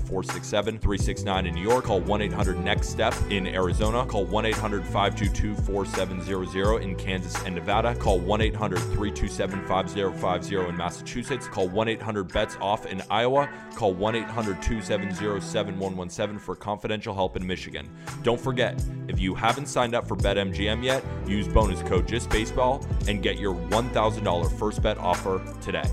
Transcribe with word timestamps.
467 0.00 0.78
369 0.78 1.46
in 1.46 1.54
New 1.54 1.62
York. 1.62 1.84
Call 1.84 2.00
1 2.00 2.22
800 2.22 2.58
NEXT 2.58 2.90
STEP 2.90 3.14
in 3.30 3.46
Arizona. 3.46 4.04
Call 4.06 4.24
1 4.24 4.46
800 4.46 4.84
522 4.84 5.54
4700 5.62 6.82
in 6.82 6.96
Kansas 6.96 7.34
and 7.44 7.54
Nevada. 7.54 7.94
Call 7.94 8.18
1 8.18 8.40
800 8.40 8.78
327 8.78 9.66
5050 9.66 10.68
in 10.68 10.76
Massachusetts. 10.76 11.46
Call 11.46 11.68
1 11.68 11.88
800 11.88 12.32
BETS 12.32 12.56
OFF 12.60 12.86
in 12.86 13.02
Iowa. 13.10 13.48
Call 13.74 13.94
1 13.94 14.14
800 14.16 14.62
270 14.62 15.40
7117 15.40 16.38
for 16.38 16.56
confidential 16.56 17.14
help 17.14 17.36
in 17.36 17.46
Michigan. 17.46 17.88
Don't 18.22 18.40
forget, 18.40 18.82
if 19.08 19.18
you 19.18 19.34
haven't 19.34 19.66
signed 19.66 19.94
up 19.94 20.06
for 20.06 20.16
BetMGM 20.16 20.82
yet, 20.84 21.04
use 21.26 21.48
bonus 21.48 21.82
code 21.82 22.06
JustBaseball 22.06 23.08
and 23.08 23.22
get 23.22 23.38
your 23.38 23.54
$1,000 23.54 24.58
first 24.58 24.82
bet 24.82 24.98
offer 24.98 25.40
today. 25.60 25.88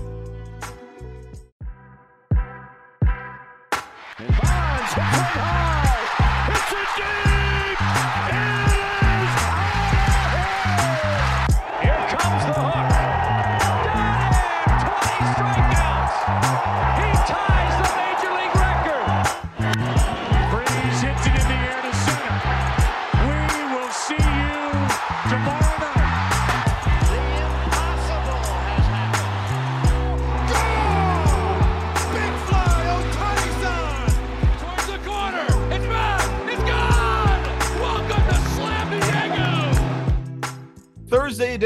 High. 5.00 6.52
It's 6.52 6.72
a 6.72 7.24
deep. 7.24 7.27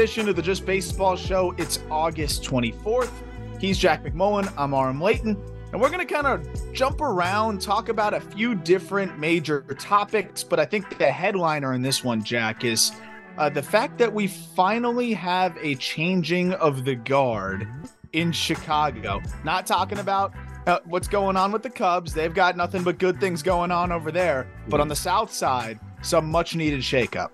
Edition 0.03 0.27
of 0.27 0.35
the 0.35 0.41
Just 0.41 0.65
Baseball 0.65 1.15
Show. 1.15 1.55
It's 1.57 1.79
August 1.89 2.43
24th. 2.43 3.09
He's 3.57 3.77
Jack 3.77 4.03
McMullen. 4.03 4.51
I'm 4.57 4.73
Aram 4.73 4.99
Leighton. 4.99 5.41
And 5.71 5.79
we're 5.79 5.89
going 5.89 6.05
to 6.05 6.13
kind 6.13 6.27
of 6.27 6.73
jump 6.73 6.99
around, 6.99 7.61
talk 7.61 7.87
about 7.87 8.13
a 8.13 8.19
few 8.19 8.53
different 8.53 9.17
major 9.17 9.61
topics. 9.79 10.43
But 10.43 10.59
I 10.59 10.65
think 10.65 10.97
the 10.97 11.09
headliner 11.09 11.71
in 11.71 11.81
this 11.81 12.03
one, 12.03 12.21
Jack, 12.21 12.65
is 12.65 12.91
uh, 13.37 13.49
the 13.49 13.63
fact 13.63 13.97
that 13.99 14.13
we 14.13 14.27
finally 14.27 15.13
have 15.13 15.57
a 15.61 15.75
changing 15.75 16.51
of 16.55 16.83
the 16.83 16.95
guard 16.95 17.65
in 18.11 18.33
Chicago. 18.33 19.21
Not 19.45 19.65
talking 19.65 19.99
about 19.99 20.33
uh, 20.67 20.79
what's 20.83 21.07
going 21.07 21.37
on 21.37 21.53
with 21.53 21.63
the 21.63 21.69
Cubs. 21.69 22.13
They've 22.13 22.33
got 22.33 22.57
nothing 22.57 22.83
but 22.83 22.97
good 22.97 23.21
things 23.21 23.41
going 23.41 23.71
on 23.71 23.93
over 23.93 24.11
there. 24.11 24.47
But 24.67 24.81
on 24.81 24.89
the 24.89 24.97
South 24.97 25.31
side, 25.31 25.79
some 26.01 26.29
much 26.29 26.57
needed 26.57 26.81
shakeup. 26.81 27.29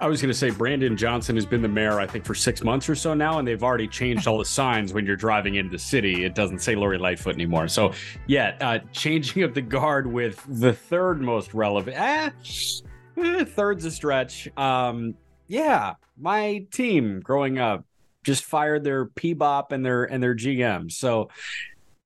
I 0.00 0.08
was 0.08 0.20
going 0.22 0.30
to 0.30 0.36
say 0.36 0.50
Brandon 0.50 0.96
Johnson 0.96 1.36
has 1.36 1.44
been 1.44 1.62
the 1.62 1.68
mayor, 1.68 2.00
I 2.00 2.06
think, 2.06 2.24
for 2.24 2.34
six 2.34 2.62
months 2.62 2.88
or 2.88 2.94
so 2.94 3.14
now, 3.14 3.38
and 3.38 3.46
they've 3.46 3.62
already 3.62 3.88
changed 3.88 4.26
all 4.26 4.38
the 4.38 4.44
signs 4.44 4.92
when 4.92 5.04
you're 5.04 5.16
driving 5.16 5.56
into 5.56 5.70
the 5.70 5.78
city. 5.78 6.24
It 6.24 6.34
doesn't 6.34 6.60
say 6.60 6.74
Lori 6.74 6.98
Lightfoot 6.98 7.34
anymore. 7.34 7.68
So, 7.68 7.92
yeah, 8.26 8.56
uh, 8.60 8.78
changing 8.92 9.42
of 9.42 9.54
the 9.54 9.62
guard 9.62 10.06
with 10.06 10.44
the 10.48 10.72
third 10.72 11.20
most 11.20 11.52
relevant. 11.54 11.96
Eh, 11.98 12.30
eh, 13.18 13.44
third's 13.44 13.84
a 13.84 13.90
stretch. 13.90 14.48
Um, 14.56 15.14
yeah, 15.48 15.94
my 16.18 16.64
team 16.70 17.20
growing 17.20 17.58
up 17.58 17.84
just 18.22 18.44
fired 18.44 18.84
their 18.84 19.06
P-bop 19.06 19.72
and 19.72 19.84
their 19.84 20.04
and 20.04 20.22
their 20.22 20.34
GM. 20.34 20.90
So 20.92 21.30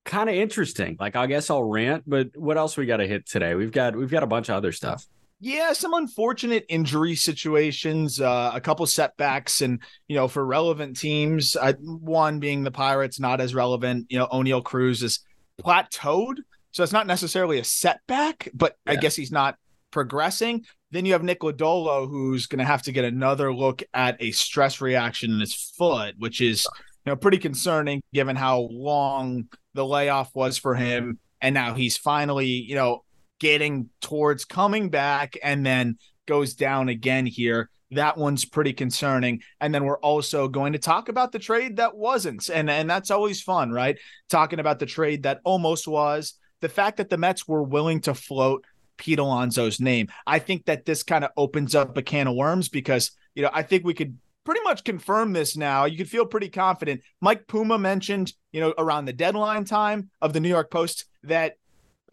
kind 0.05 0.29
of 0.29 0.35
interesting. 0.35 0.97
Like 1.01 1.17
I 1.17 1.27
guess 1.27 1.51
I'll 1.51 1.65
rant, 1.65 2.05
but 2.07 2.37
what 2.37 2.57
else 2.57 2.77
we 2.77 2.87
got 2.87 2.99
to 2.99 3.07
hit 3.07 3.27
today? 3.27 3.55
We've 3.55 3.73
got 3.73 3.97
we've 3.97 4.11
got 4.11 4.23
a 4.23 4.27
bunch 4.27 4.49
of 4.49 4.57
other 4.57 4.73
stuff. 4.73 5.07
Yeah, 5.41 5.73
some 5.73 5.95
unfortunate 5.95 6.65
injury 6.69 7.17
situations, 7.17 8.21
uh, 8.21 8.53
a 8.55 8.61
couple 8.61 8.87
setbacks, 8.87 9.61
and 9.61 9.81
you 10.09 10.17
know, 10.17 10.29
for 10.29 10.45
relevant 10.45 10.97
teams, 10.97 11.57
uh, 11.57 11.75
one 11.81 12.39
being 12.39 12.63
the 12.63 12.71
Pirates, 12.71 13.21
not 13.21 13.41
as 13.41 13.55
relevant. 13.55 14.07
You 14.09 14.19
know, 14.19 14.27
Oneil 14.29 14.65
Cruz 14.65 15.03
is 15.03 15.21
plateaued, 15.61 16.37
so 16.71 16.83
it's 16.83 16.93
not 16.93 17.07
necessarily 17.07 17.59
a 17.59 17.65
setback, 17.65 18.49
but 18.55 18.77
I 18.87 18.97
guess 18.97 19.17
he's 19.17 19.33
not 19.33 19.57
progressing. 19.91 20.65
Then 20.91 21.05
you 21.05 21.13
have 21.13 21.23
Nick 21.23 21.41
Lodolo, 21.41 22.09
who's 22.09 22.47
going 22.47 22.59
to 22.61 22.65
have 22.65 22.83
to 22.83 22.93
get 22.93 23.05
another 23.05 23.53
look 23.53 23.83
at 23.93 24.17
a 24.21 24.31
stress 24.31 24.81
reaction 24.81 25.31
in 25.31 25.41
his 25.41 25.55
foot, 25.55 26.15
which 26.19 26.41
is 26.41 26.67
you 27.05 27.11
know 27.11 27.17
pretty 27.17 27.39
concerning 27.39 28.03
given 28.13 28.37
how 28.37 28.69
long 28.71 29.49
the 29.75 29.85
layoff 29.85 30.35
was 30.35 30.57
for 30.57 30.75
him, 30.75 31.19
and 31.41 31.55
now 31.55 31.75
he's 31.75 31.97
finally 31.97 32.47
you 32.47 32.77
know 32.77 33.05
getting 33.41 33.89
towards 34.01 34.45
coming 34.45 34.89
back 34.89 35.37
and 35.43 35.65
then 35.65 35.99
goes 36.27 36.55
down 36.55 36.89
again 36.89 37.27
here. 37.27 37.71
That 37.91 38.17
one's 38.17 38.45
pretty 38.45 38.73
concerning. 38.73 39.43
And 39.61 39.75
then 39.75 39.85
we're 39.85 39.99
also 39.99 40.49
going 40.49 40.73
to 40.73 40.79
talk 40.79 41.09
about 41.09 41.33
the 41.33 41.39
trade 41.39 41.77
that 41.77 41.97
wasn't. 41.97 42.49
And, 42.49 42.69
and 42.71 42.89
that's 42.89 43.11
always 43.11 43.43
fun, 43.43 43.71
right? 43.71 43.99
Talking 44.29 44.59
about 44.59 44.79
the 44.79 44.87
trade 44.87 45.25
that 45.25 45.41
almost 45.45 45.87
was, 45.87 46.35
the 46.61 46.69
fact 46.69 46.97
that 46.97 47.11
the 47.11 47.19
Mets 47.19 47.47
were 47.47 47.63
willing 47.63 48.01
to 48.03 48.15
float 48.15 48.65
Pete 48.97 49.19
Alonso's 49.19 49.81
name. 49.81 50.09
I 50.27 50.39
think 50.39 50.65
that 50.67 50.85
this 50.85 51.03
kind 51.03 51.25
of 51.25 51.31
opens 51.37 51.75
up 51.75 51.97
a 51.97 52.03
can 52.03 52.27
of 52.27 52.35
worms 52.35 52.69
because, 52.69 53.13
you 53.35 53.43
know, 53.43 53.51
I 53.53 53.63
think 53.63 53.85
we 53.85 53.95
could 53.95 54.17
pretty 54.45 54.63
much 54.63 54.85
confirm 54.85 55.33
this 55.33 55.57
now. 55.57 55.85
You 55.85 55.97
could 55.97 56.09
feel 56.09 56.27
pretty 56.27 56.49
confident. 56.49 57.03
Mike 57.21 57.47
Puma 57.47 57.79
mentioned, 57.79 58.33
you 58.53 58.61
know, 58.61 58.75
around 58.79 59.05
the 59.05 59.13
deadline 59.13 59.65
time 59.65 60.11
of 60.21 60.33
the 60.33 60.41
New 60.41 60.49
York 60.49 60.71
Post 60.71 61.07
that 61.25 61.57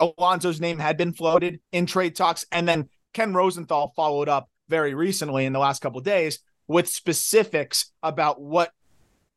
Alonso's 0.01 0.59
name 0.59 0.79
had 0.79 0.97
been 0.97 1.13
floated 1.13 1.59
in 1.72 1.85
trade 1.85 2.16
talks. 2.16 2.45
And 2.51 2.67
then 2.67 2.89
Ken 3.13 3.34
Rosenthal 3.34 3.94
followed 3.95 4.28
up 4.29 4.50
very 4.67 4.94
recently 4.94 5.45
in 5.45 5.53
the 5.53 5.59
last 5.59 5.81
couple 5.81 6.00
of 6.00 6.06
days 6.06 6.39
with 6.67 6.88
specifics 6.88 7.91
about 8.01 8.41
what 8.41 8.72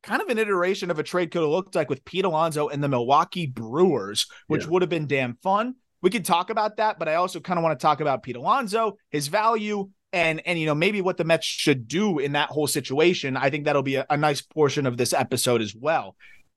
kind 0.03 0.21
of 0.23 0.29
an 0.29 0.39
iteration 0.39 0.91
of 0.91 0.99
a 0.99 1.03
trade 1.03 1.31
could 1.31 1.43
have 1.43 1.51
looked 1.51 1.75
like 1.75 1.89
with 1.91 2.05
Pete 2.05 2.25
Alonso 2.25 2.69
and 2.69 2.83
the 2.83 2.89
Milwaukee 2.89 3.47
Brewers, 3.47 4.27
which 4.47 4.65
Yeah. 4.65 4.71
would 4.71 4.83
have 4.83 4.91
been 4.91 5.07
damn 5.07 5.37
fun. 5.43 5.77
We 6.03 6.11
could 6.11 6.25
talk 6.25 6.51
about 6.51 6.77
that, 6.77 6.99
but 6.99 7.09
I 7.09 7.15
also 7.15 7.41
kind 7.41 7.59
of 7.59 7.63
want 7.63 7.79
to 7.79 7.83
talk 7.83 8.01
about 8.01 8.23
Pete 8.23 8.37
Alonso, 8.37 8.99
his 9.11 9.29
value, 9.29 9.89
and 10.13 10.47
and 10.47 10.59
you 10.61 10.67
know 10.67 10.75
maybe 10.75 11.01
what 11.01 11.17
the 11.17 11.25
Mets 11.25 11.47
should 11.47 11.89
do 11.89 12.19
in 12.19 12.33
that 12.33 12.51
whole 12.51 12.67
situation. 12.67 13.37
I 13.37 13.51
think 13.51 13.65
that'll 13.65 13.83
be 13.83 13.97
a, 13.97 14.07
a 14.11 14.17
nice 14.17 14.43
portion 14.43 14.87
of 14.87 14.97
this 14.99 15.13
episode 15.13 15.63
as 15.63 15.75
well. 15.75 16.15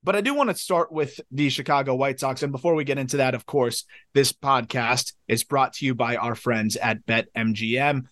But 0.08 0.16
I 0.16 0.22
do 0.22 0.34
want 0.34 0.50
to 0.50 0.56
start 0.56 0.90
with 0.90 1.20
the 1.32 1.50
Chicago 1.50 1.94
White 1.94 2.18
Sox. 2.18 2.42
And 2.42 2.50
before 2.50 2.76
we 2.76 2.86
get 2.86 2.98
into 2.98 3.18
that, 3.18 3.36
of 3.36 3.46
course, 3.46 3.84
this 4.14 4.32
podcast 4.32 5.12
is 5.28 5.44
brought 5.44 5.74
to 5.74 5.86
you 5.86 5.96
by 5.96 6.16
our 6.16 6.34
friends 6.34 6.78
at 6.78 7.06
BetMGM. 7.06 8.04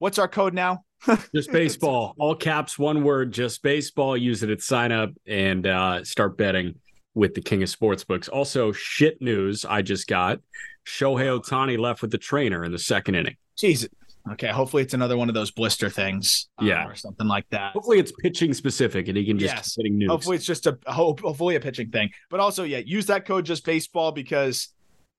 What's 0.00 0.18
our 0.18 0.28
code 0.28 0.52
now? 0.52 0.84
Just 1.34 1.50
baseball, 1.50 2.14
all 2.18 2.34
caps, 2.34 2.78
one 2.78 3.04
word, 3.04 3.32
just 3.32 3.62
baseball. 3.62 4.18
Use 4.18 4.42
it 4.42 4.50
at 4.50 4.60
sign 4.60 4.92
up 4.92 5.12
and 5.26 5.66
uh, 5.66 6.04
start 6.04 6.36
betting 6.36 6.74
with 7.14 7.32
the 7.32 7.40
king 7.40 7.62
of 7.62 7.70
sportsbooks. 7.70 8.28
Also, 8.30 8.72
shit 8.72 9.22
news 9.22 9.64
I 9.64 9.80
just 9.80 10.06
got 10.06 10.40
Shohei 10.86 11.40
Ohtani 11.40 11.78
left 11.78 12.02
with 12.02 12.10
the 12.10 12.18
trainer 12.18 12.64
in 12.64 12.72
the 12.72 12.78
second 12.78 13.14
inning. 13.14 13.36
Jeez. 13.56 13.88
Okay. 14.32 14.48
Hopefully 14.48 14.82
it's 14.82 14.94
another 14.94 15.16
one 15.16 15.28
of 15.28 15.34
those 15.34 15.50
blister 15.50 15.90
things. 15.90 16.48
um, 16.58 16.66
Yeah. 16.66 16.86
Or 16.86 16.94
something 16.94 17.26
like 17.26 17.48
that. 17.50 17.72
Hopefully, 17.72 17.98
it's 17.98 18.12
pitching 18.12 18.54
specific 18.54 19.08
and 19.08 19.16
he 19.16 19.24
can 19.24 19.38
just 19.38 19.54
Yes. 19.54 19.76
news. 19.78 20.08
Hopefully 20.10 20.36
it's 20.36 20.46
just 20.46 20.66
a 20.66 20.78
hope, 20.86 21.20
hopefully 21.20 21.56
a 21.56 21.60
pitching 21.60 21.90
thing. 21.90 22.10
But 22.30 22.40
also, 22.40 22.64
yeah, 22.64 22.78
use 22.78 23.06
that 23.06 23.26
code 23.26 23.44
just 23.44 23.64
baseball 23.66 24.12
because 24.12 24.68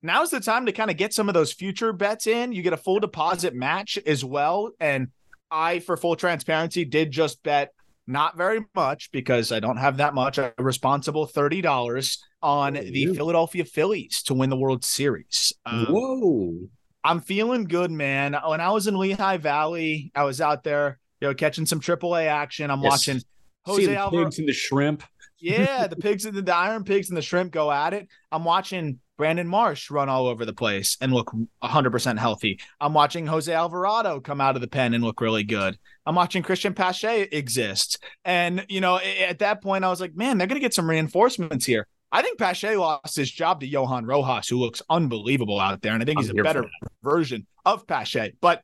now's 0.02 0.32
the 0.32 0.40
time 0.40 0.66
to 0.66 0.72
kind 0.72 0.90
of 0.90 0.98
get 0.98 1.14
some 1.14 1.28
of 1.30 1.34
those 1.34 1.54
future 1.54 1.94
bets 1.94 2.26
in. 2.28 2.52
You 2.52 2.62
get 2.64 2.74
a 2.74 2.78
full 2.78 3.00
deposit 3.00 3.54
match 3.54 4.00
as 4.08 4.26
well. 4.26 4.72
And 4.80 5.10
I, 5.52 5.80
for 5.80 5.96
full 5.98 6.16
transparency, 6.16 6.84
did 6.86 7.12
just 7.12 7.44
bet 7.44 7.74
not 8.08 8.38
very 8.38 8.62
much 8.76 9.12
because 9.12 9.52
I 9.52 9.60
don't 9.60 9.78
have 9.78 9.98
that 9.98 10.14
much. 10.14 10.38
A 10.40 10.54
responsible 10.60 11.26
thirty 11.28 11.62
dollars 11.62 12.24
on 12.42 12.74
the 12.74 13.08
Philadelphia 13.16 13.66
Phillies 13.66 14.22
to 14.24 14.34
win 14.36 14.50
the 14.52 14.58
World 14.58 14.84
Series. 14.84 15.54
Um, 15.66 15.86
Whoa! 15.90 16.70
I'm 17.06 17.22
feeling 17.22 17.66
good, 17.66 17.92
man. 17.92 18.36
When 18.48 18.60
I 18.60 18.72
was 18.72 18.88
in 18.88 18.98
Lehigh 18.98 19.38
Valley, 19.38 20.12
I 20.16 20.24
was 20.24 20.42
out 20.42 20.64
there, 20.64 20.98
you 21.22 21.28
know, 21.28 21.36
catching 21.36 21.68
some 21.68 21.80
AAA 21.80 22.26
action. 22.26 22.72
I'm 22.72 22.82
yes. 22.82 22.92
watching 22.92 23.22
Jose 23.66 23.82
See 23.82 23.86
the 23.86 23.98
Alvarado. 23.98 24.26
pigs 24.26 24.40
and 24.40 24.48
the 24.48 24.54
shrimp. 24.54 25.04
yeah, 25.38 25.86
the 25.86 25.96
pigs 26.02 26.26
and 26.26 26.36
the, 26.36 26.42
the 26.42 26.56
iron 26.56 26.84
pigs 26.84 27.10
and 27.10 27.18
the 27.18 27.22
shrimp 27.22 27.52
go 27.52 27.72
at 27.72 27.94
it. 27.94 28.08
I'm 28.32 28.44
watching 28.44 29.00
Brandon 29.18 29.48
Marsh 29.48 29.92
run 29.92 30.10
all 30.10 30.26
over 30.26 30.46
the 30.46 30.54
place 30.54 30.98
and 31.00 31.14
look 31.14 31.32
100% 31.64 32.18
healthy. 32.18 32.60
I'm 32.82 32.96
watching 32.96 33.28
Jose 33.28 33.54
Alvarado 33.54 34.20
come 34.20 34.42
out 34.42 34.56
of 34.56 34.62
the 34.62 34.68
pen 34.68 34.96
and 34.96 35.04
look 35.04 35.22
really 35.22 35.44
good. 35.44 35.78
I'm 36.08 36.16
watching 36.16 36.42
Cristian 36.42 36.76
Pache 36.76 37.22
exist. 37.32 38.04
And, 38.26 38.66
you 38.68 38.82
know, 38.82 38.98
at 38.98 39.40
that 39.40 39.62
point, 39.62 39.86
I 39.86 39.90
was 39.90 40.02
like, 40.02 40.16
man, 40.16 40.40
they're 40.40 40.48
going 40.48 40.60
to 40.60 40.66
get 40.66 40.74
some 40.74 40.90
reinforcements 40.90 41.66
here. 41.66 41.88
I 42.12 42.22
think 42.22 42.40
Pache 42.40 42.78
lost 42.78 43.16
his 43.16 43.30
job 43.30 43.60
to 43.60 43.68
Johan 43.68 44.06
Rojas, 44.06 44.48
who 44.48 44.58
looks 44.58 44.82
unbelievable 44.90 45.60
out 45.60 45.82
there. 45.82 45.94
And 45.94 46.02
I 46.02 46.06
think 46.06 46.20
he's 46.20 46.30
I'm 46.30 46.40
a 46.40 46.44
better 46.44 46.66
version 47.06 47.48
of 47.66 47.88
Pache. 47.88 48.34
But 48.42 48.62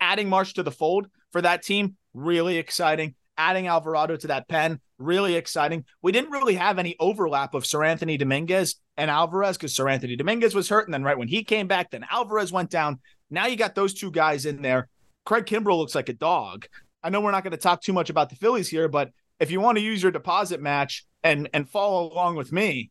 adding 0.00 0.28
Marsh 0.28 0.54
to 0.54 0.64
the 0.64 0.72
fold 0.72 1.06
for 1.30 1.40
that 1.42 1.62
team, 1.62 1.96
really 2.14 2.58
exciting 2.58 3.14
adding 3.38 3.68
Alvarado 3.68 4.16
to 4.16 4.26
that 4.26 4.48
pen, 4.48 4.80
really 4.98 5.36
exciting. 5.36 5.84
We 6.02 6.12
didn't 6.12 6.32
really 6.32 6.56
have 6.56 6.78
any 6.78 6.96
overlap 6.98 7.54
of 7.54 7.62
Seranthony 7.62 8.18
Dominguez 8.18 8.74
and 8.96 9.10
Alvarez 9.10 9.56
because 9.56 9.74
Seranthony 9.74 10.18
Dominguez 10.18 10.54
was 10.54 10.68
hurt. 10.68 10.86
And 10.86 10.92
then 10.92 11.04
right 11.04 11.16
when 11.16 11.28
he 11.28 11.44
came 11.44 11.68
back, 11.68 11.92
then 11.92 12.04
Alvarez 12.10 12.52
went 12.52 12.68
down. 12.68 12.98
Now 13.30 13.46
you 13.46 13.56
got 13.56 13.76
those 13.76 13.94
two 13.94 14.10
guys 14.10 14.44
in 14.44 14.60
there. 14.60 14.88
Craig 15.24 15.46
Kimbrel 15.46 15.78
looks 15.78 15.94
like 15.94 16.08
a 16.08 16.14
dog. 16.14 16.66
I 17.02 17.10
know 17.10 17.20
we're 17.20 17.30
not 17.30 17.44
going 17.44 17.52
to 17.52 17.56
talk 17.56 17.80
too 17.80 17.92
much 17.92 18.10
about 18.10 18.28
the 18.28 18.36
Phillies 18.36 18.68
here, 18.68 18.88
but 18.88 19.10
if 19.38 19.52
you 19.52 19.60
want 19.60 19.78
to 19.78 19.84
use 19.84 20.02
your 20.02 20.10
deposit 20.10 20.60
match 20.60 21.06
and 21.22 21.48
and 21.54 21.68
follow 21.68 22.12
along 22.12 22.34
with 22.34 22.50
me, 22.50 22.90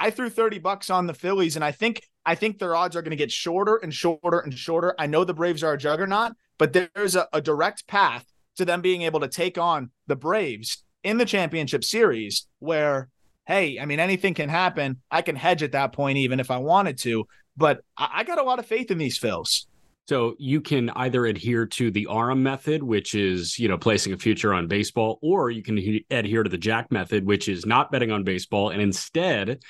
I 0.00 0.10
threw 0.10 0.30
30 0.30 0.58
bucks 0.58 0.88
on 0.88 1.06
the 1.06 1.14
Phillies 1.14 1.56
and 1.56 1.64
I 1.64 1.72
think 1.72 2.02
I 2.24 2.34
think 2.34 2.58
their 2.58 2.74
odds 2.74 2.96
are 2.96 3.02
going 3.02 3.10
to 3.10 3.16
get 3.16 3.30
shorter 3.30 3.76
and 3.76 3.94
shorter 3.94 4.40
and 4.40 4.52
shorter. 4.52 4.94
I 4.98 5.06
know 5.06 5.24
the 5.24 5.34
Braves 5.34 5.62
are 5.62 5.74
a 5.74 5.78
juggernaut, 5.78 6.32
but 6.58 6.72
there's 6.72 7.16
a, 7.16 7.28
a 7.32 7.40
direct 7.40 7.86
path 7.86 8.24
to 8.56 8.64
them 8.64 8.80
being 8.80 9.02
able 9.02 9.20
to 9.20 9.28
take 9.28 9.58
on 9.58 9.90
the 10.06 10.16
Braves 10.16 10.84
in 11.04 11.18
the 11.18 11.24
championship 11.24 11.84
series 11.84 12.46
where 12.58 13.08
hey, 13.46 13.80
I 13.80 13.84
mean, 13.84 13.98
anything 13.98 14.34
can 14.34 14.48
happen. 14.48 14.98
I 15.10 15.22
can 15.22 15.34
hedge 15.34 15.64
at 15.64 15.72
that 15.72 15.92
point, 15.92 16.18
even 16.18 16.38
if 16.38 16.52
I 16.52 16.58
wanted 16.58 16.98
to. 16.98 17.26
But 17.56 17.80
I, 17.96 18.22
got 18.22 18.38
a 18.38 18.44
lot 18.44 18.60
of 18.60 18.66
faith 18.66 18.92
in 18.92 18.98
these 18.98 19.18
Phils. 19.18 19.66
So 20.10 20.34
you 20.40 20.60
can 20.60 20.90
either 20.90 21.26
adhere 21.26 21.66
to 21.66 21.92
the 21.92 22.08
Aram 22.10 22.42
method, 22.42 22.82
which 22.82 23.14
is 23.14 23.56
you 23.60 23.68
know 23.68 23.78
placing 23.78 24.12
a 24.12 24.16
future 24.16 24.52
on 24.52 24.66
baseball, 24.66 25.20
or 25.22 25.52
you 25.52 25.62
can 25.62 25.76
he- 25.76 26.04
adhere 26.10 26.42
to 26.42 26.50
the 26.50 26.58
Jack 26.58 26.90
method, 26.90 27.24
which 27.24 27.48
is 27.48 27.64
not 27.64 27.92
betting 27.92 28.10
on 28.10 28.24
baseball 28.24 28.70
and 28.70 28.82
instead 28.82 29.62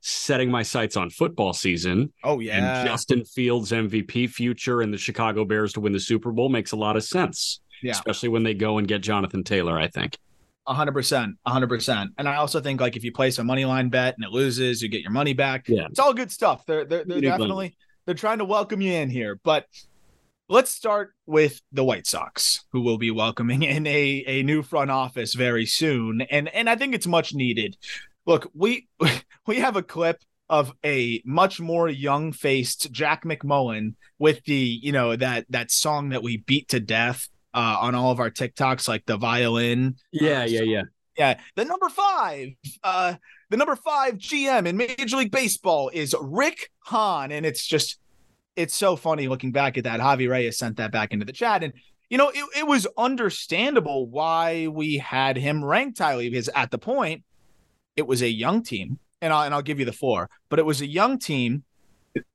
setting 0.00 0.50
my 0.50 0.64
sights 0.64 0.96
on 0.96 1.10
football 1.10 1.52
season. 1.52 2.12
Oh 2.24 2.40
yeah, 2.40 2.80
and 2.80 2.88
Justin 2.88 3.24
Fields 3.24 3.70
MVP 3.70 4.30
future 4.30 4.80
and 4.80 4.92
the 4.92 4.98
Chicago 4.98 5.44
Bears 5.44 5.72
to 5.74 5.80
win 5.80 5.92
the 5.92 6.00
Super 6.00 6.32
Bowl 6.32 6.48
makes 6.48 6.72
a 6.72 6.76
lot 6.76 6.96
of 6.96 7.04
sense 7.04 7.60
yeah. 7.80 7.92
especially 7.92 8.30
when 8.30 8.42
they 8.42 8.54
go 8.54 8.78
and 8.78 8.88
get 8.88 9.00
Jonathan 9.00 9.44
Taylor. 9.44 9.78
I 9.78 9.86
think. 9.86 10.18
hundred 10.66 10.90
percent, 10.90 11.36
hundred 11.46 11.68
percent. 11.68 12.10
And 12.18 12.28
I 12.28 12.34
also 12.34 12.60
think 12.60 12.80
like 12.80 12.96
if 12.96 13.04
you 13.04 13.12
place 13.12 13.38
a 13.38 13.44
money 13.44 13.64
line 13.64 13.90
bet 13.90 14.16
and 14.16 14.24
it 14.24 14.32
loses, 14.32 14.82
you 14.82 14.88
get 14.88 15.02
your 15.02 15.12
money 15.12 15.34
back. 15.34 15.68
Yeah, 15.68 15.86
it's 15.86 16.00
all 16.00 16.14
good 16.14 16.32
stuff. 16.32 16.66
They're 16.66 16.84
they're, 16.84 17.04
they're 17.04 17.20
definitely 17.20 17.76
they're 18.06 18.14
trying 18.14 18.38
to 18.38 18.44
welcome 18.44 18.80
you 18.80 18.92
in 18.92 19.10
here. 19.10 19.38
But 19.42 19.66
let's 20.48 20.70
start 20.70 21.14
with 21.26 21.60
the 21.72 21.84
White 21.84 22.06
Sox, 22.06 22.64
who 22.72 22.80
will 22.80 22.98
be 22.98 23.10
welcoming 23.10 23.62
in 23.62 23.86
a 23.86 24.24
a 24.26 24.42
new 24.42 24.62
front 24.62 24.90
office 24.90 25.34
very 25.34 25.66
soon, 25.66 26.22
and 26.22 26.48
and 26.48 26.68
I 26.68 26.76
think 26.76 26.94
it's 26.94 27.06
much 27.06 27.34
needed. 27.34 27.76
Look, 28.26 28.50
we 28.54 28.88
we 29.46 29.56
have 29.56 29.76
a 29.76 29.82
clip 29.82 30.22
of 30.50 30.74
a 30.84 31.22
much 31.24 31.58
more 31.58 31.88
young-faced 31.88 32.92
Jack 32.92 33.24
McMullen 33.24 33.94
with 34.18 34.44
the 34.44 34.78
you 34.82 34.92
know 34.92 35.16
that 35.16 35.46
that 35.50 35.70
song 35.70 36.10
that 36.10 36.22
we 36.22 36.38
beat 36.38 36.68
to 36.68 36.80
death 36.80 37.28
uh, 37.54 37.78
on 37.80 37.94
all 37.94 38.10
of 38.10 38.20
our 38.20 38.30
TikToks, 38.30 38.88
like 38.88 39.06
the 39.06 39.16
violin. 39.16 39.96
Yeah, 40.12 40.42
uh, 40.42 40.46
yeah, 40.46 40.62
yeah. 40.62 40.82
Yeah. 41.16 41.38
The 41.54 41.64
number 41.64 41.88
five, 41.88 42.48
uh, 42.82 43.14
the 43.50 43.56
number 43.56 43.76
five 43.76 44.14
GM 44.14 44.66
in 44.66 44.76
Major 44.76 45.16
League 45.16 45.30
Baseball 45.30 45.90
is 45.92 46.14
Rick 46.20 46.70
Hahn. 46.80 47.30
And 47.32 47.46
it's 47.46 47.64
just, 47.66 47.98
it's 48.56 48.74
so 48.74 48.96
funny 48.96 49.28
looking 49.28 49.52
back 49.52 49.78
at 49.78 49.84
that. 49.84 50.00
Javi 50.00 50.28
Reyes 50.28 50.58
sent 50.58 50.76
that 50.78 50.92
back 50.92 51.12
into 51.12 51.24
the 51.24 51.32
chat. 51.32 51.62
And, 51.62 51.72
you 52.10 52.18
know, 52.18 52.30
it, 52.30 52.44
it 52.58 52.66
was 52.66 52.86
understandable 52.98 54.08
why 54.08 54.68
we 54.68 54.98
had 54.98 55.36
him 55.36 55.64
ranked 55.64 55.98
highly 55.98 56.28
because 56.30 56.48
at 56.54 56.70
the 56.70 56.78
point, 56.78 57.22
it 57.96 58.06
was 58.06 58.22
a 58.22 58.28
young 58.28 58.62
team. 58.62 58.98
And 59.22 59.32
I'll, 59.32 59.42
and 59.44 59.54
I'll 59.54 59.62
give 59.62 59.78
you 59.78 59.86
the 59.86 59.92
four, 59.92 60.28
but 60.50 60.58
it 60.58 60.66
was 60.66 60.82
a 60.82 60.86
young 60.86 61.18
team, 61.18 61.64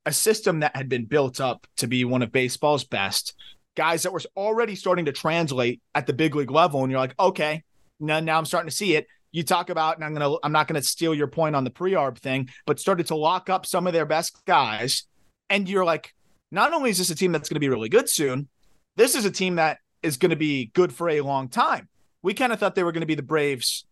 a 0.04 0.12
system 0.12 0.60
that 0.60 0.74
had 0.74 0.88
been 0.88 1.04
built 1.04 1.40
up 1.40 1.66
to 1.76 1.86
be 1.86 2.04
one 2.04 2.22
of 2.22 2.32
baseball's 2.32 2.82
best 2.84 3.34
guys 3.76 4.02
that 4.02 4.12
were 4.12 4.20
already 4.36 4.74
starting 4.74 5.04
to 5.04 5.12
translate 5.12 5.80
at 5.94 6.06
the 6.06 6.12
big 6.12 6.34
league 6.34 6.50
level. 6.50 6.82
And 6.82 6.90
you're 6.90 7.00
like, 7.00 7.14
okay, 7.18 7.62
now, 8.00 8.20
now 8.20 8.38
I'm 8.38 8.44
starting 8.44 8.68
to 8.68 8.74
see 8.74 8.94
it. 8.94 9.06
You 9.32 9.44
talk 9.44 9.70
about, 9.70 9.96
and 9.96 10.04
I'm 10.04 10.12
gonna, 10.12 10.36
I'm 10.42 10.52
not 10.52 10.66
gonna 10.66 10.82
steal 10.82 11.14
your 11.14 11.28
point 11.28 11.54
on 11.54 11.64
the 11.64 11.70
pre-arb 11.70 12.18
thing, 12.18 12.48
but 12.66 12.80
started 12.80 13.06
to 13.08 13.16
lock 13.16 13.48
up 13.48 13.64
some 13.64 13.86
of 13.86 13.92
their 13.92 14.06
best 14.06 14.44
guys. 14.44 15.04
And 15.48 15.68
you're 15.68 15.84
like, 15.84 16.12
not 16.50 16.72
only 16.72 16.90
is 16.90 16.98
this 16.98 17.10
a 17.10 17.14
team 17.14 17.30
that's 17.32 17.48
gonna 17.48 17.60
be 17.60 17.68
really 17.68 17.88
good 17.88 18.08
soon, 18.08 18.48
this 18.96 19.14
is 19.14 19.24
a 19.24 19.30
team 19.30 19.56
that 19.56 19.78
is 20.02 20.16
gonna 20.16 20.36
be 20.36 20.66
good 20.74 20.92
for 20.92 21.08
a 21.08 21.20
long 21.20 21.48
time. 21.48 21.88
We 22.22 22.34
kind 22.34 22.52
of 22.52 22.58
thought 22.58 22.74
they 22.74 22.84
were 22.84 22.92
gonna 22.92 23.06
be 23.06 23.14
the 23.14 23.22
Braves 23.22 23.86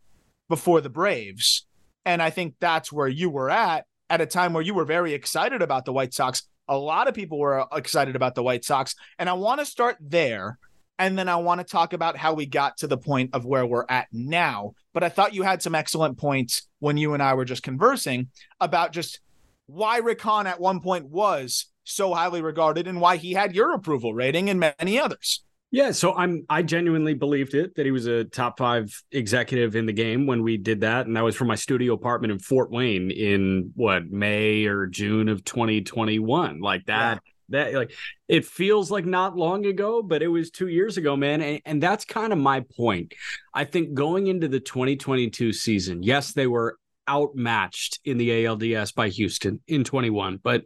before 0.49 0.81
the 0.81 0.91
Braves. 0.91 1.67
And 2.05 2.21
I 2.21 2.31
think 2.31 2.55
that's 2.59 2.93
where 2.93 3.09
you 3.09 3.31
were 3.31 3.51
at 3.51 3.85
at 4.11 4.21
a 4.21 4.27
time 4.27 4.55
where 4.55 4.63
you 4.63 4.75
were 4.75 4.85
very 4.85 5.13
excited 5.13 5.63
about 5.63 5.85
the 5.85 5.93
White 5.93 6.15
Sox 6.15 6.43
a 6.69 6.77
lot 6.77 7.09
of 7.09 7.15
people 7.15 7.39
were 7.39 7.61
uh, 7.61 7.77
excited 7.77 8.15
about 8.15 8.35
the 8.35 8.43
White 8.43 8.65
Sox. 8.65 8.95
And 9.19 9.29
I 9.29 9.33
want 9.33 9.61
to 9.61 9.67
start 9.67 9.97
there. 10.01 10.59
And 10.99 11.19
then 11.19 11.29
I 11.29 11.37
want 11.37 11.61
to 11.61 11.65
talk 11.65 11.93
about 11.93 12.17
how 12.17 12.35
we 12.35 12.47
got 12.47 12.79
to 12.79 12.87
the 12.87 12.99
point 12.99 13.31
of 13.33 13.45
where 13.45 13.65
we're 13.65 13.85
at 13.89 14.09
now. 14.13 14.73
But 14.93 15.05
I 15.05 15.09
thought 15.09 15.35
you 15.35 15.43
had 15.43 15.63
some 15.63 15.75
excellent 15.75 16.19
points 16.19 16.69
when 16.81 16.97
you 16.97 17.15
and 17.15 17.23
I 17.23 17.35
were 17.35 17.45
just 17.45 17.63
conversing 17.63 18.29
about 18.61 18.93
just 18.93 19.21
why 19.67 19.99
Rick 19.99 20.21
Hahn 20.23 20.47
at 20.47 20.61
one 20.61 20.81
point 20.81 21.07
was 21.07 21.67
so 21.85 22.13
highly 22.15 22.43
regarded 22.43 22.87
and 22.87 23.01
why 23.01 23.17
he 23.17 23.33
had 23.33 23.55
your 23.55 23.75
approval 23.75 24.13
rating 24.13 24.51
and 24.51 24.61
many 24.61 24.99
others. 24.99 25.43
Yeah, 25.71 25.91
so 25.91 26.15
I'm 26.15 26.47
I 26.49 26.63
genuinely 26.63 27.13
believed 27.13 27.55
it 27.55 27.75
that 27.75 27.85
he 27.85 27.93
was 27.93 28.07
a 28.07 28.25
top 28.25 28.59
five 28.59 29.03
executive 29.13 29.77
in 29.77 29.85
the 29.85 29.93
game 29.93 30.27
when 30.27 30.43
we 30.43 30.57
did 30.57 30.81
that, 30.81 31.07
and 31.07 31.15
that 31.15 31.25
was 31.25 31.37
from 31.37 31.49
my 31.49 31.57
studio 31.57 31.93
apartment 31.93 32.33
in 32.33 32.39
Fort 32.39 32.71
Wayne 32.71 33.11
in 33.11 33.73
what 33.75 34.11
May 34.11 34.65
or 34.65 34.87
June 34.87 35.29
of 35.29 35.45
2021. 35.45 36.61
Like 36.61 36.87
that, 36.87 37.23
yeah. 37.23 37.33
That 37.51 37.75
like 37.75 37.93
it 38.29 38.45
feels 38.45 38.91
like 38.91 39.07
not 39.07 39.37
long 39.37 39.67
ago, 39.67 40.03
but 40.03 40.23
it 40.23 40.29
was 40.29 40.51
two 40.51 40.69
years 40.69 40.97
ago, 40.97 41.17
man. 41.17 41.41
And, 41.41 41.61
and 41.65 41.83
that's 41.83 42.05
kind 42.05 42.33
of 42.33 42.39
my 42.39 42.61
point. 42.77 43.15
I 43.55 43.65
think 43.65 43.95
going 43.95 44.27
into 44.27 44.49
the 44.49 44.61
2022 44.61 45.53
season, 45.53 46.03
yes, 46.03 46.33
they 46.33 46.47
were 46.47 46.79
outmatched 47.09 48.01
in 48.05 48.19
the 48.19 48.31
ALDS 48.31 48.95
by 48.95 49.09
Houston 49.09 49.61
in 49.67 49.83
21, 49.83 50.41
but 50.43 50.65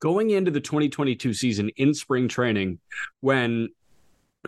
going 0.00 0.30
into 0.30 0.50
the 0.50 0.60
2022 0.60 1.32
season 1.32 1.70
in 1.76 1.94
spring 1.94 2.28
training 2.28 2.78
when 3.20 3.68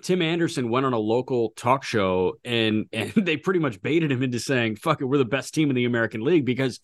Tim 0.03 0.23
Anderson 0.23 0.71
went 0.71 0.87
on 0.87 0.93
a 0.93 0.99
local 0.99 1.51
talk 1.51 1.85
show 1.85 2.35
and 2.45 2.87
and 2.93 3.13
they 3.15 3.37
pretty 3.37 3.61
much 3.61 3.81
baited 3.83 4.11
him 4.11 4.23
into 4.23 4.41
saying, 4.41 4.77
"Fuck 4.77 5.01
it, 5.01 5.05
we're 5.05 5.19
the 5.19 5.25
best 5.25 5.55
team 5.55 5.71
in 5.71 5.77
the 5.77 5.85
American 5.85 6.23
League" 6.23 6.45
because 6.45 6.81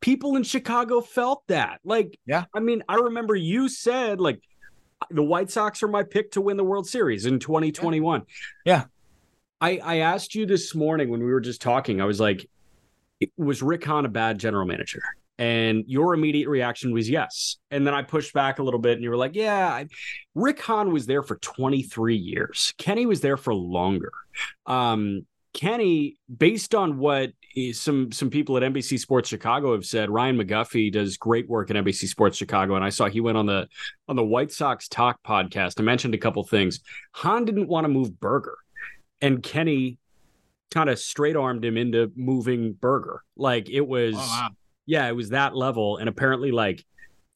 people 0.00 0.36
in 0.36 0.42
Chicago 0.42 1.00
felt 1.00 1.46
that. 1.48 1.80
Like, 1.84 2.18
yeah, 2.26 2.44
I 2.54 2.60
mean, 2.60 2.82
I 2.88 2.96
remember 2.96 3.34
you 3.34 3.68
said 3.68 4.20
like 4.20 4.40
the 5.10 5.22
White 5.22 5.50
Sox 5.50 5.82
are 5.82 5.88
my 5.88 6.02
pick 6.02 6.32
to 6.32 6.40
win 6.40 6.56
the 6.56 6.64
World 6.64 6.86
Series 6.86 7.26
in 7.26 7.38
2021. 7.38 8.22
Yeah. 8.64 8.74
yeah. 8.74 8.84
I 9.60 9.78
I 9.82 9.96
asked 9.98 10.34
you 10.34 10.46
this 10.46 10.74
morning 10.74 11.08
when 11.08 11.20
we 11.20 11.30
were 11.30 11.40
just 11.40 11.60
talking. 11.60 12.00
I 12.00 12.04
was 12.04 12.20
like, 12.20 12.48
was 13.36 13.62
Rick 13.62 13.84
Hahn 13.84 14.04
a 14.04 14.08
bad 14.08 14.38
general 14.38 14.66
manager? 14.66 15.02
And 15.38 15.84
your 15.86 16.14
immediate 16.14 16.48
reaction 16.48 16.92
was 16.92 17.08
yes. 17.08 17.58
And 17.70 17.86
then 17.86 17.94
I 17.94 18.02
pushed 18.02 18.34
back 18.34 18.58
a 18.58 18.62
little 18.62 18.80
bit 18.80 18.94
and 18.94 19.04
you 19.04 19.10
were 19.10 19.16
like, 19.16 19.36
yeah, 19.36 19.84
Rick 20.34 20.60
Hahn 20.60 20.92
was 20.92 21.06
there 21.06 21.22
for 21.22 21.36
23 21.36 22.16
years. 22.16 22.74
Kenny 22.76 23.06
was 23.06 23.20
there 23.20 23.36
for 23.36 23.54
longer. 23.54 24.10
Um, 24.66 25.26
Kenny, 25.54 26.16
based 26.34 26.74
on 26.74 26.98
what 26.98 27.32
some 27.72 28.12
some 28.12 28.30
people 28.30 28.56
at 28.56 28.62
NBC 28.62 28.98
Sports 28.98 29.28
Chicago 29.28 29.72
have 29.72 29.84
said, 29.84 30.10
Ryan 30.10 30.38
McGuffey 30.38 30.92
does 30.92 31.16
great 31.16 31.48
work 31.48 31.70
at 31.70 31.76
NBC 31.76 32.06
Sports 32.06 32.36
Chicago, 32.36 32.76
and 32.76 32.84
I 32.84 32.90
saw 32.90 33.08
he 33.08 33.20
went 33.20 33.38
on 33.38 33.46
the 33.46 33.66
on 34.08 34.14
the 34.14 34.24
White 34.24 34.52
Sox 34.52 34.88
Talk 34.88 35.20
podcast. 35.24 35.80
I 35.80 35.82
mentioned 35.82 36.14
a 36.14 36.18
couple 36.18 36.44
things. 36.44 36.80
Hahn 37.12 37.44
didn't 37.44 37.66
want 37.66 37.86
to 37.86 37.88
move 37.88 38.20
Burger, 38.20 38.58
and 39.20 39.42
Kenny 39.42 39.98
kind 40.70 40.90
of 40.90 40.98
straight 40.98 41.34
armed 41.34 41.64
him 41.64 41.76
into 41.76 42.12
moving 42.14 42.74
Burger. 42.74 43.24
Like 43.36 43.68
it 43.70 43.86
was. 43.86 44.14
Oh, 44.16 44.18
wow 44.18 44.48
yeah, 44.88 45.06
it 45.06 45.14
was 45.14 45.28
that 45.28 45.54
level. 45.54 45.98
And 45.98 46.08
apparently, 46.08 46.50
like 46.50 46.82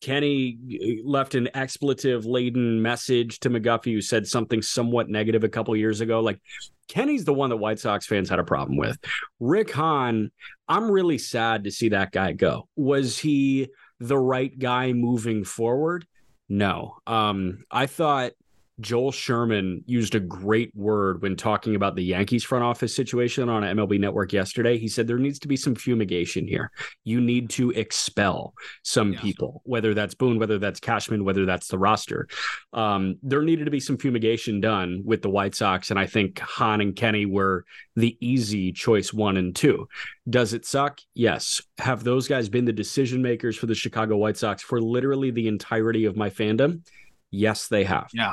Kenny 0.00 0.58
uh, 0.72 1.06
left 1.08 1.34
an 1.34 1.50
expletive 1.54 2.24
laden 2.24 2.80
message 2.80 3.40
to 3.40 3.50
McGuffey, 3.50 3.92
who 3.92 4.00
said 4.00 4.26
something 4.26 4.62
somewhat 4.62 5.10
negative 5.10 5.44
a 5.44 5.50
couple 5.50 5.76
years 5.76 6.00
ago. 6.00 6.20
Like 6.20 6.40
Kenny's 6.88 7.26
the 7.26 7.34
one 7.34 7.50
that 7.50 7.58
White 7.58 7.78
Sox 7.78 8.06
fans 8.06 8.30
had 8.30 8.38
a 8.38 8.44
problem 8.44 8.78
with. 8.78 8.96
Rick 9.38 9.70
Hahn, 9.70 10.30
I'm 10.66 10.90
really 10.90 11.18
sad 11.18 11.64
to 11.64 11.70
see 11.70 11.90
that 11.90 12.10
guy 12.10 12.32
go. 12.32 12.68
Was 12.74 13.18
he 13.18 13.68
the 14.00 14.18
right 14.18 14.58
guy 14.58 14.94
moving 14.94 15.44
forward? 15.44 16.06
No. 16.48 16.96
Um, 17.06 17.64
I 17.70 17.84
thought 17.84 18.32
Joel 18.80 19.12
Sherman 19.12 19.84
used 19.86 20.14
a 20.14 20.20
great 20.20 20.74
word 20.74 21.20
when 21.22 21.36
talking 21.36 21.74
about 21.74 21.94
the 21.94 22.02
Yankees 22.02 22.42
front 22.42 22.64
office 22.64 22.94
situation 22.94 23.48
on 23.48 23.62
MLB 23.62 24.00
Network 24.00 24.32
yesterday. 24.32 24.78
He 24.78 24.88
said 24.88 25.06
there 25.06 25.18
needs 25.18 25.38
to 25.40 25.48
be 25.48 25.56
some 25.56 25.74
fumigation 25.74 26.46
here. 26.46 26.70
You 27.04 27.20
need 27.20 27.50
to 27.50 27.70
expel 27.70 28.54
some 28.82 29.12
people, 29.14 29.60
whether 29.64 29.92
that's 29.92 30.14
Boone, 30.14 30.38
whether 30.38 30.58
that's 30.58 30.80
Cashman, 30.80 31.24
whether 31.24 31.44
that's 31.44 31.68
the 31.68 31.78
roster. 31.78 32.28
Um, 32.72 33.18
there 33.22 33.42
needed 33.42 33.66
to 33.66 33.70
be 33.70 33.80
some 33.80 33.98
fumigation 33.98 34.60
done 34.60 35.02
with 35.04 35.20
the 35.20 35.30
White 35.30 35.54
Sox, 35.54 35.90
and 35.90 35.98
I 35.98 36.06
think 36.06 36.38
Hahn 36.38 36.80
and 36.80 36.96
Kenny 36.96 37.26
were 37.26 37.64
the 37.94 38.16
easy 38.20 38.72
choice 38.72 39.12
one 39.12 39.36
and 39.36 39.54
two. 39.54 39.86
Does 40.28 40.54
it 40.54 40.64
suck? 40.64 41.00
Yes. 41.14 41.60
Have 41.78 42.04
those 42.04 42.26
guys 42.26 42.48
been 42.48 42.64
the 42.64 42.72
decision 42.72 43.20
makers 43.20 43.56
for 43.56 43.66
the 43.66 43.74
Chicago 43.74 44.16
White 44.16 44.38
Sox 44.38 44.62
for 44.62 44.80
literally 44.80 45.30
the 45.30 45.48
entirety 45.48 46.06
of 46.06 46.16
my 46.16 46.30
fandom? 46.30 46.86
Yes, 47.30 47.68
they 47.68 47.84
have. 47.84 48.08
Yeah 48.14 48.32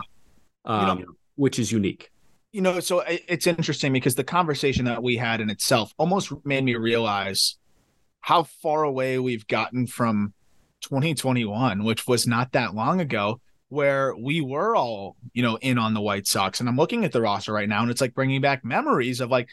um, 0.70 1.00
you 1.00 1.06
know, 1.06 1.12
which 1.36 1.60
is 1.60 1.72
unique. 1.72 2.12
You 2.52 2.62
know, 2.62 2.80
so 2.80 3.04
it's 3.08 3.46
interesting 3.46 3.94
because 3.94 4.16
the 4.16 4.24
conversation 4.24 4.86
that 4.86 5.04
we 5.04 5.18
had 5.18 5.40
in 5.40 5.50
itself 5.50 5.94
almost 5.98 6.32
made 6.46 6.64
me 6.64 6.76
realize 6.76 7.58
how 8.22 8.44
far 8.44 8.84
away 8.84 9.20
we've 9.20 9.46
gotten 9.48 9.86
from 9.86 10.34
2021, 10.82 11.84
which 11.84 12.08
was 12.08 12.26
not 12.26 12.54
that 12.54 12.74
long 12.74 13.02
ago, 13.02 13.40
where 13.70 14.16
we 14.16 14.42
were 14.42 14.76
all, 14.76 15.16
you 15.34 15.44
know, 15.44 15.58
in 15.58 15.78
on 15.78 15.94
the 15.94 16.02
White 16.02 16.26
Sox. 16.26 16.60
And 16.60 16.68
I'm 16.68 16.76
looking 16.76 17.06
at 17.06 17.12
the 17.12 17.22
roster 17.22 17.54
right 17.54 17.70
now, 17.70 17.82
and 17.82 17.92
it's 17.92 18.02
like 18.02 18.16
bringing 18.16 18.42
back 18.42 18.66
memories 18.66 19.22
of 19.22 19.30
like, 19.30 19.50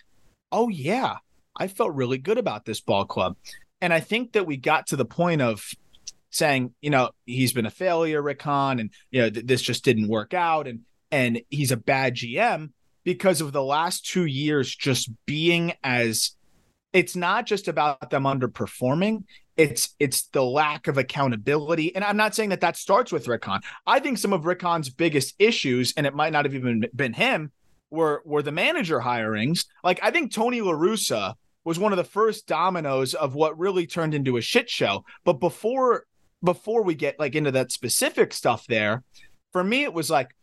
oh, 0.50 0.68
yeah, 0.68 1.16
I 1.54 1.68
felt 1.68 1.94
really 1.94 2.18
good 2.18 2.38
about 2.38 2.64
this 2.64 2.80
ball 2.80 3.04
club. 3.04 3.37
And 3.82 3.92
I 3.92 4.00
think 4.00 4.32
that 4.32 4.46
we 4.46 4.56
got 4.56 4.87
to 4.88 4.96
the 4.96 5.04
point 5.04 5.42
of 5.42 5.62
saying, 6.30 6.75
you 6.80 6.88
know, 6.88 7.11
he's 7.26 7.52
been 7.52 7.66
a 7.66 7.70
failure, 7.70 8.23
Rick 8.23 8.40
Hahn, 8.42 8.80
and, 8.80 8.90
you 9.11 9.20
know, 9.20 9.30
th- 9.30 9.46
this 9.46 9.61
just 9.61 9.85
didn't 9.85 10.08
work 10.08 10.32
out. 10.32 10.66
And, 10.66 10.80
and 11.10 11.40
he's 11.50 11.72
a 11.72 11.76
bad 11.76 12.14
GM 12.14 12.70
because 13.04 13.40
of 13.40 13.52
the 13.52 13.62
last 13.62 14.06
two 14.06 14.25
years 14.25 14.75
just 14.75 15.10
being 15.26 15.72
as 15.82 16.32
it's 16.92 17.16
not 17.16 17.46
just 17.46 17.68
about 17.68 18.10
them 18.10 18.25
underperforming 18.25 19.25
it's 19.56 19.94
it's 19.98 20.28
the 20.28 20.42
lack 20.42 20.86
of 20.86 20.98
accountability. 20.98 21.94
And 21.94 22.04
i'm 22.04 22.16
not 22.16 22.34
saying 22.34 22.50
that 22.50 22.60
that 22.60 22.76
starts 22.76 23.10
with 23.10 23.26
rick 23.28 23.44
hahn 23.44 23.60
i 23.86 23.98
think 23.98 24.18
some 24.18 24.32
of 24.32 24.44
rick 24.44 24.62
hahn's 24.62 24.90
biggest 24.90 25.34
issues 25.38 25.94
and 25.96 26.06
it 26.06 26.14
might 26.14 26.32
not 26.32 26.44
have 26.44 26.54
even 26.54 26.86
been 26.94 27.12
him 27.12 27.52
were 27.90 28.22
were 28.25 28.42
the 28.42 28.52
manager 28.52 29.00
hirings. 29.00 29.66
Like 29.82 30.00
i 30.02 30.10
think 30.10 30.32
tony 30.32 30.60
larussa 30.60 31.34
was 31.64 31.78
one 31.80 31.92
of 31.92 31.96
the 31.96 32.04
first 32.04 32.46
dominoes 32.46 33.12
of 33.14 33.34
what 33.34 33.58
really 33.58 33.88
turned 33.88 34.14
into 34.14 34.36
a 34.36 34.40
shit 34.40 34.70
show. 34.70 35.04
But 35.25 35.40
before 35.40 36.04
before 36.44 36.84
we 36.84 36.94
get 36.94 37.18
like 37.18 37.34
into 37.34 37.50
that 37.50 37.72
specific 37.72 38.32
stuff 38.32 38.66
there 38.68 39.02
for 39.52 39.64
me 39.64 39.82
it 39.82 39.92
was 39.92 40.08
like 40.08 40.36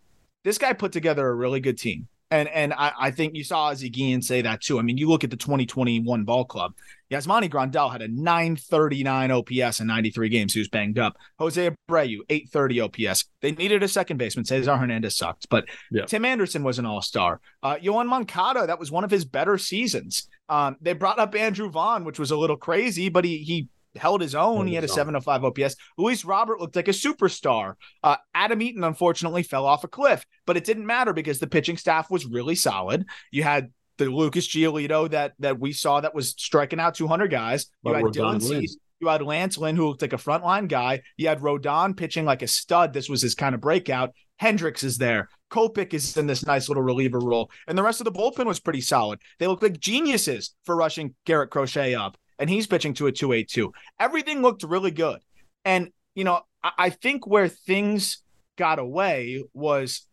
this 0.44 0.58
guy 0.58 0.74
put 0.74 0.92
together 0.92 1.28
a 1.28 1.34
really 1.34 1.60
good 1.60 1.78
team. 1.78 2.08
And 2.32 2.50
and 2.50 2.74
I, 2.74 2.92
I 3.00 3.12
think 3.12 3.36
you 3.36 3.44
saw 3.44 3.66
Ozzie 3.66 3.92
Guillen 3.92 4.24
say 4.24 4.42
that 4.42 4.62
too. 4.62 4.80
I 4.80 4.82
mean, 4.82 4.98
you 4.98 5.08
look 5.08 5.24
at 5.24 5.30
the 5.30 5.38
2021 5.38 6.24
ball 6.24 6.46
club. 6.46 6.74
Yasmani 7.12 7.48
Grandal 7.48 7.92
had 7.92 8.02
a 8.02 8.08
939 8.08 9.30
OPS 9.30 9.80
in 9.80 9.86
93 9.86 10.30
games. 10.30 10.54
He 10.56 10.60
was 10.60 10.68
banged 10.68 10.98
up. 10.98 11.16
Jose 11.38 11.70
Abreu, 11.70 12.22
830 12.28 12.82
OPS. 12.82 13.26
They 13.42 13.52
needed 13.52 13.84
a 13.84 13.88
second 13.88 14.18
baseman. 14.18 14.46
Cesar 14.46 14.76
Hernandez 14.76 15.16
sucked, 15.16 15.48
but 15.50 15.66
yeah. 15.92 16.06
Tim 16.06 16.26
Anderson 16.26 16.64
was 16.64 16.80
an 16.80 16.88
all 16.88 17.04
star. 17.04 17.40
Uh, 17.62 17.76
Yoan 17.76 18.08
Moncada, 18.08 18.66
that 18.66 18.80
was 18.80 18.92
one 18.92 19.04
of 19.04 19.12
his 19.12 19.26
better 19.26 19.60
seasons. 19.60 20.28
Um, 20.50 20.78
they 20.82 20.94
brought 20.94 21.20
up 21.20 21.36
Andrew 21.36 21.70
Vaughn, 21.70 22.04
which 22.04 22.18
was 22.18 22.32
a 22.32 22.38
little 22.38 22.58
crazy, 22.58 23.10
but 23.10 23.26
he 23.26 23.38
he 23.38 23.68
held 23.96 24.22
his 24.22 24.36
own. 24.36 24.68
he 24.68 24.76
had 24.76 24.84
a 24.84 24.88
705 24.88 25.44
OPS. 25.44 25.76
Luis 25.98 26.26
Robert 26.26 26.60
looked 26.60 26.76
like 26.76 26.88
a 26.88 26.92
superstar. 26.92 27.76
Uh, 28.04 28.18
Adam 28.34 28.62
Eaton, 28.62 28.84
unfortunately, 28.84 29.44
fell 29.44 29.66
off 29.66 29.84
a 29.84 29.88
cliff, 29.88 30.26
but 30.46 30.58
it 30.58 30.64
didn't 30.64 30.86
matter 30.86 31.14
because 31.14 31.40
the 31.40 31.48
pitching 31.48 31.78
staff 31.78 32.10
was 32.10 32.26
really 32.26 32.56
solid. 32.56 33.06
You 33.32 33.44
had 33.44 33.72
the 33.98 34.06
Lucas 34.06 34.48
Giolito 34.48 35.10
that 35.12 35.34
that 35.40 35.60
we 35.60 35.72
saw 35.72 36.02
that 36.02 36.16
was 36.16 36.30
striking 36.30 36.80
out 36.80 36.96
200 36.96 37.30
guys. 37.30 37.68
You 37.84 37.94
had 37.94 38.04
Dylan 38.06 38.42
Cease. 38.42 38.78
You 39.00 39.10
had 39.10 39.22
Lance 39.22 39.58
Lynn, 39.58 39.76
who 39.76 39.90
looked 39.90 40.02
like 40.02 40.14
a 40.14 40.18
frontline 40.18 40.70
guy. 40.70 41.02
You 41.18 41.28
had 41.28 41.42
Rodon 41.42 41.96
pitching 41.96 42.26
like 42.26 42.42
a 42.42 42.48
stud. 42.48 42.94
This 42.94 43.10
was 43.10 43.22
his 43.22 43.36
kind 43.36 43.54
of 43.54 43.60
breakout. 43.60 44.12
Hendriks 44.42 44.84
is 44.84 44.98
there. 44.98 45.30
Kopech 45.52 45.94
is 45.94 46.16
in 46.18 46.26
this 46.26 46.46
nice 46.46 46.70
little 46.70 46.84
reliever 46.84 47.20
role. 47.20 47.52
And 47.68 47.78
the 47.78 47.84
rest 47.84 48.02
of 48.02 48.06
the 48.06 48.12
bullpen 48.12 48.46
was 48.46 48.60
pretty 48.60 48.82
solid. 48.82 49.20
They 49.40 49.48
looked 49.48 49.62
like 49.62 49.80
geniuses 49.80 50.56
for 50.66 50.76
rushing 50.76 51.16
Garrett 51.26 51.52
Crochet 51.52 51.96
up 51.96 52.18
and 52.40 52.50
he's 52.50 52.68
pitching 52.68 52.94
to 52.96 53.08
a 53.08 53.12
282. 53.12 53.72
Everything 54.00 54.42
looked 54.42 54.64
really 54.64 54.92
good. 54.92 55.20
And, 55.66 55.92
you 56.16 56.24
know, 56.24 56.42
I, 56.64 56.72
I 56.78 56.90
think 56.90 57.28
where 57.28 57.48
things 57.48 58.20
got 58.58 58.80
away 58.80 59.44
was 59.54 60.06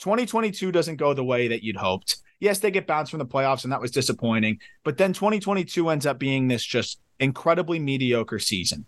2022 0.00 0.72
doesn't 0.72 0.96
go 0.96 1.14
the 1.14 1.24
way 1.24 1.48
that 1.48 1.62
you'd 1.62 1.76
hoped. 1.76 2.16
Yes, 2.40 2.58
they 2.58 2.70
get 2.70 2.86
bounced 2.86 3.10
from 3.10 3.18
the 3.18 3.26
playoffs, 3.26 3.64
and 3.64 3.72
that 3.72 3.82
was 3.82 3.90
disappointing. 3.90 4.58
But 4.82 4.96
then 4.96 5.12
2022 5.12 5.90
ends 5.90 6.06
up 6.06 6.18
being 6.18 6.48
this 6.48 6.64
just 6.64 6.98
incredibly 7.18 7.78
mediocre 7.78 8.38
season. 8.38 8.86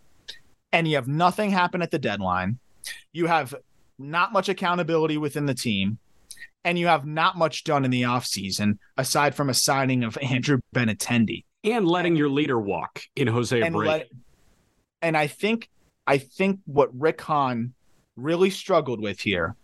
And 0.72 0.88
you 0.88 0.94
have 0.94 1.08
nothing 1.08 1.50
happen 1.50 1.82
at 1.82 1.90
the 1.90 1.98
deadline. 1.98 2.58
You 3.12 3.26
have 3.26 3.54
not 3.98 4.32
much 4.32 4.48
accountability 4.48 5.18
within 5.18 5.44
the 5.44 5.54
team. 5.54 5.98
And 6.64 6.78
you 6.78 6.86
have 6.86 7.04
not 7.04 7.36
much 7.36 7.64
done 7.64 7.84
in 7.84 7.90
the 7.90 8.02
offseason 8.02 8.78
aside 8.96 9.34
from 9.34 9.50
a 9.50 9.54
signing 9.54 10.04
of 10.04 10.16
Andrew 10.22 10.60
Benintendi 10.74 11.44
and 11.64 11.86
letting 11.86 12.16
your 12.16 12.28
leader 12.28 12.58
walk 12.58 13.02
in 13.16 13.28
Jose 13.28 13.60
and 13.60 13.74
Abreu. 13.74 13.86
Let, 13.86 14.08
and 15.00 15.16
I 15.16 15.26
think 15.26 15.68
I 16.06 16.18
think 16.18 16.60
what 16.66 16.90
Rick 16.98 17.20
Hahn 17.20 17.74
really 18.16 18.50
struggled 18.50 19.00
with 19.00 19.20
here 19.20 19.56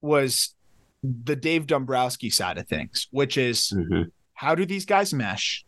was 0.00 0.54
the 1.02 1.36
Dave 1.36 1.66
Dombrowski 1.66 2.30
side 2.30 2.58
of 2.58 2.66
things, 2.66 3.08
which 3.10 3.36
is 3.36 3.72
mm-hmm. 3.74 4.02
how 4.34 4.54
do 4.54 4.64
these 4.64 4.86
guys 4.86 5.12
mesh? 5.12 5.64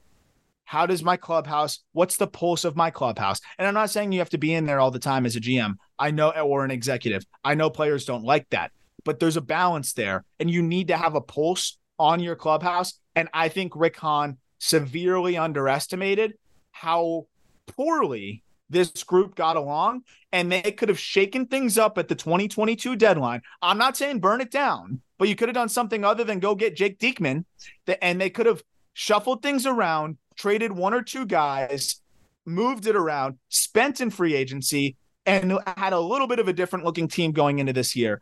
How 0.65 0.85
does 0.85 1.03
my 1.03 1.17
clubhouse? 1.17 1.81
What's 1.93 2.17
the 2.17 2.27
pulse 2.27 2.65
of 2.65 2.75
my 2.75 2.91
clubhouse? 2.91 3.41
And 3.57 3.69
I'm 3.69 3.75
not 3.75 3.91
saying 3.91 4.13
you 4.13 4.19
have 4.19 4.31
to 4.31 4.39
be 4.39 4.53
in 4.53 4.67
there 4.67 4.81
all 4.81 4.91
the 4.91 4.99
time 4.99 5.25
as 5.25 5.37
a 5.37 5.41
GM. 5.41 5.75
I 5.99 6.11
know, 6.11 6.31
or 6.31 6.65
an 6.65 6.71
executive. 6.71 7.25
I 7.45 7.55
know 7.55 7.71
players 7.71 8.05
don't 8.05 8.25
like 8.25 8.49
that, 8.51 8.73
but 9.05 9.21
there's 9.21 9.37
a 9.37 9.43
balance 9.43 9.93
there, 9.93 10.25
and 10.41 10.51
you 10.51 10.63
need 10.63 10.89
to 10.89 10.97
have 10.97 11.15
a 11.15 11.21
pulse 11.21 11.79
on 11.99 12.21
your 12.21 12.35
clubhouse. 12.35 12.99
And 13.15 13.29
I 13.33 13.49
think 13.49 13.77
Rick 13.77 13.97
Hahn 13.97 14.39
severely 14.59 15.37
underestimated 15.37 16.35
how 16.73 17.27
poorly 17.67 18.43
this 18.69 19.05
group 19.05 19.35
got 19.35 19.57
along 19.57 20.03
and 20.33 20.51
they 20.51 20.73
could 20.73 20.89
have 20.89 20.99
shaken 20.99 21.47
things 21.47 21.79
up 21.79 21.99
at 21.99 22.09
the 22.09 22.15
2022 22.15 22.97
deadline. 22.97 23.41
I'm 23.63 23.79
not 23.79 23.97
saying 23.97 24.21
burn 24.21 24.41
it 24.41 24.51
down, 24.51 25.01
but 25.19 25.29
you 25.29 25.37
could 25.37 25.49
have 25.49 25.55
done 25.55 25.69
something 25.69 26.05
other 26.05 26.25
than 26.25 26.41
go 26.41 26.55
get 26.55 26.77
Jake 26.77 26.99
Diekman 26.99 27.45
and 28.03 28.21
they 28.21 28.31
could 28.31 28.47
have 28.47 28.63
shuffled 28.93 29.43
things 29.43 29.67
around, 29.67 30.19
traded 30.37 30.73
one 30.73 30.95
or 30.95 31.03
two 31.03 31.27
guys, 31.27 32.01
moved 32.45 32.87
it 32.87 32.97
around, 32.97 33.39
spent 33.49 34.01
in 34.01 34.11
free 34.11 34.35
agency 34.35 34.97
and 35.25 35.59
had 35.77 35.93
a 35.93 36.01
little 36.01 36.27
bit 36.27 36.39
of 36.39 36.49
a 36.49 36.53
different 36.53 36.85
looking 36.85 37.09
team 37.09 37.33
going 37.33 37.59
into 37.59 37.73
this 37.73 37.95
year. 37.95 38.21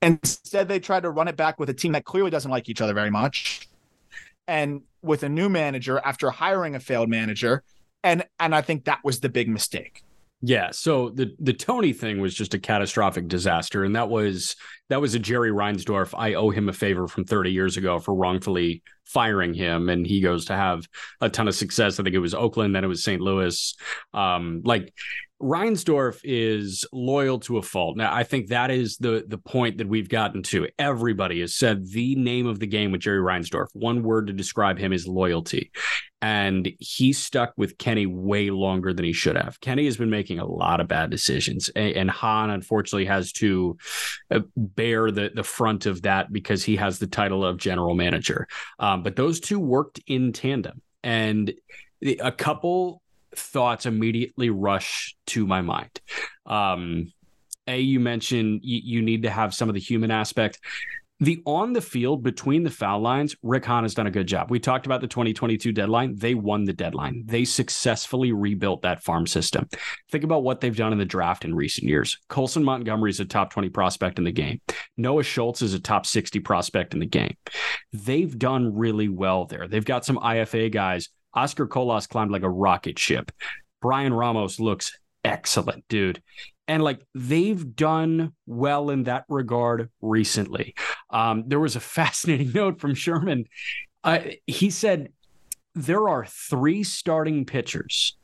Instead, 0.00 0.68
they 0.68 0.80
tried 0.80 1.04
to 1.04 1.10
run 1.10 1.28
it 1.28 1.36
back 1.36 1.60
with 1.60 1.70
a 1.70 1.74
team 1.74 1.92
that 1.92 2.04
clearly 2.04 2.30
doesn't 2.30 2.50
like 2.50 2.68
each 2.68 2.80
other 2.80 2.92
very 2.94 3.10
much 3.10 3.68
and 4.48 4.82
with 5.02 5.22
a 5.22 5.28
new 5.28 5.48
manager 5.48 6.00
after 6.04 6.30
hiring 6.30 6.74
a 6.74 6.80
failed 6.80 7.08
manager. 7.08 7.62
And 8.04 8.24
and 8.40 8.54
I 8.54 8.62
think 8.62 8.84
that 8.84 9.00
was 9.04 9.20
the 9.20 9.28
big 9.28 9.48
mistake. 9.48 10.02
Yeah, 10.44 10.70
so 10.72 11.10
the 11.10 11.36
the 11.38 11.52
Tony 11.52 11.92
thing 11.92 12.20
was 12.20 12.34
just 12.34 12.52
a 12.52 12.58
catastrophic 12.58 13.28
disaster, 13.28 13.84
and 13.84 13.94
that 13.94 14.08
was 14.08 14.56
that 14.88 15.00
was 15.00 15.14
a 15.14 15.20
Jerry 15.20 15.50
Reinsdorf. 15.50 16.14
I 16.18 16.34
owe 16.34 16.50
him 16.50 16.68
a 16.68 16.72
favor 16.72 17.06
from 17.06 17.24
30 17.24 17.52
years 17.52 17.76
ago 17.76 18.00
for 18.00 18.12
wrongfully 18.12 18.82
firing 19.12 19.54
him, 19.54 19.88
and 19.88 20.06
he 20.06 20.20
goes 20.20 20.46
to 20.46 20.54
have 20.54 20.86
a 21.20 21.28
ton 21.28 21.48
of 21.48 21.54
success. 21.54 21.98
I 21.98 22.02
think 22.02 22.14
it 22.14 22.20
was 22.20 22.34
Oakland, 22.34 22.74
then 22.74 22.84
it 22.84 22.88
was 22.88 23.04
St. 23.04 23.20
Louis. 23.20 23.74
Um, 24.14 24.62
like 24.64 24.92
Reinsdorf 25.42 26.20
is 26.22 26.84
loyal 26.92 27.40
to 27.40 27.58
a 27.58 27.62
fault. 27.62 27.96
Now, 27.96 28.14
I 28.14 28.22
think 28.22 28.48
that 28.48 28.70
is 28.70 28.96
the 28.98 29.24
the 29.26 29.38
point 29.38 29.78
that 29.78 29.88
we've 29.88 30.08
gotten 30.08 30.42
to. 30.44 30.68
Everybody 30.78 31.40
has 31.40 31.56
said 31.56 31.88
the 31.88 32.14
name 32.14 32.46
of 32.46 32.60
the 32.60 32.66
game 32.66 32.92
with 32.92 33.00
Jerry 33.00 33.18
Reinsdorf. 33.18 33.66
One 33.72 34.04
word 34.04 34.28
to 34.28 34.32
describe 34.32 34.78
him 34.78 34.92
is 34.92 35.08
loyalty. 35.08 35.72
And 36.20 36.70
he 36.78 37.12
stuck 37.12 37.52
with 37.56 37.78
Kenny 37.78 38.06
way 38.06 38.50
longer 38.50 38.94
than 38.94 39.04
he 39.04 39.12
should 39.12 39.34
have. 39.34 39.60
Kenny 39.60 39.86
has 39.86 39.96
been 39.96 40.08
making 40.08 40.38
a 40.38 40.46
lot 40.46 40.78
of 40.78 40.86
bad 40.86 41.10
decisions, 41.10 41.68
and, 41.70 42.08
Hahn 42.08 42.50
unfortunately 42.50 43.06
has 43.06 43.32
to 43.32 43.76
uh, 44.30 44.40
bear 44.56 45.10
the 45.10 45.32
the 45.34 45.42
front 45.42 45.86
of 45.86 46.02
that 46.02 46.32
because 46.32 46.62
he 46.62 46.76
has 46.76 47.00
the 47.00 47.08
title 47.08 47.44
of 47.44 47.56
general 47.56 47.96
manager. 47.96 48.46
Um, 48.78 49.01
but 49.02 49.16
those 49.16 49.40
two 49.40 49.58
worked 49.58 50.00
in 50.06 50.32
tandem, 50.32 50.80
and 51.02 51.52
a 52.20 52.32
couple 52.32 53.02
thoughts 53.34 53.86
immediately 53.86 54.50
rush 54.50 55.16
to 55.26 55.46
my 55.46 55.62
mind. 55.62 56.00
Um, 56.46 57.12
A, 57.66 57.80
you 57.80 58.00
mentioned 58.00 58.60
you, 58.62 58.80
you 58.84 59.02
need 59.02 59.22
to 59.22 59.30
have 59.30 59.54
some 59.54 59.68
of 59.68 59.74
the 59.74 59.80
human 59.80 60.10
aspect. 60.10 60.58
The 61.22 61.40
on 61.46 61.72
the 61.72 61.80
field 61.80 62.24
between 62.24 62.64
the 62.64 62.70
foul 62.70 62.98
lines, 62.98 63.36
Rick 63.44 63.66
Hahn 63.66 63.84
has 63.84 63.94
done 63.94 64.08
a 64.08 64.10
good 64.10 64.26
job. 64.26 64.50
We 64.50 64.58
talked 64.58 64.86
about 64.86 65.00
the 65.00 65.06
2022 65.06 65.70
deadline. 65.70 66.16
They 66.16 66.34
won 66.34 66.64
the 66.64 66.72
deadline. 66.72 67.22
They 67.26 67.44
successfully 67.44 68.32
rebuilt 68.32 68.82
that 68.82 69.04
farm 69.04 69.28
system. 69.28 69.68
Think 70.10 70.24
about 70.24 70.42
what 70.42 70.60
they've 70.60 70.76
done 70.76 70.90
in 70.90 70.98
the 70.98 71.04
draft 71.04 71.44
in 71.44 71.54
recent 71.54 71.86
years. 71.86 72.18
Colson 72.28 72.64
Montgomery 72.64 73.10
is 73.10 73.20
a 73.20 73.24
top 73.24 73.52
20 73.52 73.68
prospect 73.68 74.18
in 74.18 74.24
the 74.24 74.32
game. 74.32 74.60
Noah 74.96 75.22
Schultz 75.22 75.62
is 75.62 75.74
a 75.74 75.80
top 75.80 76.06
60 76.06 76.40
prospect 76.40 76.92
in 76.92 76.98
the 76.98 77.06
game. 77.06 77.36
They've 77.92 78.36
done 78.36 78.74
really 78.74 79.08
well 79.08 79.44
there. 79.44 79.68
They've 79.68 79.84
got 79.84 80.04
some 80.04 80.16
IFA 80.16 80.72
guys. 80.72 81.08
Oscar 81.34 81.68
Colas 81.68 82.08
climbed 82.08 82.32
like 82.32 82.42
a 82.42 82.50
rocket 82.50 82.98
ship. 82.98 83.30
Bryan 83.80 84.12
Ramos 84.12 84.58
looks 84.58 84.98
excellent, 85.24 85.84
dude 85.86 86.20
and 86.68 86.82
like 86.82 87.04
they've 87.14 87.74
done 87.74 88.32
well 88.46 88.90
in 88.90 89.04
that 89.04 89.24
regard 89.28 89.90
recently. 90.00 90.74
Um, 91.10 91.44
there 91.46 91.60
was 91.60 91.76
a 91.76 91.80
fascinating 91.98 92.52
note 92.52 92.80
from 92.80 92.94
Sherman. 92.94 93.46
Uh, 94.04 94.20
he 94.46 94.70
said 94.70 95.08
there 95.74 96.08
are 96.08 96.26
three 96.26 96.82
starting 96.82 97.44
pitchers, 97.44 98.16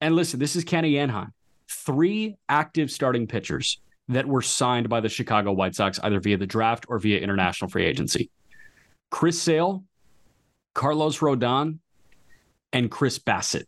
and 0.00 0.14
listen, 0.14 0.40
this 0.40 0.56
is 0.56 0.64
Kenny 0.64 0.98
and 0.98 1.10
Hahn. 1.10 1.32
Three 1.68 2.36
active 2.48 2.90
starting 2.90 3.26
pitchers 3.26 3.80
that 4.08 4.26
were 4.26 4.42
signed 4.42 4.88
by 4.88 5.00
the 5.00 5.08
Chicago 5.08 5.52
White 5.52 5.74
Sox 5.74 5.98
either 6.02 6.20
via 6.20 6.36
the 6.36 6.46
draft 6.46 6.86
or 6.88 6.98
via 6.98 7.18
international 7.20 7.70
free 7.70 7.84
agency. 7.84 8.30
Chris 9.10 9.40
Sale, 9.40 9.84
Carlos 10.74 11.18
Rodon, 11.18 11.78
and 12.72 12.90
Chris 12.90 13.18
Bassitt. 13.18 13.64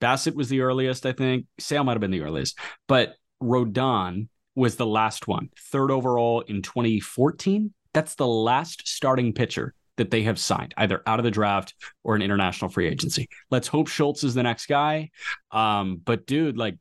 Bassitt 0.00 0.34
was 0.34 0.48
the 0.48 0.60
earliest, 0.60 1.06
I 1.06 1.12
think. 1.12 1.46
Sale 1.58 1.84
might 1.84 1.92
have 1.92 2.00
been 2.00 2.10
the 2.10 2.22
earliest, 2.22 2.58
but 2.86 3.14
Rodon 3.42 4.28
was 4.54 4.76
the 4.76 4.86
last 4.86 5.28
one, 5.28 5.50
third 5.70 5.90
overall 5.90 6.40
in 6.42 6.62
2014. 6.62 7.72
That's 7.92 8.14
the 8.14 8.26
last 8.26 8.88
starting 8.88 9.32
pitcher 9.32 9.74
that 9.96 10.10
they 10.10 10.22
have 10.22 10.38
signed, 10.38 10.74
either 10.76 11.02
out 11.06 11.18
of 11.18 11.24
the 11.24 11.30
draft 11.30 11.74
or 12.04 12.14
an 12.14 12.22
international 12.22 12.70
free 12.70 12.86
agency. 12.86 13.28
Let's 13.50 13.68
hope 13.68 13.88
Schultz 13.88 14.24
is 14.24 14.34
the 14.34 14.42
next 14.42 14.66
guy. 14.66 15.10
Um, 15.50 16.00
but 16.04 16.26
dude, 16.26 16.56
like 16.56 16.76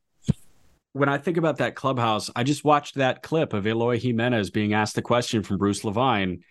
when 0.93 1.09
I 1.09 1.17
think 1.17 1.37
about 1.37 1.57
that 1.57 1.75
clubhouse, 1.75 2.29
I 2.35 2.43
just 2.43 2.63
watched 2.63 2.95
that 2.95 3.21
clip 3.21 3.53
of 3.53 3.67
Eloy 3.67 3.99
Jimenez 3.99 4.49
being 4.49 4.73
asked 4.73 4.95
the 4.95 5.01
question 5.01 5.43
from 5.43 5.57
Bruce 5.57 5.83
Levine, 5.83 6.43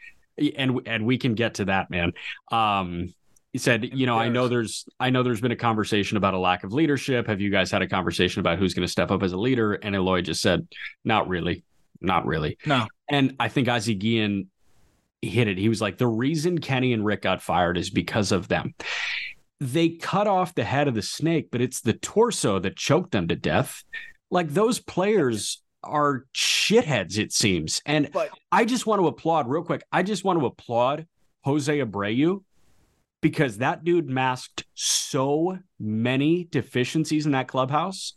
and 0.57 0.81
and 0.87 1.07
we 1.07 1.17
can 1.17 1.35
get 1.35 1.55
to 1.55 1.67
that, 1.67 1.91
man. 1.91 2.13
Um, 2.51 3.15
he 3.55 3.59
said, 3.59 3.91
you 3.95 4.05
know, 4.05 4.19
I 4.19 4.29
know 4.29 4.49
there's 4.49 4.85
I 4.99 5.11
know 5.11 5.23
there's 5.23 5.41
been 5.41 5.53
a 5.53 5.57
conversation 5.57 6.17
about 6.17 6.35
a 6.35 6.39
lack 6.39 6.65
of 6.65 6.73
leadership. 6.73 7.29
Have 7.29 7.41
you 7.41 7.51
guys 7.51 7.71
had 7.71 7.83
a 7.83 7.87
conversation 7.87 8.41
about 8.41 8.59
who's 8.59 8.75
going 8.75 8.85
to 8.85 8.91
step 8.91 9.13
up 9.13 9.23
as 9.23 9.33
a 9.33 9.37
leader? 9.37 9.75
And 9.75 9.95
Eloy 9.95 10.23
just 10.23 10.43
said, 10.43 10.67
not 11.05 11.29
really. 11.29 11.63
Not 12.01 12.27
really. 12.27 12.59
No. 12.67 12.89
And 13.09 13.37
I 13.39 13.47
think 13.47 13.69
Ozzie 13.69 13.95
Guillen 13.95 14.51
hit 15.23 15.47
it. 15.47 15.57
He 15.57 15.69
was 15.69 15.81
like, 15.81 15.99
the 15.99 16.09
reason 16.09 16.59
Kenny 16.59 16.93
and 16.93 17.05
Rick 17.05 17.23
got 17.23 17.43
fired 17.43 17.79
is 17.79 17.91
because 17.91 18.33
of 18.33 18.49
them. 18.49 18.75
They 19.61 19.91
cut 19.91 20.27
off 20.27 20.57
the 20.57 20.65
head 20.65 20.89
of 20.89 20.95
the 20.95 21.01
snake, 21.01 21.51
but 21.53 21.61
it's 21.61 21.81
the 21.81 21.93
torso 21.93 22.59
that 22.59 22.77
choked 22.77 23.13
them 23.13 23.29
to 23.29 23.37
death. 23.37 23.85
Like 24.33 24.49
those 24.49 24.81
players 24.81 25.63
are 25.85 26.25
shitheads, 26.35 27.19
it 27.19 27.33
seems. 27.33 27.81
And 27.87 28.11
but, 28.13 28.31
I 28.51 28.65
just 28.65 28.85
want 28.85 29.01
to 29.01 29.07
applaud 29.07 29.49
real 29.49 29.63
quick. 29.63 29.85
I 29.93 30.03
just 30.03 30.25
want 30.25 30.41
to 30.41 30.47
applaud 30.47 31.07
Jose 31.45 31.79
Abreu 31.79 32.43
because 33.25 33.57
that 33.57 33.85
dude 33.85 34.11
masked 34.11 34.65
so 34.75 35.59
many 35.81 36.45
deficiencies 36.51 37.25
in 37.25 37.33
that 37.33 37.49
clubhouse. 37.49 38.13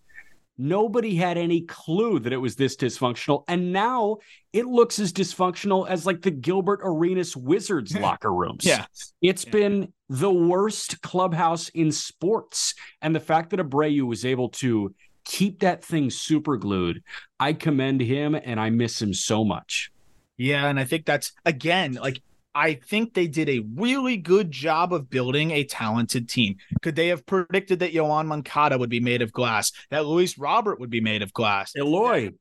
Nobody 0.58 1.16
had 1.16 1.38
any 1.38 1.62
clue 1.62 2.20
that 2.20 2.34
it 2.34 2.38
was 2.38 2.58
this 2.58 2.76
dysfunctional. 2.76 3.46
And 3.48 3.72
now 3.72 4.18
it 4.52 4.66
looks 4.66 5.00
as 5.00 5.14
dysfunctional 5.14 5.88
as 5.88 6.06
like 6.06 6.24
the 6.24 6.32
Gilbert 6.32 6.82
Arenas 6.84 7.38
Wizards 7.38 7.96
locker 8.00 8.34
rooms. 8.34 8.66
Yeah. 8.66 8.86
It's 9.22 9.46
yeah. 9.46 9.52
been 9.52 9.94
the 10.10 10.30
worst 10.30 11.02
clubhouse 11.02 11.70
in 11.70 11.94
sports. 11.94 12.76
And 13.02 13.16
the 13.16 13.22
fact 13.22 13.52
that 13.52 13.62
Abreu 13.62 14.02
was 14.02 14.26
able 14.26 14.50
to 14.50 14.94
keep 15.24 15.62
that 15.62 15.86
thing 15.86 16.10
super 16.10 16.58
glued, 16.58 17.02
I 17.40 17.54
commend 17.54 18.02
him 18.02 18.36
and 18.36 18.60
I 18.60 18.72
miss 18.72 19.02
him 19.02 19.14
so 19.14 19.46
much. 19.46 19.90
Yeah. 20.36 20.68
And 20.68 20.78
I 20.78 20.84
think 20.84 21.06
that's, 21.06 21.32
again, 21.46 21.94
like 21.94 22.22
I 22.58 22.74
think 22.74 23.14
they 23.14 23.28
did 23.28 23.50
a 23.50 23.64
really 23.76 24.18
good 24.18 24.52
job 24.52 24.92
of 24.92 25.12
building 25.12 25.52
a 25.52 25.64
talented 25.64 26.28
team. 26.28 26.56
Could 26.82 26.96
they 26.96 27.10
have 27.10 27.24
predicted 27.28 27.78
that 27.80 27.94
Yoan 27.94 28.26
Moncada 28.26 28.80
would 28.80 28.90
be 28.90 29.00
made 29.00 29.22
of 29.22 29.32
glass, 29.32 29.72
that 29.92 30.08
Luis 30.08 30.40
Robert 30.40 30.80
would 30.80 30.90
be 30.90 31.00
made 31.00 31.22
of 31.22 31.32
glass, 31.34 31.74
Eloy, 31.78 32.32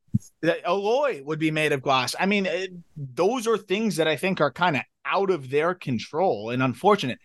that 0.40 0.66
Eloy 0.66 1.22
would 1.22 1.38
be 1.38 1.50
made 1.50 1.72
of 1.72 1.82
glass? 1.82 2.14
I 2.18 2.24
mean, 2.24 2.46
it, 2.46 2.70
those 2.96 3.46
are 3.46 3.58
things 3.58 3.96
that 3.96 4.08
I 4.08 4.16
think 4.16 4.40
are 4.40 4.50
kind 4.50 4.76
of 4.76 4.82
out 5.04 5.28
of 5.28 5.50
their 5.50 5.74
control 5.74 6.48
and 6.48 6.62
unfortunate. 6.62 7.18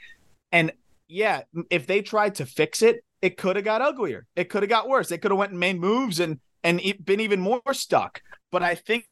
And 0.52 0.74
yeah, 1.08 1.44
if 1.70 1.88
they 1.88 2.02
tried 2.02 2.36
to 2.36 2.46
fix 2.46 2.82
it, 2.82 3.06
it 3.22 3.38
could 3.38 3.56
have 3.56 3.64
got 3.64 3.82
uglier. 3.82 4.28
It 4.36 4.50
could 4.50 4.64
have 4.64 4.70
got 4.70 4.90
worse. 4.90 5.08
They 5.08 5.18
could 5.18 5.32
have 5.32 5.38
went 5.38 5.52
and 5.52 5.60
made 5.62 5.80
moves 5.80 6.20
and 6.20 6.42
and 6.62 6.82
been 7.06 7.22
even 7.22 7.40
more 7.40 7.62
stuck. 7.72 8.22
But 8.52 8.64
I 8.64 8.76
think 8.76 9.08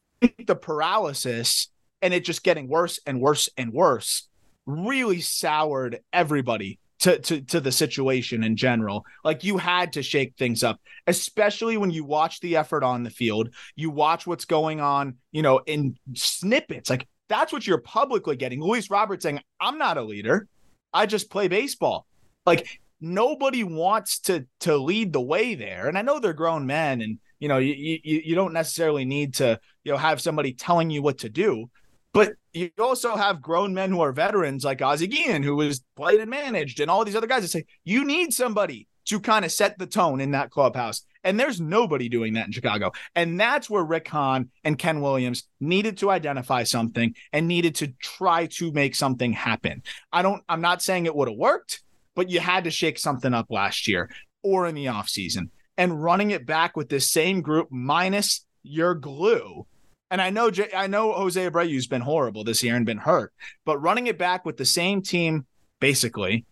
the 0.46 0.54
paralysis 0.54 1.70
and 2.02 2.14
it 2.14 2.24
just 2.24 2.42
getting 2.42 2.68
worse 2.68 2.98
and 3.06 3.20
worse 3.20 3.48
and 3.56 3.72
worse 3.72 4.28
really 4.66 5.20
soured 5.20 6.00
everybody 6.12 6.78
to, 7.00 7.18
to 7.18 7.40
to 7.40 7.60
the 7.60 7.72
situation 7.72 8.44
in 8.44 8.56
general. 8.56 9.04
Like 9.24 9.42
you 9.42 9.56
had 9.56 9.94
to 9.94 10.02
shake 10.02 10.36
things 10.36 10.62
up, 10.62 10.80
especially 11.06 11.76
when 11.76 11.90
you 11.90 12.04
watch 12.04 12.40
the 12.40 12.56
effort 12.56 12.84
on 12.84 13.02
the 13.02 13.10
field. 13.10 13.50
You 13.74 13.90
watch 13.90 14.26
what's 14.26 14.44
going 14.44 14.80
on, 14.80 15.16
you 15.32 15.42
know, 15.42 15.58
in 15.66 15.96
snippets. 16.14 16.90
Like 16.90 17.08
that's 17.28 17.52
what 17.52 17.66
you're 17.66 17.78
publicly 17.78 18.36
getting. 18.36 18.60
Luis 18.60 18.90
Roberts 18.90 19.22
saying, 19.22 19.40
"I'm 19.60 19.78
not 19.78 19.96
a 19.96 20.02
leader. 20.02 20.46
I 20.92 21.06
just 21.06 21.30
play 21.30 21.48
baseball." 21.48 22.06
Like 22.44 22.80
nobody 23.00 23.64
wants 23.64 24.20
to 24.20 24.46
to 24.60 24.76
lead 24.76 25.12
the 25.12 25.20
way 25.20 25.54
there. 25.54 25.88
And 25.88 25.96
I 25.96 26.02
know 26.02 26.20
they're 26.20 26.34
grown 26.34 26.66
men, 26.66 27.00
and 27.00 27.18
you 27.38 27.48
know, 27.48 27.58
you 27.58 27.74
you, 27.74 28.22
you 28.24 28.34
don't 28.34 28.52
necessarily 28.52 29.06
need 29.06 29.34
to 29.34 29.58
you 29.84 29.92
know 29.92 29.98
have 29.98 30.20
somebody 30.20 30.52
telling 30.52 30.90
you 30.90 31.00
what 31.00 31.18
to 31.18 31.30
do. 31.30 31.70
But 32.12 32.32
you 32.52 32.70
also 32.78 33.14
have 33.14 33.40
grown 33.40 33.72
men 33.72 33.90
who 33.90 34.00
are 34.00 34.12
veterans 34.12 34.64
like 34.64 34.82
Ozzie 34.82 35.06
Guillen, 35.06 35.44
who 35.44 35.56
was 35.56 35.84
played 35.96 36.20
and 36.20 36.30
managed, 36.30 36.80
and 36.80 36.90
all 36.90 37.04
these 37.04 37.16
other 37.16 37.26
guys 37.26 37.42
that 37.42 37.48
say 37.48 37.66
you 37.84 38.04
need 38.04 38.32
somebody 38.32 38.88
to 39.06 39.20
kind 39.20 39.44
of 39.44 39.52
set 39.52 39.78
the 39.78 39.86
tone 39.86 40.20
in 40.20 40.32
that 40.32 40.50
clubhouse. 40.50 41.02
And 41.22 41.38
there's 41.38 41.60
nobody 41.60 42.08
doing 42.08 42.34
that 42.34 42.46
in 42.46 42.52
Chicago. 42.52 42.92
And 43.14 43.38
that's 43.38 43.68
where 43.68 43.82
Rick 43.82 44.08
Hahn 44.08 44.50
and 44.64 44.78
Ken 44.78 45.00
Williams 45.00 45.44
needed 45.60 45.98
to 45.98 46.10
identify 46.10 46.64
something 46.64 47.14
and 47.32 47.46
needed 47.46 47.74
to 47.76 47.88
try 48.00 48.46
to 48.46 48.72
make 48.72 48.94
something 48.94 49.32
happen. 49.32 49.82
I 50.12 50.22
don't, 50.22 50.42
I'm 50.48 50.60
not 50.60 50.82
saying 50.82 51.06
it 51.06 51.14
would 51.14 51.28
have 51.28 51.36
worked, 51.36 51.82
but 52.14 52.30
you 52.30 52.40
had 52.40 52.64
to 52.64 52.70
shake 52.70 52.98
something 52.98 53.34
up 53.34 53.46
last 53.50 53.86
year 53.86 54.10
or 54.42 54.66
in 54.66 54.74
the 54.74 54.86
offseason. 54.86 55.50
And 55.76 56.02
running 56.02 56.30
it 56.30 56.46
back 56.46 56.76
with 56.76 56.88
this 56.88 57.10
same 57.10 57.42
group 57.42 57.68
minus 57.70 58.46
your 58.62 58.94
glue 58.94 59.66
and 60.10 60.20
I 60.20 60.30
know 60.30 60.50
I 60.74 60.86
know 60.86 61.12
Jose 61.12 61.40
Abreu's 61.48 61.86
been 61.86 62.00
horrible 62.00 62.44
this 62.44 62.62
year 62.62 62.76
and 62.76 62.84
been 62.84 62.98
hurt, 62.98 63.32
but 63.64 63.78
running 63.78 64.08
it 64.08 64.18
back 64.18 64.44
with 64.44 64.56
the 64.56 64.64
same 64.64 65.02
team, 65.02 65.46
basically, 65.80 66.44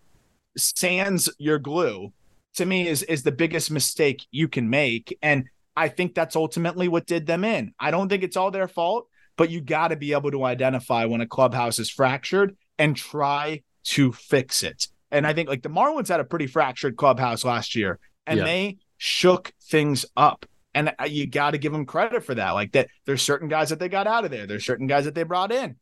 sands 0.57 1.29
your 1.39 1.59
glue, 1.59 2.13
to 2.55 2.67
me 2.67 2.87
is 2.87 3.03
is 3.05 3.23
the 3.23 3.33
biggest 3.33 3.71
mistake 3.71 4.27
you 4.31 4.49
can 4.49 4.71
make. 4.71 5.17
And 5.23 5.45
I 5.77 5.89
think 5.89 6.15
that's 6.15 6.37
ultimately 6.37 6.89
what 6.89 7.07
did 7.07 7.27
them 7.27 7.45
in. 7.45 7.73
I 7.79 7.91
don't 7.91 8.09
think 8.09 8.23
it's 8.23 8.37
all 8.37 8.51
their 8.51 8.69
fault, 8.69 9.09
but 9.37 9.51
you 9.51 9.61
got 9.61 9.89
to 9.89 9.97
be 9.97 10.13
able 10.13 10.31
to 10.31 10.45
identify 10.45 11.05
when 11.05 11.21
a 11.21 11.27
clubhouse 11.27 11.79
is 11.79 11.91
fractured 11.91 12.57
and 12.79 12.97
try 12.97 13.63
to 13.85 14.13
fix 14.13 14.63
it. 14.63 14.89
And 15.11 15.27
I 15.27 15.33
think 15.33 15.49
like 15.49 15.63
the 15.63 15.71
Marlins 15.71 16.09
had 16.09 16.21
a 16.21 16.25
pretty 16.25 16.47
fractured 16.47 16.97
clubhouse 16.97 17.45
last 17.45 17.75
year, 17.75 17.99
and 18.27 18.39
yeah. 18.39 18.45
they 18.45 18.77
shook 18.99 19.53
things 19.63 20.05
up 20.17 20.47
and 20.75 20.95
uh, 20.99 21.05
you 21.05 21.27
got 21.27 21.53
to 21.53 21.59
give 21.59 21.73
them 21.73 21.87
credit 21.87 22.25
for 22.25 22.35
that. 22.35 22.53
Like 22.53 22.73
that, 22.73 22.89
there's 23.05 23.23
certain 23.23 23.49
guys 23.49 23.71
that 23.71 23.79
they 23.79 23.89
got 23.89 24.07
out 24.07 24.25
of 24.25 24.31
there. 24.31 24.47
There's 24.47 24.65
certain 24.65 24.87
guys 24.87 25.05
that 25.05 25.15
they 25.15 25.23
brought 25.23 25.53
in. 25.53 25.77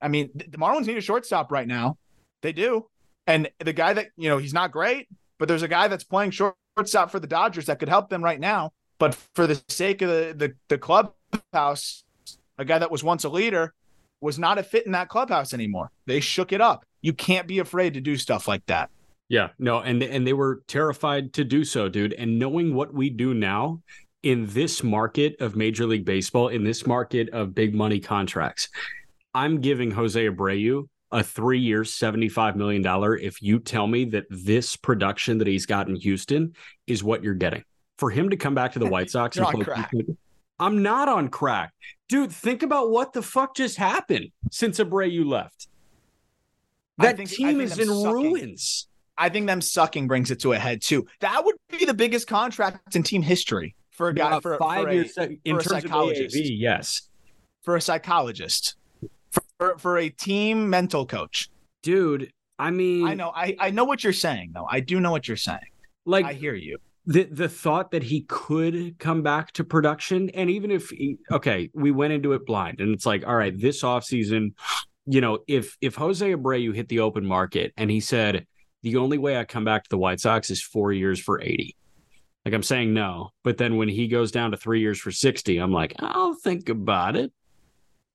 I 0.00 0.08
mean, 0.08 0.30
the 0.34 0.58
Marlins 0.58 0.86
need 0.86 0.96
a 0.96 1.02
shortstop 1.02 1.50
right 1.50 1.66
now. 1.66 1.98
They 2.42 2.52
do. 2.52 2.86
And 3.26 3.50
the 3.58 3.72
guy 3.72 3.94
that, 3.94 4.08
you 4.16 4.28
know, 4.28 4.38
he's 4.38 4.52
not 4.52 4.70
great, 4.70 5.08
but 5.38 5.48
there's 5.48 5.62
a 5.62 5.68
guy 5.68 5.88
that's 5.88 6.04
playing 6.04 6.30
shortstop 6.30 7.10
for 7.10 7.18
the 7.18 7.26
Dodgers 7.26 7.66
that 7.66 7.78
could 7.78 7.88
help 7.88 8.10
them 8.10 8.22
right 8.22 8.40
now. 8.40 8.72
But 8.98 9.14
for 9.34 9.46
the 9.46 9.62
sake 9.68 10.02
of 10.02 10.08
the, 10.08 10.34
the, 10.36 10.54
the 10.68 10.78
clubhouse, 10.78 12.04
a 12.58 12.64
guy 12.64 12.78
that 12.78 12.90
was 12.90 13.02
once 13.02 13.24
a 13.24 13.28
leader 13.28 13.74
was 14.20 14.38
not 14.38 14.58
a 14.58 14.62
fit 14.62 14.86
in 14.86 14.92
that 14.92 15.08
clubhouse 15.08 15.52
anymore. 15.52 15.90
They 16.06 16.20
shook 16.20 16.52
it 16.52 16.60
up. 16.60 16.84
You 17.00 17.12
can't 17.12 17.48
be 17.48 17.58
afraid 17.58 17.94
to 17.94 18.00
do 18.00 18.16
stuff 18.16 18.46
like 18.46 18.64
that. 18.66 18.90
Yeah, 19.28 19.48
no, 19.58 19.80
and 19.80 20.02
and 20.02 20.26
they 20.26 20.34
were 20.34 20.62
terrified 20.68 21.32
to 21.34 21.44
do 21.44 21.64
so, 21.64 21.88
dude. 21.88 22.12
And 22.12 22.38
knowing 22.38 22.74
what 22.74 22.92
we 22.92 23.08
do 23.08 23.32
now, 23.32 23.82
in 24.24 24.46
this 24.46 24.82
market 24.82 25.38
of 25.40 25.54
Major 25.54 25.86
League 25.86 26.06
Baseball, 26.06 26.48
in 26.48 26.64
this 26.64 26.86
market 26.86 27.28
of 27.30 27.54
big 27.54 27.74
money 27.74 28.00
contracts, 28.00 28.70
I'm 29.34 29.60
giving 29.60 29.90
Jose 29.90 30.28
Abreu 30.28 30.88
a 31.12 31.22
three 31.22 31.60
year, 31.60 31.82
$75 31.82 32.56
million 32.56 32.82
if 33.22 33.42
you 33.42 33.60
tell 33.60 33.86
me 33.86 34.06
that 34.06 34.24
this 34.30 34.76
production 34.76 35.38
that 35.38 35.46
he's 35.46 35.66
got 35.66 35.88
in 35.88 35.94
Houston 35.96 36.54
is 36.86 37.04
what 37.04 37.22
you're 37.22 37.34
getting. 37.34 37.62
For 37.98 38.10
him 38.10 38.30
to 38.30 38.36
come 38.36 38.54
back 38.54 38.72
to 38.72 38.78
the 38.78 38.86
White 38.86 39.10
Sox 39.10 39.36
and 39.36 39.46
play, 39.46 40.04
I'm 40.58 40.82
not 40.82 41.08
on 41.08 41.28
crack. 41.28 41.72
Dude, 42.08 42.32
think 42.32 42.62
about 42.62 42.90
what 42.90 43.12
the 43.12 43.22
fuck 43.22 43.54
just 43.54 43.76
happened 43.76 44.30
since 44.50 44.80
Abreu 44.80 45.24
left. 45.26 45.68
That 46.96 47.18
think- 47.18 47.28
team 47.28 47.60
is 47.60 47.78
in 47.78 47.88
sucking- 47.88 48.12
ruins. 48.12 48.88
I 49.16 49.28
think 49.28 49.46
them 49.46 49.60
sucking 49.60 50.08
brings 50.08 50.32
it 50.32 50.40
to 50.40 50.54
a 50.54 50.58
head 50.58 50.82
too. 50.82 51.06
That 51.20 51.44
would 51.44 51.54
be 51.70 51.84
the 51.84 51.94
biggest 51.94 52.26
contract 52.26 52.96
in 52.96 53.04
team 53.04 53.22
history 53.22 53.76
for 53.94 54.08
a 54.08 54.14
guy 54.14 54.30
Uh, 54.32 54.40
for, 54.40 54.58
five 54.58 54.82
for 54.82 54.88
a, 54.90 54.94
years 54.94 55.16
in 55.16 55.56
for 55.56 55.60
a 55.60 55.64
psychologist. 55.64 56.36
of 56.36 56.42
AAV, 56.42 56.58
yes. 56.58 57.08
for 57.62 57.76
a 57.76 57.80
psychologist, 57.80 58.76
for, 59.58 59.78
for 59.78 59.98
a 59.98 60.08
team 60.10 60.68
mental 60.68 61.06
coach. 61.06 61.48
Dude, 61.82 62.30
I 62.58 62.70
mean, 62.70 63.06
I 63.06 63.14
know, 63.14 63.32
I, 63.34 63.56
I 63.58 63.70
know 63.70 63.84
what 63.84 64.04
you're 64.04 64.12
saying 64.12 64.52
though. 64.54 64.66
I 64.70 64.80
do 64.80 65.00
know 65.00 65.10
what 65.10 65.26
you're 65.26 65.36
saying. 65.36 65.70
like 66.06 66.24
I 66.26 66.32
hear 66.34 66.54
you. 66.54 66.78
the 67.06 67.24
the 67.24 67.48
thought 67.48 67.90
that 67.92 68.02
he 68.02 68.22
could 68.22 68.98
come 68.98 69.22
back 69.22 69.52
to 69.52 69.64
production 69.64 70.30
and 70.30 70.50
even 70.50 70.70
if 70.70 70.88
he, 70.90 71.18
okay 71.30 71.70
we 71.74 71.90
went 71.90 72.12
into 72.12 72.32
it 72.32 72.44
blind 72.46 72.80
and 72.80 72.94
it's 72.94 73.04
like 73.06 73.26
all 73.26 73.34
right 73.36 73.58
this 73.60 73.82
offseason 73.82 74.52
you 75.06 75.20
know 75.20 75.38
if 75.46 75.76
if 75.82 75.94
jose 75.96 76.34
abreu 76.34 76.74
hit 76.74 76.88
the 76.88 77.00
open 77.00 77.24
market 77.26 77.72
and 77.76 77.90
he 77.90 78.00
said 78.00 78.46
the 78.82 78.96
only 78.96 79.18
way 79.18 79.36
i 79.36 79.44
come 79.44 79.64
back 79.64 79.82
to 79.84 79.90
the 79.90 79.98
white 79.98 80.18
sox 80.20 80.50
is 80.50 80.62
four 80.62 80.92
years 80.92 81.20
for 81.20 81.40
80 81.42 81.76
like 82.44 82.54
i'm 82.54 82.62
saying 82.62 82.92
no 82.92 83.30
but 83.42 83.56
then 83.56 83.76
when 83.76 83.88
he 83.88 84.06
goes 84.08 84.30
down 84.30 84.50
to 84.50 84.56
three 84.56 84.80
years 84.80 84.98
for 84.98 85.10
60 85.10 85.58
i'm 85.58 85.72
like 85.72 85.94
i'll 85.98 86.34
think 86.34 86.68
about 86.68 87.16
it. 87.16 87.32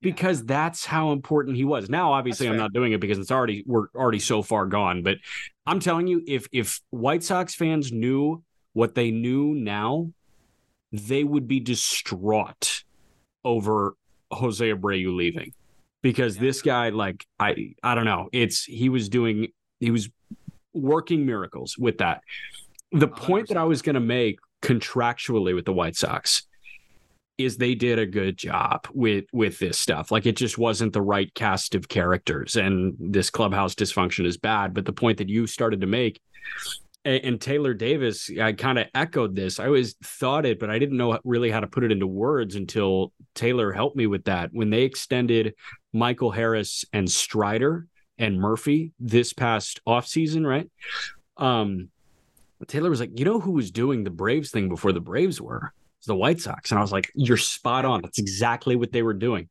Because 0.01 0.45
that's 0.45 0.85
how 0.85 1.11
important 1.11 1.57
he 1.57 1.65
was. 1.65 1.89
Now 1.89 2.13
obviously 2.13 2.47
i'm 2.47 2.55
not 2.55 2.71
doing 2.71 2.93
it 2.93 3.01
because 3.01 3.19
it's 3.19 3.31
already 3.31 3.63
we're 3.67 3.87
already 3.93 4.19
so 4.19 4.41
far 4.41 4.65
gone 4.65 5.03
but 5.03 5.17
i'm 5.65 5.81
telling 5.81 6.07
you 6.07 6.23
if 6.25 6.47
if 6.53 6.79
white 6.89 7.21
sox 7.21 7.53
fans 7.53 7.91
knew 7.91 8.41
what 8.73 8.95
they 8.95 9.11
knew 9.11 9.53
now, 9.55 10.11
they 10.91 11.23
would 11.23 11.47
be 11.47 11.59
distraught 11.59 12.83
over 13.43 13.95
Jose 14.31 14.65
Abreu 14.65 15.15
leaving. 15.15 15.53
Because 16.01 16.35
Yeah. 16.35 16.41
this 16.43 16.61
guy, 16.61 16.89
like, 16.89 17.25
I, 17.39 17.73
I 17.83 17.95
don't 17.95 18.05
know, 18.05 18.29
it's 18.31 18.63
he 18.63 18.87
was 18.87 19.09
doing, 19.09 19.49
he 19.79 19.91
was 19.91 20.09
working 20.73 21.25
miracles 21.25 21.77
with 21.77 21.97
that. 21.97 22.21
The 22.91 23.07
point 23.07 23.49
that 23.49 23.57
I 23.57 23.63
was 23.65 23.81
going 23.81 23.95
to 23.95 23.99
make 23.99 24.39
contractually 24.61 25.55
with 25.55 25.65
the 25.65 25.73
White 25.73 25.95
Sox 25.95 26.43
is 27.37 27.55
they 27.55 27.73
did 27.73 27.97
a 27.97 28.05
good 28.05 28.37
job 28.37 28.87
with 28.93 29.25
with 29.31 29.59
this 29.59 29.79
stuff. 29.79 30.11
Like 30.11 30.25
it 30.25 30.35
just 30.35 30.57
wasn't 30.57 30.93
the 30.93 31.01
right 31.01 31.33
cast 31.33 31.75
of 31.75 31.87
characters, 31.87 32.55
and 32.55 32.95
this 32.99 33.29
clubhouse 33.29 33.75
dysfunction 33.75 34.25
is 34.25 34.37
bad. 34.37 34.73
But 34.73 34.85
the 34.85 34.93
point 34.93 35.19
that 35.19 35.29
you 35.29 35.47
started 35.47 35.81
to 35.81 35.87
make 35.87 36.19
and, 37.05 37.23
and 37.23 37.41
Taylor 37.41 37.73
Davis, 37.73 38.29
I 38.41 38.53
kind 38.53 38.77
of 38.77 38.87
echoed 38.93 39.35
this. 39.35 39.59
I 39.59 39.65
always 39.65 39.95
thought 40.03 40.45
it, 40.45 40.59
but 40.59 40.69
I 40.69 40.79
didn't 40.79 40.97
know 40.97 41.17
really 41.23 41.49
how 41.49 41.59
to 41.59 41.67
put 41.67 41.83
it 41.83 41.91
into 41.91 42.07
words 42.07 42.55
until 42.55 43.13
Taylor 43.35 43.71
helped 43.71 43.95
me 43.95 44.07
with 44.07 44.25
that. 44.25 44.49
When 44.51 44.69
they 44.69 44.83
extended 44.83 45.55
Michael 45.93 46.31
Harris 46.31 46.85
and 46.93 47.09
Strider 47.09 47.87
and 48.17 48.39
Murphy 48.39 48.91
this 48.99 49.33
past 49.33 49.81
offseason, 49.87 50.45
right? 50.45 50.69
Um, 51.37 51.89
Taylor 52.67 52.89
was 52.89 52.99
like, 52.99 53.17
you 53.17 53.25
know 53.25 53.39
who 53.39 53.51
was 53.51 53.71
doing 53.71 54.03
the 54.03 54.09
Braves 54.09 54.51
thing 54.51 54.69
before 54.69 54.91
the 54.91 54.99
Braves 54.99 55.39
were? 55.41 55.73
It's 55.99 56.07
the 56.07 56.15
White 56.15 56.39
Sox. 56.39 56.71
And 56.71 56.79
I 56.79 56.81
was 56.81 56.91
like, 56.91 57.11
you're 57.13 57.37
spot 57.37 57.85
on. 57.85 58.01
That's 58.01 58.19
exactly 58.19 58.75
what 58.75 58.91
they 58.91 59.01
were 59.01 59.13
doing. 59.13 59.49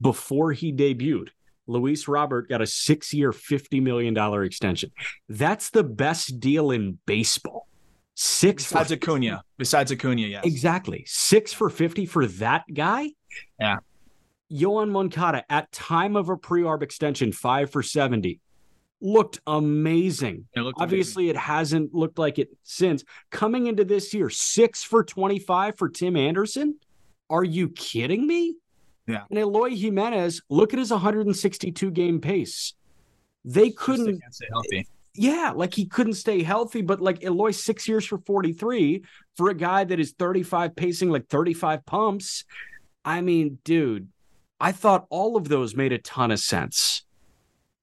Before 0.00 0.52
he 0.52 0.72
debuted, 0.72 1.28
Luis 1.66 2.08
Robert 2.08 2.48
got 2.48 2.60
a 2.60 2.66
six 2.66 3.14
year, 3.14 3.32
$50 3.32 3.82
million 3.82 4.16
extension. 4.44 4.90
That's 5.28 5.70
the 5.70 5.84
best 5.84 6.40
deal 6.40 6.70
in 6.70 6.98
baseball. 7.06 7.68
Six 8.16 8.64
for 8.64 8.74
Besides 8.74 8.92
Acuna, 8.92 9.42
besides 9.58 9.90
Acuna, 9.90 10.22
yes. 10.22 10.44
Exactly. 10.44 11.04
Six 11.06 11.52
for 11.52 11.68
50 11.68 12.06
for 12.06 12.26
that 12.26 12.62
guy? 12.72 13.10
Yeah. 13.58 13.78
Yoan 14.52 14.90
Moncada 14.90 15.44
at 15.50 15.72
time 15.72 16.14
of 16.14 16.28
a 16.28 16.36
pre-arb 16.36 16.82
extension, 16.82 17.32
five 17.32 17.70
for 17.70 17.82
70. 17.82 18.40
Looked 19.04 19.40
amazing. 19.46 20.46
It 20.56 20.62
looked 20.62 20.80
Obviously, 20.80 21.28
it 21.28 21.36
hasn't 21.36 21.94
looked 21.94 22.18
like 22.18 22.38
it 22.38 22.48
since. 22.62 23.04
Coming 23.30 23.66
into 23.66 23.84
this 23.84 24.14
year, 24.14 24.30
six 24.30 24.82
for 24.82 25.04
25 25.04 25.76
for 25.76 25.90
Tim 25.90 26.16
Anderson? 26.16 26.76
Are 27.28 27.44
you 27.44 27.68
kidding 27.68 28.26
me? 28.26 28.54
Yeah. 29.06 29.24
And 29.28 29.38
Eloy 29.38 29.76
Jimenez, 29.76 30.40
look 30.48 30.72
at 30.72 30.78
his 30.78 30.90
162 30.90 31.90
game 31.90 32.18
pace. 32.18 32.72
They 33.44 33.70
couldn't 33.70 34.22
stay 34.30 34.46
healthy. 34.50 34.88
yeah, 35.14 35.52
like 35.54 35.74
he 35.74 35.84
couldn't 35.84 36.14
stay 36.14 36.42
healthy, 36.42 36.80
but 36.80 37.02
like 37.02 37.22
Eloy 37.22 37.50
six 37.50 37.86
years 37.86 38.06
for 38.06 38.16
43 38.16 39.04
for 39.36 39.50
a 39.50 39.54
guy 39.54 39.84
that 39.84 40.00
is 40.00 40.12
35 40.12 40.74
pacing 40.74 41.10
like 41.10 41.28
35 41.28 41.84
pumps. 41.84 42.44
I 43.04 43.20
mean, 43.20 43.58
dude, 43.64 44.08
I 44.58 44.72
thought 44.72 45.06
all 45.10 45.36
of 45.36 45.48
those 45.48 45.76
made 45.76 45.92
a 45.92 45.98
ton 45.98 46.30
of 46.30 46.40
sense. 46.40 47.02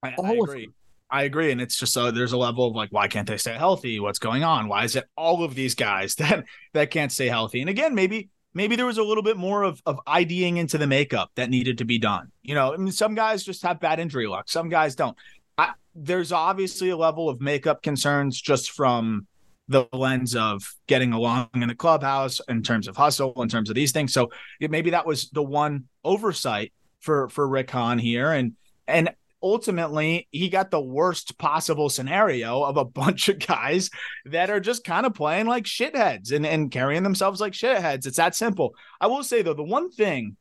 I, 0.02 0.10
I 0.10 0.16
All 0.18 0.44
of 0.44 0.50
agree. 0.50 0.70
I 1.12 1.24
agree, 1.24 1.52
and 1.52 1.60
it's 1.60 1.78
just 1.78 1.98
uh, 1.98 2.12
there's 2.12 2.32
a 2.32 2.38
level 2.38 2.66
of 2.66 2.76
like, 2.76 2.90
why 2.92 3.08
can't 3.08 3.28
they 3.28 3.38
stay 3.38 3.54
healthy? 3.54 4.00
What's 4.00 4.20
going 4.20 4.44
on? 4.44 4.70
Why 4.70 4.86
is 4.86 4.96
it 4.96 5.06
all 5.18 5.44
of 5.44 5.56
these 5.56 5.76
guys 5.76 6.16
that 6.16 6.46
that 6.74 6.92
can't 6.92 7.12
stay 7.12 7.28
healthy? 7.28 7.62
And 7.62 7.70
again, 7.70 7.94
maybe 7.94 8.30
maybe 8.54 8.76
there 8.76 8.86
was 8.86 8.98
a 8.98 9.04
little 9.04 9.24
bit 9.24 9.38
more 9.38 9.64
of 9.64 9.82
of 9.86 10.00
IDing 10.08 10.58
into 10.58 10.78
the 10.78 10.88
makeup 10.88 11.32
that 11.36 11.50
needed 11.50 11.80
to 11.80 11.86
be 11.86 12.00
done. 12.00 12.32
You 12.44 12.56
know, 12.56 12.74
I 12.74 12.78
mean, 12.78 12.94
some 12.94 13.14
guys 13.14 13.44
just 13.44 13.62
have 13.64 13.80
bad 13.80 14.00
injury 14.00 14.28
luck, 14.28 14.50
some 14.50 14.70
guys 14.70 14.96
don't. 14.96 15.18
I, 15.58 15.74
there's 15.94 16.32
obviously 16.32 16.90
a 16.90 16.98
level 16.98 17.28
of 17.28 17.42
makeup 17.42 17.84
concerns 17.84 18.40
just 18.40 18.72
from 18.72 19.28
the 19.68 19.88
lens 19.94 20.36
of 20.36 20.64
getting 20.88 21.14
along 21.14 21.50
in 21.56 21.68
the 21.68 21.76
clubhouse 21.76 22.42
in 22.48 22.62
terms 22.62 22.88
of 22.88 22.96
hustle, 22.96 23.42
in 23.42 23.50
terms 23.50 23.70
of 23.70 23.76
these 23.76 23.92
things. 23.92 24.14
So 24.14 24.32
maybe 24.60 24.92
that 24.92 25.06
was 25.06 25.30
the 25.30 25.44
one 25.44 25.86
oversight 26.04 26.74
for 27.02 27.28
for 27.30 27.48
Rick 27.48 27.72
Hahn 27.72 28.00
here, 28.00 28.32
and 28.32 28.54
and 28.88 29.10
ultimately 29.42 30.28
he 30.32 30.50
got 30.50 30.72
the 30.72 30.82
worst 30.82 31.38
possible 31.38 31.90
scenario 31.90 32.64
of 32.64 32.78
a 32.78 32.86
bunch 33.02 33.30
of 33.30 33.40
guys 33.40 33.90
that 34.26 34.50
are 34.50 34.60
just 34.60 34.84
kind 34.84 35.06
of 35.06 35.14
playing 35.14 35.48
like 35.48 35.66
shitheads 35.66 36.32
and, 36.32 36.46
and 36.46 36.72
carrying 36.72 37.04
themselves 37.04 37.42
like 37.42 37.54
shitheads. 37.54 38.06
It's 38.06 38.18
that 38.18 38.36
simple. 38.36 38.76
I 39.00 39.08
will 39.08 39.24
say 39.24 39.42
though, 39.42 39.54
the 39.54 39.64
one 39.64 39.92
thing 39.92 40.38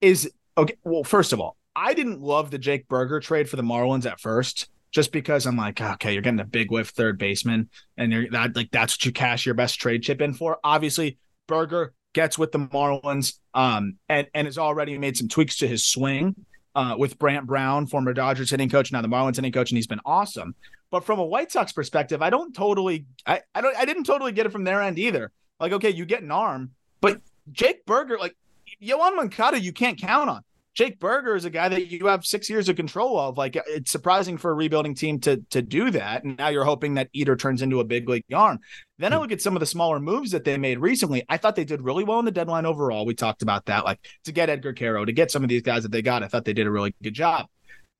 is 0.00 0.30
okay. 0.56 0.76
Well, 0.84 1.04
first 1.04 1.32
of 1.32 1.40
all, 1.40 1.56
I 1.74 1.94
didn't 1.94 2.20
love 2.20 2.50
the 2.50 2.58
Jake 2.58 2.88
Burger 2.88 3.20
trade 3.20 3.48
for 3.48 3.56
the 3.56 3.62
Marlins 3.62 4.04
at 4.04 4.20
first, 4.20 4.68
just 4.90 5.12
because 5.12 5.46
I'm 5.46 5.56
like, 5.56 5.80
okay, 5.80 6.12
you're 6.12 6.22
getting 6.22 6.40
a 6.40 6.44
big 6.44 6.70
whiff 6.70 6.88
third 6.90 7.18
baseman, 7.18 7.70
and 7.96 8.12
you're 8.12 8.30
that 8.30 8.54
like 8.54 8.70
that's 8.70 8.94
what 8.94 9.06
you 9.06 9.12
cash 9.12 9.46
your 9.46 9.54
best 9.54 9.80
trade 9.80 10.02
chip 10.02 10.20
in 10.20 10.34
for. 10.34 10.58
Obviously, 10.62 11.18
Burger 11.46 11.94
gets 12.12 12.36
with 12.36 12.52
the 12.52 12.58
Marlins, 12.58 13.38
um, 13.54 13.96
and 14.08 14.26
and 14.34 14.46
has 14.46 14.58
already 14.58 14.98
made 14.98 15.16
some 15.16 15.28
tweaks 15.28 15.58
to 15.58 15.68
his 15.68 15.86
swing 15.86 16.34
uh, 16.74 16.96
with 16.98 17.18
Brant 17.18 17.46
Brown, 17.46 17.86
former 17.86 18.12
Dodgers 18.12 18.50
hitting 18.50 18.68
coach, 18.68 18.92
now 18.92 19.02
the 19.02 19.08
Marlins 19.08 19.36
hitting 19.36 19.52
coach, 19.52 19.70
and 19.70 19.78
he's 19.78 19.86
been 19.86 20.00
awesome. 20.04 20.54
But 20.90 21.04
from 21.04 21.18
a 21.18 21.24
White 21.24 21.50
Sox 21.50 21.72
perspective, 21.72 22.22
I 22.22 22.30
don't 22.30 22.54
totally, 22.54 23.06
I, 23.26 23.40
I 23.54 23.60
don't, 23.60 23.76
I 23.76 23.84
didn't 23.84 24.04
totally 24.04 24.32
get 24.32 24.46
it 24.46 24.52
from 24.52 24.64
their 24.64 24.82
end 24.82 24.98
either. 24.98 25.32
Like, 25.58 25.72
okay, 25.72 25.90
you 25.90 26.04
get 26.04 26.22
an 26.22 26.30
arm, 26.30 26.72
but 27.00 27.20
Jake 27.50 27.86
Burger, 27.86 28.18
like 28.18 28.36
Yoan 28.82 29.16
Moncada, 29.16 29.60
you 29.60 29.72
can't 29.72 29.98
count 29.98 30.28
on. 30.28 30.42
Jake 30.74 30.98
Burger 30.98 31.36
is 31.36 31.44
a 31.44 31.50
guy 31.50 31.68
that 31.68 31.88
you 31.88 32.06
have 32.06 32.24
six 32.24 32.48
years 32.48 32.68
of 32.70 32.76
control 32.76 33.18
of. 33.18 33.36
Like, 33.36 33.56
it's 33.66 33.90
surprising 33.90 34.38
for 34.38 34.50
a 34.50 34.54
rebuilding 34.54 34.94
team 34.94 35.20
to 35.20 35.36
to 35.50 35.60
do 35.60 35.90
that. 35.90 36.24
And 36.24 36.38
now 36.38 36.48
you're 36.48 36.64
hoping 36.64 36.94
that 36.94 37.10
Eder 37.14 37.36
turns 37.36 37.60
into 37.60 37.80
a 37.80 37.84
big 37.84 38.08
league 38.08 38.24
arm. 38.32 38.58
Then 38.98 39.12
I 39.12 39.16
hmm. 39.16 39.22
look 39.22 39.32
at 39.32 39.42
some 39.42 39.54
of 39.54 39.60
the 39.60 39.66
smaller 39.66 40.00
moves 40.00 40.30
that 40.30 40.44
they 40.44 40.56
made 40.56 40.78
recently. 40.78 41.24
I 41.28 41.36
thought 41.36 41.56
they 41.56 41.64
did 41.64 41.82
really 41.82 42.04
well 42.04 42.18
in 42.18 42.24
the 42.24 42.30
deadline 42.30 42.64
overall. 42.64 43.04
We 43.04 43.14
talked 43.14 43.42
about 43.42 43.66
that, 43.66 43.84
like 43.84 44.00
to 44.24 44.32
get 44.32 44.48
Edgar 44.48 44.72
Quero, 44.72 45.04
to 45.04 45.12
get 45.12 45.30
some 45.30 45.42
of 45.42 45.50
these 45.50 45.62
guys 45.62 45.82
that 45.82 45.92
they 45.92 46.02
got. 46.02 46.22
I 46.22 46.28
thought 46.28 46.44
they 46.44 46.54
did 46.54 46.66
a 46.66 46.70
really 46.70 46.94
good 47.02 47.14
job. 47.14 47.46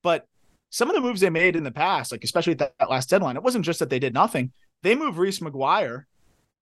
But 0.02 0.26
some 0.70 0.88
of 0.88 0.94
the 0.94 1.02
moves 1.02 1.20
they 1.20 1.30
made 1.30 1.56
in 1.56 1.64
the 1.64 1.70
past, 1.70 2.10
like 2.10 2.24
especially 2.24 2.52
at 2.52 2.58
that, 2.58 2.72
that 2.78 2.90
last 2.90 3.10
deadline, 3.10 3.36
it 3.36 3.42
wasn't 3.42 3.66
just 3.66 3.80
that 3.80 3.90
they 3.90 3.98
did 3.98 4.14
nothing. 4.14 4.50
They 4.82 4.94
moved 4.94 5.18
Reese 5.18 5.40
McGuire 5.40 6.04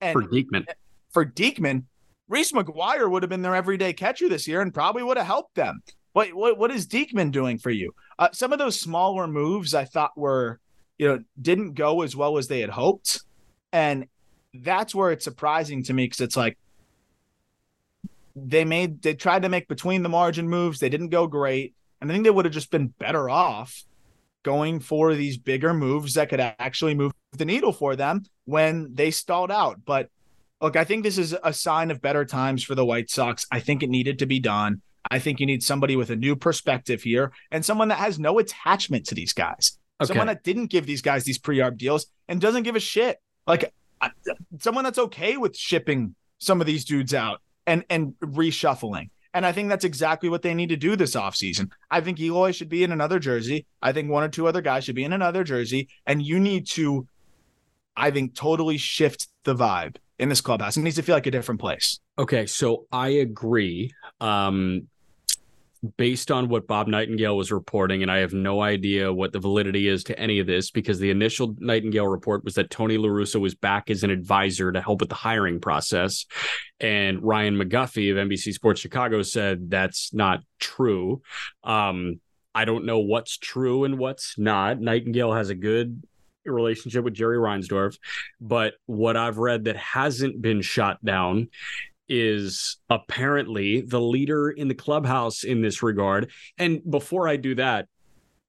and 0.00 0.12
For 0.12 0.22
Diekman. 0.22 0.66
for 1.10 1.24
Diekman, 1.24 1.84
Reese 2.28 2.52
McGuire 2.52 3.08
would 3.08 3.22
have 3.22 3.30
been 3.30 3.42
their 3.42 3.54
everyday 3.54 3.92
catcher 3.92 4.28
this 4.28 4.48
year 4.48 4.60
and 4.60 4.74
probably 4.74 5.04
would 5.04 5.16
have 5.16 5.26
helped 5.26 5.54
them. 5.54 5.80
What 6.12 6.34
what 6.34 6.58
what 6.58 6.70
is 6.70 6.86
Diekman 6.86 7.30
doing 7.30 7.58
for 7.58 7.70
you? 7.70 7.94
Uh, 8.18 8.28
some 8.32 8.52
of 8.52 8.58
those 8.58 8.78
smaller 8.78 9.26
moves 9.26 9.74
I 9.74 9.84
thought 9.84 10.16
were, 10.16 10.60
you 10.98 11.08
know, 11.08 11.20
didn't 11.40 11.74
go 11.74 12.02
as 12.02 12.16
well 12.16 12.38
as 12.38 12.48
they 12.48 12.60
had 12.60 12.70
hoped, 12.70 13.20
and 13.72 14.06
that's 14.52 14.94
where 14.94 15.12
it's 15.12 15.24
surprising 15.24 15.84
to 15.84 15.92
me 15.92 16.04
because 16.04 16.20
it's 16.20 16.36
like 16.36 16.58
they 18.34 18.64
made 18.64 19.02
they 19.02 19.14
tried 19.14 19.42
to 19.42 19.48
make 19.48 19.68
between 19.68 20.02
the 20.02 20.08
margin 20.08 20.48
moves, 20.48 20.80
they 20.80 20.88
didn't 20.88 21.08
go 21.10 21.26
great, 21.26 21.74
and 22.00 22.10
I 22.10 22.14
think 22.14 22.24
they 22.24 22.30
would 22.30 22.44
have 22.44 22.54
just 22.54 22.70
been 22.70 22.88
better 22.88 23.30
off 23.30 23.84
going 24.42 24.80
for 24.80 25.14
these 25.14 25.36
bigger 25.36 25.74
moves 25.74 26.14
that 26.14 26.28
could 26.28 26.40
actually 26.40 26.94
move 26.94 27.12
the 27.32 27.44
needle 27.44 27.72
for 27.72 27.94
them 27.94 28.24
when 28.46 28.94
they 28.94 29.10
stalled 29.10 29.50
out. 29.50 29.84
But 29.84 30.08
look, 30.60 30.76
I 30.76 30.84
think 30.84 31.02
this 31.02 31.18
is 31.18 31.36
a 31.44 31.52
sign 31.52 31.90
of 31.90 32.00
better 32.00 32.24
times 32.24 32.64
for 32.64 32.74
the 32.74 32.84
White 32.84 33.10
Sox. 33.10 33.46
I 33.52 33.60
think 33.60 33.82
it 33.82 33.90
needed 33.90 34.18
to 34.20 34.26
be 34.26 34.40
done. 34.40 34.82
I 35.10 35.18
think 35.18 35.40
you 35.40 35.46
need 35.46 35.62
somebody 35.62 35.96
with 35.96 36.10
a 36.10 36.16
new 36.16 36.36
perspective 36.36 37.02
here 37.02 37.32
and 37.50 37.64
someone 37.64 37.88
that 37.88 37.98
has 37.98 38.18
no 38.18 38.38
attachment 38.38 39.06
to 39.06 39.14
these 39.14 39.32
guys. 39.32 39.78
Okay. 40.00 40.08
Someone 40.08 40.26
that 40.28 40.42
didn't 40.42 40.66
give 40.66 40.86
these 40.86 41.02
guys 41.02 41.24
these 41.24 41.38
pre-arb 41.38 41.76
deals 41.76 42.06
and 42.28 42.40
doesn't 42.40 42.62
give 42.62 42.76
a 42.76 42.80
shit. 42.80 43.18
Like 43.46 43.72
I- 44.00 44.10
someone 44.58 44.84
that's 44.84 44.98
okay 44.98 45.36
with 45.36 45.56
shipping 45.56 46.14
some 46.38 46.60
of 46.60 46.66
these 46.66 46.84
dudes 46.84 47.14
out 47.14 47.40
and 47.66 47.84
and 47.90 48.14
reshuffling. 48.20 49.10
And 49.32 49.46
I 49.46 49.52
think 49.52 49.68
that's 49.68 49.84
exactly 49.84 50.28
what 50.28 50.42
they 50.42 50.54
need 50.54 50.70
to 50.70 50.76
do 50.76 50.96
this 50.96 51.14
offseason. 51.14 51.70
I 51.90 52.00
think 52.00 52.18
Eloy 52.18 52.50
should 52.50 52.68
be 52.68 52.82
in 52.82 52.90
another 52.90 53.18
jersey. 53.18 53.66
I 53.80 53.92
think 53.92 54.10
one 54.10 54.24
or 54.24 54.28
two 54.28 54.48
other 54.48 54.60
guys 54.60 54.84
should 54.84 54.96
be 54.96 55.04
in 55.04 55.12
another 55.12 55.44
jersey. 55.44 55.88
And 56.04 56.20
you 56.20 56.40
need 56.40 56.66
to, 56.70 57.06
I 57.96 58.10
think, 58.10 58.34
totally 58.34 58.76
shift 58.76 59.28
the 59.44 59.54
vibe 59.54 59.96
in 60.18 60.28
this 60.28 60.40
clubhouse. 60.40 60.76
It 60.76 60.82
needs 60.82 60.96
to 60.96 61.02
feel 61.02 61.14
like 61.14 61.28
a 61.28 61.30
different 61.30 61.60
place. 61.60 62.00
Okay, 62.18 62.46
so 62.46 62.86
I 62.90 63.08
agree. 63.08 63.92
Um, 64.20 64.88
based 65.96 66.30
on 66.30 66.48
what 66.48 66.66
Bob 66.66 66.88
Nightingale 66.88 67.36
was 67.36 67.50
reporting, 67.50 68.02
and 68.02 68.10
I 68.10 68.18
have 68.18 68.32
no 68.32 68.60
idea 68.60 69.12
what 69.12 69.32
the 69.32 69.38
validity 69.38 69.88
is 69.88 70.04
to 70.04 70.18
any 70.18 70.38
of 70.38 70.46
this 70.46 70.70
because 70.70 70.98
the 70.98 71.10
initial 71.10 71.54
Nightingale 71.58 72.06
report 72.06 72.44
was 72.44 72.54
that 72.54 72.70
Tony 72.70 72.98
LaRussa 72.98 73.40
was 73.40 73.54
back 73.54 73.90
as 73.90 74.02
an 74.02 74.10
advisor 74.10 74.72
to 74.72 74.80
help 74.80 75.00
with 75.00 75.08
the 75.08 75.14
hiring 75.14 75.60
process. 75.60 76.26
And 76.80 77.22
Ryan 77.22 77.56
McGuffey 77.56 78.10
of 78.10 78.28
NBC 78.28 78.52
Sports 78.52 78.80
Chicago 78.80 79.22
said 79.22 79.70
that's 79.70 80.12
not 80.12 80.40
true. 80.58 81.22
Um, 81.64 82.20
I 82.54 82.64
don't 82.64 82.84
know 82.84 82.98
what's 82.98 83.38
true 83.38 83.84
and 83.84 83.98
what's 83.98 84.38
not. 84.38 84.80
Nightingale 84.80 85.32
has 85.32 85.50
a 85.50 85.54
good 85.54 86.02
relationship 86.44 87.04
with 87.04 87.14
Jerry 87.14 87.36
Reinsdorf, 87.36 87.96
but 88.40 88.74
what 88.86 89.16
I've 89.16 89.38
read 89.38 89.64
that 89.64 89.76
hasn't 89.76 90.40
been 90.42 90.62
shot 90.62 91.02
down 91.04 91.48
is 92.10 92.76
apparently 92.90 93.80
the 93.80 94.00
leader 94.00 94.50
in 94.50 94.66
the 94.68 94.74
clubhouse 94.74 95.44
in 95.44 95.62
this 95.62 95.82
regard. 95.82 96.30
And 96.58 96.82
before 96.90 97.28
I 97.28 97.36
do 97.36 97.54
that, 97.54 97.86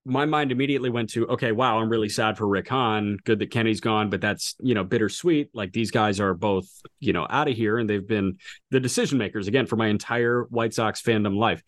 my 0.04 0.26
mind 0.26 0.52
immediately 0.52 0.90
went 0.90 1.12
to, 1.12 1.28
okay, 1.28 1.52
wow, 1.52 1.78
I'm 1.78 1.88
really 1.88 2.10
sad 2.10 2.36
for 2.36 2.48
Rick 2.48 2.68
Hahn. 2.68 3.18
Good 3.24 3.38
that 3.38 3.52
Kenny's 3.52 3.80
gone, 3.80 4.10
but 4.10 4.20
that's, 4.20 4.56
you 4.60 4.74
know, 4.74 4.84
bittersweet. 4.84 5.52
Like 5.54 5.74
these 5.74 5.92
guys 5.92 6.20
are 6.20 6.34
both, 6.34 6.68
you 7.00 7.14
know, 7.14 7.28
out 7.30 7.48
of 7.48 7.56
here 7.56 7.78
and 7.78 7.88
they've 7.88 8.06
been 8.06 8.40
the 8.72 8.80
decision 8.80 9.20
makers 9.20 9.48
again 9.48 9.68
for 9.68 9.76
my 9.76 9.88
entire 9.88 10.48
White 10.50 10.74
Sox 10.74 11.04
fandom 11.04 11.38
life. 11.38 11.62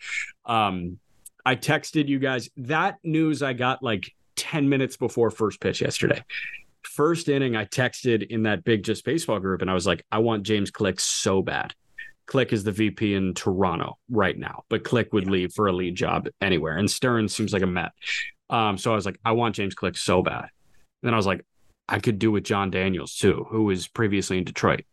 Um, 0.46 0.98
I 1.46 1.56
texted 1.56 2.08
you 2.08 2.18
guys 2.18 2.50
that 2.58 2.98
news 3.04 3.44
I 3.44 3.54
got 3.54 3.84
like 3.84 4.12
10 4.36 4.68
minutes 4.68 4.98
before 4.98 5.30
first 5.30 5.62
pitch 5.62 5.82
yesterday 5.82 6.24
first 6.84 7.30
inning, 7.30 7.56
I 7.56 7.66
texted 7.66 8.28
in 8.28 8.44
that 8.44 8.64
big 8.64 8.84
just 8.84 9.04
baseball 9.04 9.40
group 9.40 9.62
and 9.62 9.72
I 9.72 9.74
was 9.74 9.88
like, 9.88 10.06
I 10.12 10.20
want 10.20 10.44
James 10.44 10.70
Click 10.70 11.00
so 11.00 11.42
bad. 11.42 11.74
Click 12.26 12.54
is 12.54 12.64
the 12.64 12.72
VP 12.72 13.16
in 13.16 13.34
Toronto 13.34 13.98
right 14.10 14.38
now, 14.38 14.64
but 14.70 14.84
Click 14.84 15.14
would 15.14 15.30
leave 15.30 15.54
for 15.54 15.68
a 15.68 15.74
lead 15.74 15.96
job 15.96 16.28
anywhere. 16.42 16.78
And 16.78 16.90
Stern 16.90 17.28
seems 17.28 17.54
like 17.54 17.62
a 17.62 17.68
Met. 17.68 17.92
Um, 18.50 18.78
so 18.78 18.92
I 18.92 18.96
was 18.96 19.06
like, 19.06 19.20
I 19.26 19.32
want 19.34 19.56
James 19.56 19.76
Click 19.76 19.98
so 19.98 20.22
bad. 20.22 20.44
And 20.44 20.50
then 21.04 21.14
I 21.14 21.18
was 21.18 21.26
like, 21.26 21.46
I 21.90 22.00
could 22.00 22.20
do 22.20 22.32
with 22.32 22.44
Jon 22.44 22.70
Daniels 22.72 23.16
too, 23.16 23.46
who 23.50 23.64
was 23.64 23.88
previously 23.88 24.38
in 24.38 24.44
Detroit 24.44 24.86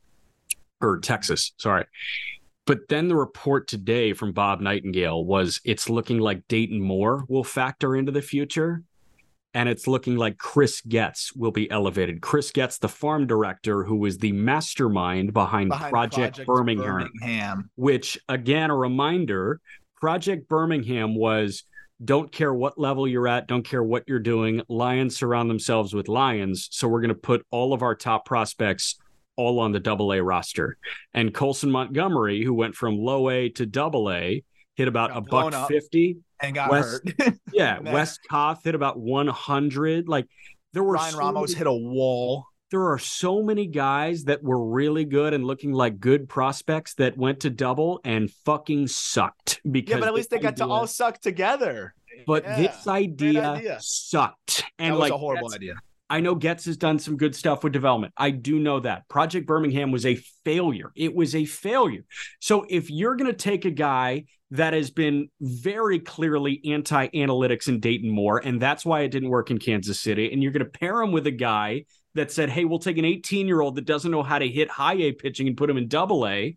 or 0.80 0.98
Texas. 0.98 1.52
Sorry. 1.58 1.86
But 2.66 2.88
then 2.88 3.08
the 3.08 3.16
report 3.16 3.68
today 3.68 4.12
from 4.12 4.32
Bob 4.32 4.60
Nightingale 4.60 5.24
was 5.24 5.60
it's 5.64 5.88
looking 5.88 6.18
like 6.18 6.46
Dayton 6.48 6.80
Moore 6.80 7.24
will 7.28 7.44
factor 7.44 7.96
into 7.96 8.12
the 8.12 8.22
future 8.22 8.82
and 9.54 9.68
it's 9.68 9.86
looking 9.86 10.16
like 10.16 10.38
Chris 10.38 10.80
Getz 10.82 11.34
will 11.34 11.50
be 11.50 11.70
elevated. 11.70 12.20
Chris 12.20 12.50
Getz, 12.50 12.78
the 12.78 12.88
farm 12.88 13.26
director 13.26 13.84
who 13.84 13.96
was 13.96 14.18
the 14.18 14.32
mastermind 14.32 15.32
behind, 15.32 15.70
behind 15.70 15.90
Project, 15.90 16.36
Project 16.36 16.46
Birmingham, 16.46 17.10
Birmingham, 17.20 17.70
which 17.74 18.18
again, 18.28 18.70
a 18.70 18.76
reminder 18.76 19.60
Project 20.00 20.48
Birmingham 20.48 21.14
was 21.14 21.64
don't 22.02 22.32
care 22.32 22.54
what 22.54 22.78
level 22.78 23.06
you're 23.06 23.28
at, 23.28 23.46
don't 23.46 23.64
care 23.64 23.82
what 23.82 24.04
you're 24.06 24.18
doing. 24.18 24.62
Lions 24.68 25.16
surround 25.16 25.50
themselves 25.50 25.92
with 25.92 26.08
lions. 26.08 26.68
So 26.70 26.88
we're 26.88 27.02
going 27.02 27.10
to 27.10 27.14
put 27.14 27.44
all 27.50 27.74
of 27.74 27.82
our 27.82 27.94
top 27.94 28.24
prospects 28.24 28.96
all 29.36 29.60
on 29.60 29.72
the 29.72 29.80
double 29.80 30.12
A 30.12 30.22
roster. 30.22 30.78
And 31.12 31.34
Colson 31.34 31.70
Montgomery, 31.70 32.42
who 32.42 32.54
went 32.54 32.74
from 32.74 32.96
low 32.96 33.28
A 33.28 33.50
to 33.50 33.66
double 33.66 34.10
A, 34.10 34.42
hit 34.80 34.88
about 34.88 35.14
a 35.14 35.20
buck 35.20 35.68
50 35.68 36.16
and 36.40 36.54
got 36.54 36.70
West, 36.70 37.02
hurt. 37.18 37.34
yeah, 37.52 37.78
Wes 37.92 38.16
Kath 38.18 38.64
hit 38.64 38.74
about 38.74 38.98
100. 38.98 40.08
Like 40.08 40.26
there 40.72 40.82
were 40.82 40.94
Ryan 40.94 41.12
so 41.12 41.18
Ramos 41.18 41.50
many, 41.50 41.58
hit 41.58 41.66
a 41.66 41.72
wall. 41.72 42.46
There 42.70 42.90
are 42.90 42.98
so 42.98 43.42
many 43.42 43.66
guys 43.66 44.24
that 44.24 44.42
were 44.42 44.64
really 44.64 45.04
good 45.04 45.34
and 45.34 45.44
looking 45.44 45.72
like 45.72 46.00
good 46.00 46.28
prospects 46.28 46.94
that 46.94 47.18
went 47.18 47.40
to 47.40 47.50
double 47.50 48.00
and 48.04 48.30
fucking 48.46 48.86
sucked 48.86 49.60
because 49.70 49.90
Yeah, 49.90 49.98
but 50.00 50.08
at 50.08 50.14
least 50.14 50.30
they 50.30 50.38
got 50.38 50.56
to 50.56 50.66
all 50.66 50.86
suck 50.86 51.20
together. 51.20 51.94
But 52.26 52.44
yeah, 52.44 52.56
this 52.56 52.86
idea, 52.86 53.50
idea, 53.50 53.78
sucked. 53.80 54.64
And 54.78 54.94
that 54.94 54.98
was 54.98 55.10
like 55.10 55.12
a 55.12 55.18
horrible 55.18 55.52
idea. 55.52 55.74
I 56.10 56.18
know 56.18 56.34
Getz 56.34 56.64
has 56.64 56.76
done 56.76 56.98
some 56.98 57.16
good 57.16 57.36
stuff 57.36 57.62
with 57.62 57.72
development. 57.72 58.12
I 58.16 58.30
do 58.30 58.58
know 58.58 58.80
that. 58.80 59.08
Project 59.08 59.46
Birmingham 59.46 59.92
was 59.92 60.04
a 60.04 60.16
failure. 60.44 60.90
It 60.96 61.14
was 61.14 61.36
a 61.36 61.44
failure. 61.44 62.04
So 62.40 62.66
if 62.68 62.90
you're 62.90 63.14
going 63.14 63.30
to 63.30 63.36
take 63.36 63.64
a 63.64 63.70
guy 63.70 64.24
that 64.50 64.72
has 64.74 64.90
been 64.90 65.28
very 65.40 66.00
clearly 66.00 66.60
anti 66.64 67.06
analytics 67.08 67.68
in 67.68 67.78
Dayton 67.78 68.10
Moore, 68.10 68.38
and 68.44 68.60
that's 68.60 68.84
why 68.84 69.02
it 69.02 69.12
didn't 69.12 69.28
work 69.28 69.52
in 69.52 69.58
Kansas 69.58 70.00
City, 70.00 70.32
and 70.32 70.42
you're 70.42 70.50
going 70.50 70.64
to 70.64 70.70
pair 70.70 71.00
him 71.00 71.12
with 71.12 71.28
a 71.28 71.32
guy 71.32 71.84
that 72.14 72.32
said, 72.32 72.50
hey, 72.50 72.64
we'll 72.64 72.80
take 72.80 72.98
an 72.98 73.04
18 73.04 73.46
year 73.46 73.60
old 73.60 73.76
that 73.76 73.84
doesn't 73.84 74.10
know 74.10 74.24
how 74.24 74.40
to 74.40 74.48
hit 74.48 74.68
high 74.68 74.94
A 74.94 75.12
pitching 75.12 75.46
and 75.46 75.56
put 75.56 75.70
him 75.70 75.76
in 75.76 75.86
double 75.86 76.26
A. 76.26 76.56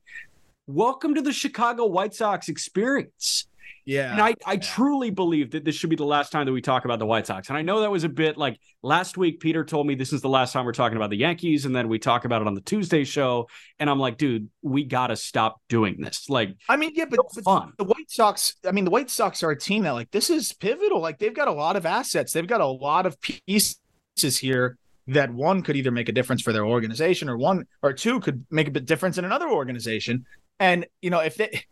Welcome 0.65 1.13
to 1.13 1.21
the 1.21 1.31
Chicago 1.31 1.85
White 1.85 2.15
Sox 2.15 2.49
experience. 2.49 3.45
Yeah. 3.85 4.11
And 4.11 4.21
I, 4.21 4.33
I 4.45 4.53
yeah. 4.53 4.59
truly 4.59 5.09
believe 5.09 5.51
that 5.51 5.65
this 5.65 5.75
should 5.75 5.89
be 5.89 5.95
the 5.95 6.05
last 6.05 6.31
time 6.31 6.45
that 6.45 6.51
we 6.51 6.61
talk 6.61 6.85
about 6.85 6.99
the 6.99 7.05
White 7.05 7.27
Sox. 7.27 7.49
And 7.49 7.57
I 7.57 7.61
know 7.61 7.81
that 7.81 7.91
was 7.91 8.03
a 8.03 8.09
bit 8.09 8.37
like 8.37 8.59
last 8.81 9.17
week, 9.17 9.39
Peter 9.39 9.65
told 9.65 9.87
me 9.87 9.95
this 9.95 10.13
is 10.13 10.21
the 10.21 10.29
last 10.29 10.53
time 10.53 10.65
we're 10.65 10.71
talking 10.71 10.95
about 10.95 11.09
the 11.09 11.17
Yankees. 11.17 11.65
And 11.65 11.75
then 11.75 11.89
we 11.89 11.99
talk 11.99 12.25
about 12.25 12.41
it 12.41 12.47
on 12.47 12.53
the 12.53 12.61
Tuesday 12.61 13.03
show. 13.03 13.47
And 13.79 13.89
I'm 13.89 13.99
like, 13.99 14.17
dude, 14.17 14.49
we 14.61 14.83
got 14.85 15.07
to 15.07 15.15
stop 15.15 15.61
doing 15.67 15.99
this. 15.99 16.29
Like, 16.29 16.55
I 16.69 16.77
mean, 16.77 16.91
yeah, 16.93 17.05
but, 17.09 17.19
but 17.35 17.43
fun. 17.43 17.73
the 17.77 17.83
White 17.83 18.09
Sox, 18.09 18.55
I 18.65 18.71
mean, 18.71 18.85
the 18.85 18.91
White 18.91 19.09
Sox 19.09 19.43
are 19.43 19.51
a 19.51 19.59
team 19.59 19.83
that, 19.83 19.91
like, 19.91 20.11
this 20.11 20.29
is 20.29 20.53
pivotal. 20.53 21.01
Like, 21.01 21.19
they've 21.19 21.33
got 21.33 21.47
a 21.47 21.53
lot 21.53 21.75
of 21.75 21.85
assets, 21.85 22.33
they've 22.33 22.47
got 22.47 22.61
a 22.61 22.67
lot 22.67 23.05
of 23.05 23.17
pieces 23.19 23.77
here 24.15 24.77
that 25.07 25.33
one 25.33 25.61
could 25.61 25.75
either 25.75 25.91
make 25.91 26.07
a 26.07 26.13
difference 26.13 26.41
for 26.41 26.53
their 26.53 26.65
organization 26.65 27.27
or 27.27 27.37
one 27.37 27.65
or 27.81 27.91
two 27.91 28.19
could 28.19 28.45
make 28.49 28.67
a 28.67 28.71
bit 28.71 28.85
difference 28.85 29.17
in 29.17 29.25
another 29.25 29.49
organization. 29.49 30.25
And, 30.59 30.85
you 31.01 31.09
know, 31.09 31.19
if 31.19 31.35
they, 31.35 31.63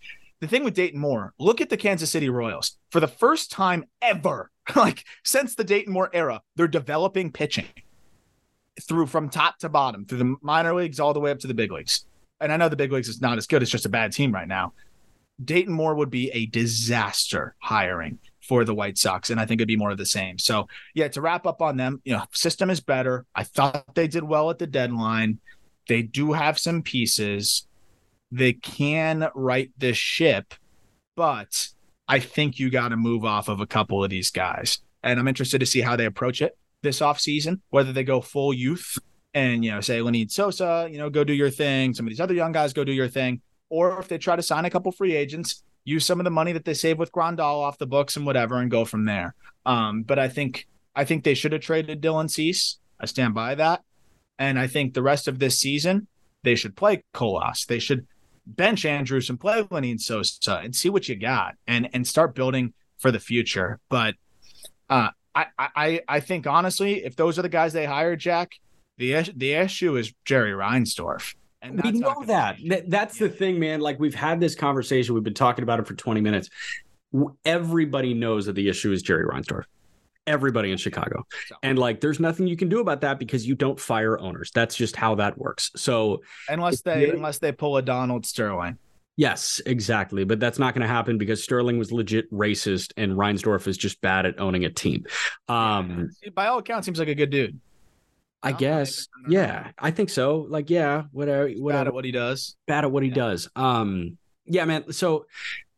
the 0.41 0.47
thing 0.47 0.63
with 0.63 0.73
Dayton 0.73 0.99
Moore, 0.99 1.33
look 1.39 1.61
at 1.61 1.69
the 1.69 1.77
Kansas 1.77 2.09
City 2.09 2.29
Royals. 2.29 2.77
For 2.89 2.99
the 2.99 3.07
first 3.07 3.51
time 3.51 3.85
ever, 4.01 4.51
like 4.75 5.05
since 5.23 5.55
the 5.55 5.63
Dayton 5.63 5.93
Moore 5.93 6.09
era, 6.13 6.41
they're 6.55 6.67
developing 6.67 7.31
pitching 7.31 7.67
through 8.81 9.05
from 9.05 9.29
top 9.29 9.59
to 9.59 9.69
bottom, 9.69 10.05
through 10.05 10.17
the 10.17 10.35
minor 10.41 10.73
leagues 10.73 10.99
all 10.99 11.13
the 11.13 11.19
way 11.19 11.31
up 11.31 11.39
to 11.39 11.47
the 11.47 11.53
big 11.53 11.71
leagues. 11.71 12.05
And 12.39 12.51
I 12.51 12.57
know 12.57 12.69
the 12.69 12.75
big 12.75 12.91
leagues 12.91 13.07
is 13.07 13.21
not 13.21 13.37
as 13.37 13.45
good, 13.45 13.61
it's 13.61 13.71
just 13.71 13.85
a 13.85 13.89
bad 13.89 14.11
team 14.11 14.33
right 14.33 14.47
now. 14.47 14.73
Dayton 15.43 15.73
Moore 15.73 15.95
would 15.95 16.09
be 16.09 16.31
a 16.31 16.47
disaster 16.47 17.55
hiring 17.59 18.17
for 18.47 18.65
the 18.65 18.73
White 18.73 18.97
Sox, 18.97 19.29
and 19.29 19.39
I 19.39 19.45
think 19.45 19.59
it'd 19.59 19.67
be 19.67 19.77
more 19.77 19.91
of 19.91 19.97
the 19.97 20.05
same. 20.05 20.39
So, 20.39 20.67
yeah, 20.95 21.07
to 21.09 21.21
wrap 21.21 21.45
up 21.45 21.61
on 21.61 21.77
them, 21.77 22.01
you 22.03 22.13
know, 22.13 22.23
system 22.33 22.69
is 22.69 22.79
better. 22.79 23.25
I 23.35 23.43
thought 23.43 23.93
they 23.93 24.07
did 24.07 24.23
well 24.23 24.49
at 24.49 24.57
the 24.57 24.67
deadline. 24.67 25.39
They 25.87 26.01
do 26.01 26.33
have 26.33 26.57
some 26.57 26.81
pieces 26.81 27.67
they 28.31 28.53
can 28.53 29.29
right 29.35 29.71
this 29.77 29.97
ship, 29.97 30.53
but 31.15 31.69
I 32.07 32.19
think 32.19 32.59
you 32.59 32.69
got 32.69 32.89
to 32.89 32.97
move 32.97 33.25
off 33.25 33.47
of 33.47 33.59
a 33.59 33.67
couple 33.67 34.03
of 34.03 34.09
these 34.09 34.31
guys. 34.31 34.79
And 35.03 35.19
I'm 35.19 35.27
interested 35.27 35.59
to 35.59 35.65
see 35.65 35.81
how 35.81 35.95
they 35.95 36.05
approach 36.05 36.41
it 36.41 36.57
this 36.81 36.99
offseason, 36.99 37.61
whether 37.69 37.93
they 37.93 38.03
go 38.03 38.21
full 38.21 38.53
youth 38.53 38.97
and, 39.33 39.63
you 39.63 39.71
know, 39.71 39.81
say 39.81 39.99
Lenyn 39.99 40.31
Sosa, 40.31 40.87
you 40.91 40.97
know, 40.97 41.09
go 41.09 41.23
do 41.23 41.33
your 41.33 41.49
thing. 41.49 41.93
Some 41.93 42.05
of 42.05 42.09
these 42.09 42.19
other 42.19 42.33
young 42.33 42.51
guys 42.51 42.73
go 42.73 42.83
do 42.83 42.91
your 42.91 43.07
thing. 43.07 43.41
Or 43.69 43.99
if 43.99 44.07
they 44.07 44.17
try 44.17 44.35
to 44.35 44.43
sign 44.43 44.65
a 44.65 44.69
couple 44.69 44.91
free 44.91 45.15
agents, 45.15 45.63
use 45.85 46.05
some 46.05 46.19
of 46.19 46.23
the 46.25 46.31
money 46.31 46.51
that 46.51 46.65
they 46.65 46.73
save 46.73 46.99
with 46.99 47.11
Grandal 47.11 47.61
off 47.61 47.77
the 47.77 47.87
books 47.87 48.17
and 48.17 48.25
whatever 48.25 48.57
and 48.57 48.69
go 48.69 48.83
from 48.83 49.05
there. 49.05 49.33
Um, 49.65 50.03
but 50.03 50.19
I 50.19 50.27
think 50.27 50.67
I 50.95 51.05
think 51.05 51.23
they 51.23 51.33
should 51.33 51.53
have 51.53 51.61
traded 51.61 52.01
Dylan 52.01 52.29
Cease. 52.29 52.77
I 52.99 53.05
stand 53.05 53.33
by 53.33 53.55
that. 53.55 53.83
And 54.37 54.59
I 54.59 54.67
think 54.67 54.93
the 54.93 55.03
rest 55.03 55.27
of 55.27 55.39
this 55.39 55.57
season, 55.57 56.07
they 56.43 56.55
should 56.55 56.75
play 56.75 57.03
Colas. 57.13 57.65
They 57.65 57.79
should 57.79 58.07
bench 58.55 58.85
Andrus 58.85 59.29
and 59.29 59.39
play 59.39 59.63
Lenyn 59.63 59.99
Sosa 59.99 60.61
and 60.63 60.75
see 60.75 60.89
what 60.89 61.07
you 61.09 61.15
got 61.15 61.55
and 61.67 61.89
and 61.93 62.07
start 62.07 62.35
building 62.35 62.73
for 62.97 63.11
the 63.11 63.19
future. 63.19 63.79
But 63.89 64.15
uh, 64.89 65.09
I 65.35 65.45
I 65.57 66.01
I 66.07 66.19
think 66.19 66.47
honestly, 66.47 67.03
if 67.03 67.15
those 67.15 67.39
are 67.39 67.41
the 67.41 67.49
guys 67.49 67.73
they 67.73 67.85
hire, 67.85 68.15
Jack, 68.15 68.53
the 68.97 69.31
the 69.35 69.53
issue 69.53 69.95
is 69.97 70.13
Jerry 70.25 70.51
Reinsdorf. 70.51 71.35
And 71.63 71.81
we 71.83 71.91
know 71.91 72.23
that. 72.25 72.57
That's 72.87 73.19
the 73.19 73.29
thing, 73.29 73.59
man. 73.59 73.81
Like 73.81 73.99
we've 73.99 74.15
had 74.15 74.39
this 74.39 74.55
conversation. 74.55 75.13
We've 75.13 75.23
been 75.23 75.35
talking 75.35 75.61
about 75.61 75.79
it 75.79 75.85
for 75.85 75.93
20 75.93 76.19
minutes. 76.19 76.49
Everybody 77.45 78.15
knows 78.15 78.47
that 78.47 78.53
the 78.53 78.67
issue 78.67 78.91
is 78.91 79.03
Jerry 79.03 79.25
Reinsdorf 79.25 79.65
everybody 80.27 80.71
in 80.71 80.77
Chicago. 80.77 81.25
And 81.63 81.77
like 81.79 81.99
there's 82.01 82.19
nothing 82.19 82.47
you 82.47 82.55
can 82.57 82.69
do 82.69 82.79
about 82.79 83.01
that 83.01 83.19
because 83.19 83.47
you 83.47 83.55
don't 83.55 83.79
fire 83.79 84.19
owners. 84.19 84.51
That's 84.53 84.75
just 84.75 84.95
how 84.95 85.15
that 85.15 85.37
works. 85.37 85.71
So 85.75 86.21
unless 86.49 86.81
they 86.81 87.09
unless 87.09 87.39
they 87.39 87.51
pull 87.51 87.77
a 87.77 87.81
Donald 87.81 88.25
Sterling. 88.25 88.77
Yes, 89.17 89.61
exactly. 89.65 90.23
But 90.23 90.39
that's 90.39 90.57
not 90.57 90.73
going 90.73 90.81
to 90.83 90.87
happen 90.87 91.17
because 91.17 91.43
Sterling 91.43 91.77
was 91.77 91.91
legit 91.91 92.31
racist 92.31 92.93
and 92.97 93.11
Reinsdorf 93.13 93.67
is 93.67 93.77
just 93.77 93.99
bad 94.01 94.25
at 94.25 94.39
owning 94.39 94.65
a 94.65 94.69
team. 94.69 95.05
Um 95.49 96.09
by 96.33 96.47
all 96.47 96.59
accounts 96.59 96.85
seems 96.85 96.99
like 96.99 97.07
a 97.09 97.15
good 97.15 97.29
dude. 97.29 97.59
I 98.43 98.51
No, 98.51 98.57
guess. 98.57 99.07
I 99.15 99.29
know. 99.29 99.39
Yeah, 99.39 99.71
I 99.77 99.91
think 99.91 100.09
so. 100.09 100.47
Like, 100.49 100.69
yeah, 100.71 101.03
whatever, 101.11 101.47
Bad 101.67 101.87
at 101.87 101.93
what 101.93 102.05
he 102.05 102.11
does. 102.11 102.55
bad 102.67 102.83
at 102.85 102.91
what 102.91 103.03
he 103.03 103.09
Yeah. 103.09 103.15
does. 103.15 103.49
Um, 103.55 104.17
yeah, 104.45 104.65
man. 104.65 104.91
So 104.93 105.25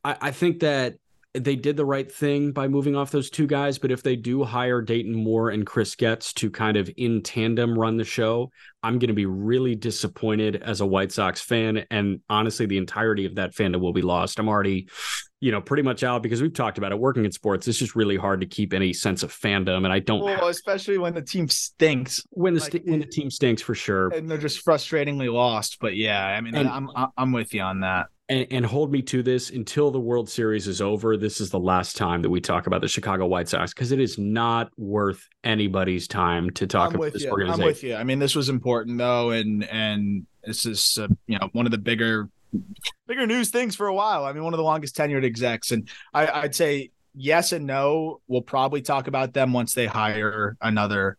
I, 0.04 0.16
I 0.22 0.32
think 0.32 0.62
that 0.62 0.96
they 1.34 1.56
did 1.56 1.78
the 1.78 1.86
right 1.86 2.12
thing 2.12 2.52
by 2.52 2.68
moving 2.68 2.96
off 2.96 3.10
those 3.10 3.30
two 3.32 3.48
guys. 3.48 3.80
But 3.80 3.92
if 3.92 4.04
they 4.04 4.16
do 4.16 4.44
hire 4.44 4.82
Dayton 4.82 5.16
Moore 5.16 5.50
and 5.50 5.66
Chris 5.66 5.96
Getz 5.96 6.32
to 6.34 6.52
kind 6.52 6.78
of 6.78 6.90
in 6.96 7.24
tandem 7.24 7.78
run 7.78 7.98
the 7.98 8.04
show, 8.04 8.52
I'm 8.84 9.00
going 9.00 9.08
to 9.08 9.16
be 9.16 9.26
really 9.26 9.74
disappointed 9.76 10.58
as 10.58 10.82
a 10.82 10.86
White 10.86 11.12
Sox 11.12 11.42
fan. 11.42 11.86
And 11.90 12.20
honestly, 12.30 12.68
the 12.68 12.78
entirety 12.78 13.26
of 13.26 13.36
that 13.36 13.56
fandom 13.56 13.80
will 13.82 13.94
be 13.94 14.04
lost. 14.04 14.38
I'm 14.38 14.48
already, 14.48 14.90
you 15.40 15.52
know, 15.52 15.60
pretty 15.60 15.82
much 15.82 16.04
out 16.04 16.22
because 16.22 16.40
we've 16.40 16.54
talked 16.54 16.78
about 16.78 16.92
it. 16.92 17.00
Working 17.00 17.26
in 17.26 17.32
sports, 17.32 17.68
it's 17.68 17.80
just 17.80 17.96
really 17.96 18.16
hard 18.18 18.42
to 18.42 18.48
keep 18.48 18.72
any 18.72 18.94
sense 18.94 19.24
of 19.24 19.32
fandom. 19.34 19.86
And 19.86 19.88
I 19.92 20.00
don't 20.00 20.22
Well, 20.24 20.50
especially 20.50 21.00
when 21.00 21.16
the 21.16 21.22
team 21.24 21.50
stinks 21.50 22.22
when 22.30 22.54
the 22.54 22.60
like, 22.60 22.72
st- 22.74 22.86
when 22.86 23.00
the 23.00 23.08
team 23.08 23.32
stinks 23.32 23.62
for 23.64 23.74
sure. 23.74 24.10
and 24.10 24.30
they're 24.30 24.38
just 24.38 24.64
frustratingly 24.64 25.34
lost. 25.34 25.78
But 25.80 25.96
yeah, 25.96 26.24
I 26.24 26.40
mean, 26.42 26.54
And- 26.54 26.70
I'm 26.70 26.90
I'm 27.18 27.32
with 27.32 27.56
you 27.56 27.62
on 27.62 27.80
that. 27.80 28.08
And, 28.30 28.48
and 28.52 28.66
hold 28.66 28.92
me 28.92 29.02
to 29.02 29.22
this 29.22 29.50
until 29.50 29.92
the 29.92 30.00
World 30.00 30.30
Series 30.30 30.68
is 30.68 30.82
over. 30.82 31.18
This 31.18 31.42
is 31.42 31.50
the 31.50 31.60
last 31.60 31.98
time 31.98 32.22
that 32.22 32.30
we 32.30 32.40
talk 32.40 32.68
about 32.68 32.82
the 32.82 32.88
Chicago 32.88 33.26
White 33.26 33.50
Sox 33.50 33.74
because 33.74 33.92
it 33.92 34.00
is 34.00 34.18
not 34.18 34.72
worth 34.78 35.28
anybody's 35.44 36.08
time 36.08 36.50
to 36.52 36.66
talk 36.66 36.92
I'm 36.92 36.96
about 36.96 37.14
this 37.14 37.24
you. 37.24 37.28
I'm 37.28 37.34
organization. 37.34 37.66
with 37.66 37.84
you. 37.84 37.96
I 37.96 38.04
mean, 38.04 38.20
this 38.20 38.36
was 38.36 38.50
important 38.50 38.98
though, 38.98 39.32
and 39.32 39.66
and 39.66 40.26
this 40.44 40.66
is 40.66 40.98
uh, 41.02 41.08
you 41.28 41.38
know 41.38 41.50
one 41.52 41.66
of 41.66 41.72
the 41.72 41.78
bigger 41.78 42.30
bigger 43.08 43.28
news 43.28 43.50
things 43.50 43.76
for 43.76 43.88
a 43.88 43.94
while. 43.94 44.24
I 44.24 44.32
mean, 44.32 44.44
one 44.44 44.54
of 44.54 44.58
the 44.58 44.64
longest 44.64 44.96
tenured 44.96 45.26
execs, 45.26 45.72
and 45.72 45.90
I, 46.14 46.28
I'd 46.28 46.56
say 46.56 46.92
yes 47.14 47.52
and 47.52 47.66
no. 47.66 48.22
We'll 48.28 48.42
probably 48.42 48.82
talk 48.82 49.08
about 49.08 49.34
them 49.34 49.52
once 49.52 49.74
they 49.74 49.86
hire 49.86 50.56
another 50.62 51.18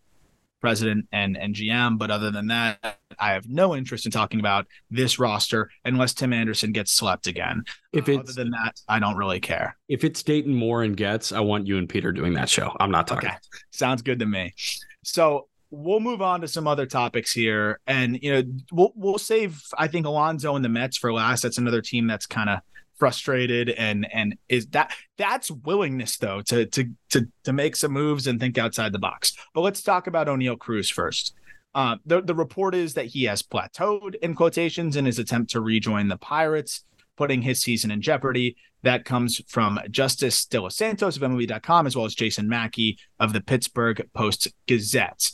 president 0.65 1.07
and 1.13 1.37
and 1.37 1.55
GM. 1.55 1.99
But 1.99 2.11
other 2.11 2.31
than 2.31 2.47
that, 2.47 2.79
I 3.19 3.33
have 3.33 3.47
no 3.49 3.77
interest 3.77 4.07
in 4.07 4.13
talking 4.13 4.41
about 4.41 4.67
this 4.91 5.19
roster 5.19 5.71
unless 5.85 6.15
Tim 6.15 6.33
Anderson 6.33 6.73
gets 6.73 6.93
slept 6.93 7.27
again. 7.27 7.65
If 7.93 8.09
Uh, 8.09 8.13
it's 8.13 8.31
other 8.31 8.43
than 8.45 8.51
that, 8.53 8.81
I 8.89 8.99
don't 8.99 9.17
really 9.17 9.41
care. 9.41 9.77
if 9.89 10.05
it's 10.05 10.23
Dayton 10.23 10.55
Moore 10.55 10.83
and 10.83 10.97
Getz, 10.97 11.33
I 11.33 11.41
want 11.41 11.67
you 11.67 11.77
and 11.77 11.87
Peter 11.89 12.13
doing 12.13 12.33
that 12.35 12.49
show. 12.49 12.75
I'm 12.81 12.91
not 12.91 13.07
talking. 13.07 13.29
Okay. 13.29 13.39
Sounds 13.73 14.01
good 14.01 14.19
to 14.21 14.27
me. 14.27 14.55
So 15.03 15.49
we'll 15.71 16.01
move 16.01 16.23
on 16.23 16.41
to 16.41 16.49
some 16.49 16.67
other 16.67 16.87
topics 16.87 17.31
here. 17.33 17.81
And, 17.87 18.19
you 18.23 18.33
know, 18.33 18.43
we'll, 18.73 18.93
we'll 18.95 19.19
save, 19.19 19.61
I 19.77 19.87
think, 19.89 20.07
Alonso 20.07 20.57
and 20.57 20.65
the 20.65 20.69
Mets 20.71 20.97
for 20.97 21.13
last. 21.13 21.43
That's 21.43 21.59
another 21.59 21.83
team 21.83 22.07
that's 22.07 22.27
kind 22.27 22.49
of 22.49 22.61
frustrated 23.05 23.69
and 23.69 24.11
and 24.15 24.35
is 24.49 24.67
that 24.69 24.91
that's 25.19 25.51
willingness 25.51 26.17
though 26.17 26.41
to 26.41 26.65
to 26.65 26.89
to 27.11 27.29
to 27.43 27.53
make 27.53 27.77
some 27.77 27.93
moves 27.93 28.27
and 28.27 28.41
think 28.41 28.57
outside 28.57 28.93
the 28.93 28.99
box. 28.99 29.35
But 29.53 29.61
let's 29.61 29.83
talk 29.83 30.07
about 30.07 30.27
Oneil 30.27 30.59
Cruz 30.59 30.89
first. 30.89 31.35
Uh, 31.75 31.97
the 32.07 32.23
the 32.23 32.35
report 32.35 32.75
is 32.75 32.95
that 32.95 33.05
he 33.05 33.25
has 33.25 33.43
plateaued 33.43 34.15
in 34.23 34.35
quotations 34.35 34.97
in 34.97 35.05
his 35.05 35.19
attempt 35.19 35.51
to 35.51 35.61
rejoin 35.61 36.09
the 36.09 36.17
Pirates, 36.17 36.87
putting 37.15 37.43
his 37.43 37.61
season 37.61 37.91
in 37.91 38.01
jeopardy. 38.01 38.57
That 38.85 39.05
comes 39.05 39.43
from 39.49 39.79
Justice 39.91 40.47
De 40.47 40.59
Los 40.59 40.75
Santos 40.75 41.19
of 41.19 41.23
MLB.com 41.23 41.87
as 41.87 41.95
well 41.95 42.07
as 42.07 42.15
Jason 42.15 42.49
Mackey 42.49 42.99
of 43.21 43.35
the 43.35 43.43
Pittsburgh 43.43 44.09
Post 44.15 44.49
Gazette. 44.67 45.33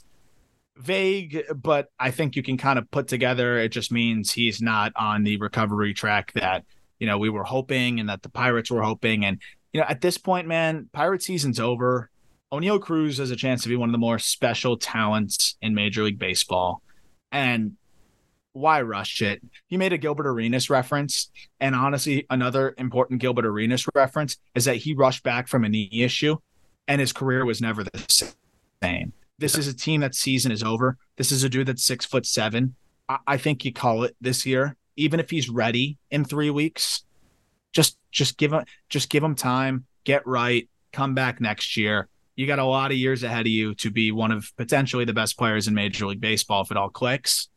Vague, 0.77 1.45
but 1.55 1.87
I 2.01 2.11
think 2.11 2.35
you 2.35 2.43
can 2.43 2.57
kind 2.57 2.81
of 2.81 2.91
put 2.91 3.07
together. 3.07 3.59
It 3.59 3.69
just 3.69 3.93
means 3.93 4.33
he's 4.33 4.61
not 4.61 4.91
on 4.97 5.23
the 5.23 5.37
recovery 5.37 5.95
track 5.95 6.33
that 6.33 6.65
you 7.01 7.07
know 7.07 7.19
we 7.19 7.31
were 7.31 7.45
hoping 7.45 7.99
and 7.99 8.09
that 8.09 8.23
the 8.23 8.29
Pirates 8.29 8.71
were 8.71 8.83
hoping. 8.83 9.25
And 9.25 9.41
you 9.73 9.81
know 9.81 9.87
at 9.89 10.01
this 10.01 10.19
point, 10.19 10.47
man, 10.47 10.89
Pirate 10.93 11.23
season's 11.23 11.59
over. 11.59 12.11
Oneil 12.53 12.81
Cruz 12.81 13.19
has 13.19 13.31
a 13.31 13.37
chance 13.37 13.63
to 13.63 13.69
be 13.69 13.77
one 13.77 13.89
of 13.89 13.93
the 13.93 13.99
more 13.99 14.19
special 14.19 14.77
talents 14.77 15.57
in 15.63 15.75
Major 15.75 16.03
League 16.05 16.19
Baseball, 16.19 16.83
and 17.33 17.77
why 18.53 18.83
rush 18.83 19.23
it? 19.23 19.41
He 19.69 19.77
made 19.77 19.93
a 19.93 19.99
Gilbert 19.99 20.27
Arenas 20.27 20.69
reference, 20.71 21.31
and 21.61 21.75
honestly, 21.75 22.27
another 22.31 22.75
important 22.79 23.21
Gilbert 23.21 23.47
Arenas 23.47 23.87
reference 23.95 24.37
is 24.55 24.65
that 24.65 24.77
he 24.77 24.95
rushed 24.95 25.23
back 25.23 25.49
from 25.49 25.65
a 25.65 25.69
knee 25.69 25.89
issue, 25.93 26.37
and 26.89 27.01
his 27.01 27.13
career 27.13 27.45
was 27.45 27.61
never 27.61 27.85
the 27.85 28.35
same. 28.83 29.13
This 29.39 29.57
is 29.57 29.69
a 29.69 29.75
team 29.75 30.01
that 30.01 30.15
season 30.15 30.53
is 30.53 30.63
over. 30.63 30.99
This 31.17 31.33
is 31.33 31.45
a 31.45 31.49
dude 31.49 31.69
that's 31.69 31.85
six 31.85 32.05
foot 32.05 32.27
seven. 32.27 32.75
I, 33.09 33.19
I 33.27 33.37
think 33.37 33.65
you 33.65 33.73
call 33.73 34.05
it 34.05 34.17
this 34.21 34.45
year, 34.45 34.77
even 35.01 35.21
if 35.21 35.31
he's 35.31 35.49
ready 35.49 35.99
in 36.11 36.25
three 36.25 36.51
weeks. 36.51 37.05
Just, 37.73 37.97
just 38.11 38.37
give 38.37 38.53
him, 38.53 38.65
just 38.89 39.11
give 39.11 39.23
him 39.23 39.35
time. 39.35 39.87
Get 40.05 40.27
right. 40.27 40.69
Come 40.93 41.15
back 41.15 41.41
next 41.41 41.77
year. 41.77 42.09
You 42.37 42.47
got 42.47 42.59
a 42.59 42.65
lot 42.65 42.91
of 42.91 42.97
years 42.97 43.23
ahead 43.23 43.43
of 43.43 43.53
you 43.53 43.75
to 43.77 43.91
be 43.91 44.13
one 44.13 44.33
of 44.33 44.51
potentially 44.57 45.05
the 45.05 45.13
best 45.13 45.39
players 45.39 45.69
in 45.69 45.75
Major 45.75 46.07
League 46.07 46.21
Baseball 46.21 46.63
if 46.63 46.71
it 46.71 46.77
all 46.77 46.89
clicks 46.89 47.49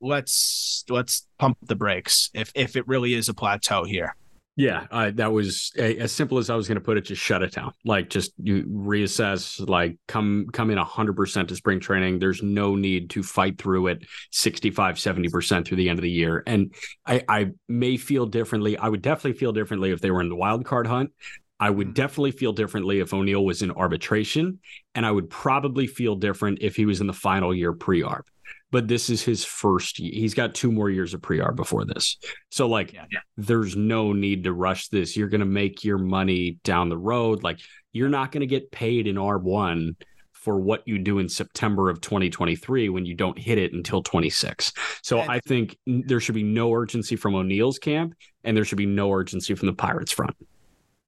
let's 0.00 0.84
let's 0.88 1.26
pump 1.38 1.58
the 1.62 1.76
brakes 1.76 2.30
if 2.34 2.50
if 2.54 2.76
it 2.76 2.88
really 2.88 3.14
is 3.14 3.28
a 3.28 3.34
plateau 3.34 3.84
here. 3.84 4.16
Yeah, 4.60 4.86
uh, 4.90 5.10
that 5.14 5.32
was 5.32 5.72
a, 5.78 5.96
as 5.96 6.12
simple 6.12 6.36
as 6.36 6.50
I 6.50 6.54
was 6.54 6.68
going 6.68 6.76
to 6.76 6.84
put 6.84 6.98
it. 6.98 7.06
Just 7.06 7.22
shut 7.22 7.42
it 7.42 7.52
down. 7.52 7.72
Like, 7.82 8.10
just 8.10 8.32
you 8.36 8.64
reassess. 8.64 9.66
Like, 9.66 9.96
come 10.06 10.48
come 10.52 10.68
in 10.70 10.76
hundred 10.76 11.16
percent 11.16 11.48
to 11.48 11.56
spring 11.56 11.80
training. 11.80 12.18
There's 12.18 12.42
no 12.42 12.76
need 12.76 13.08
to 13.10 13.22
fight 13.22 13.56
through 13.56 13.86
it 13.86 14.04
65, 14.32 14.98
70 14.98 15.30
percent 15.30 15.66
through 15.66 15.78
the 15.78 15.88
end 15.88 15.98
of 15.98 16.02
the 16.02 16.10
year. 16.10 16.42
And 16.46 16.74
I, 17.06 17.24
I 17.26 17.50
may 17.68 17.96
feel 17.96 18.26
differently. 18.26 18.76
I 18.76 18.90
would 18.90 19.00
definitely 19.00 19.38
feel 19.38 19.52
differently 19.52 19.92
if 19.92 20.02
they 20.02 20.10
were 20.10 20.20
in 20.20 20.28
the 20.28 20.36
wild 20.36 20.66
card 20.66 20.86
hunt. 20.86 21.12
I 21.58 21.70
would 21.70 21.94
definitely 21.94 22.32
feel 22.32 22.52
differently 22.52 23.00
if 23.00 23.12
Oneil 23.12 23.42
was 23.42 23.62
in 23.62 23.70
arbitration, 23.70 24.58
and 24.94 25.06
I 25.06 25.10
would 25.10 25.30
probably 25.30 25.86
feel 25.86 26.16
different 26.16 26.58
if 26.60 26.76
he 26.76 26.84
was 26.84 27.00
in 27.00 27.06
the 27.06 27.14
final 27.14 27.54
year 27.54 27.72
pre-arb. 27.72 28.24
But 28.72 28.86
this 28.86 29.10
is 29.10 29.22
his 29.22 29.44
first. 29.44 29.96
He's 29.98 30.34
got 30.34 30.54
two 30.54 30.70
more 30.70 30.90
years 30.90 31.12
of 31.14 31.22
pre-arb 31.22 31.56
before 31.56 31.84
this, 31.84 32.16
so 32.50 32.68
like, 32.68 32.92
Yeah. 32.92 33.04
there's 33.36 33.74
no 33.76 34.12
need 34.12 34.44
to 34.44 34.52
rush 34.52 34.88
this. 34.88 35.16
You're 35.16 35.28
going 35.28 35.40
to 35.40 35.44
make 35.46 35.82
your 35.84 35.98
money 35.98 36.58
down 36.64 36.88
the 36.88 36.98
road. 36.98 37.42
Like, 37.42 37.58
you're 37.92 38.08
not 38.08 38.30
going 38.30 38.42
to 38.42 38.46
get 38.46 38.70
paid 38.70 39.06
in 39.08 39.16
ARB 39.16 39.42
one 39.42 39.96
for 40.32 40.58
what 40.58 40.82
you 40.86 40.98
do 40.98 41.18
in 41.18 41.28
September 41.28 41.90
of 41.90 42.00
2023 42.00 42.88
when 42.88 43.04
you 43.04 43.14
don't 43.14 43.38
hit 43.38 43.58
it 43.58 43.74
until 43.74 44.02
26. 44.02 44.72
So 45.02 45.20
I 45.20 45.40
think 45.40 45.76
there 45.86 46.18
should 46.20 46.34
be 46.34 46.42
no 46.44 46.72
urgency 46.72 47.16
from 47.16 47.34
Oneil's 47.34 47.78
camp, 47.78 48.14
and 48.44 48.56
there 48.56 48.64
should 48.64 48.78
be 48.78 48.86
no 48.86 49.12
urgency 49.12 49.54
from 49.54 49.66
the 49.66 49.74
Pirates 49.74 50.12
front. 50.12 50.34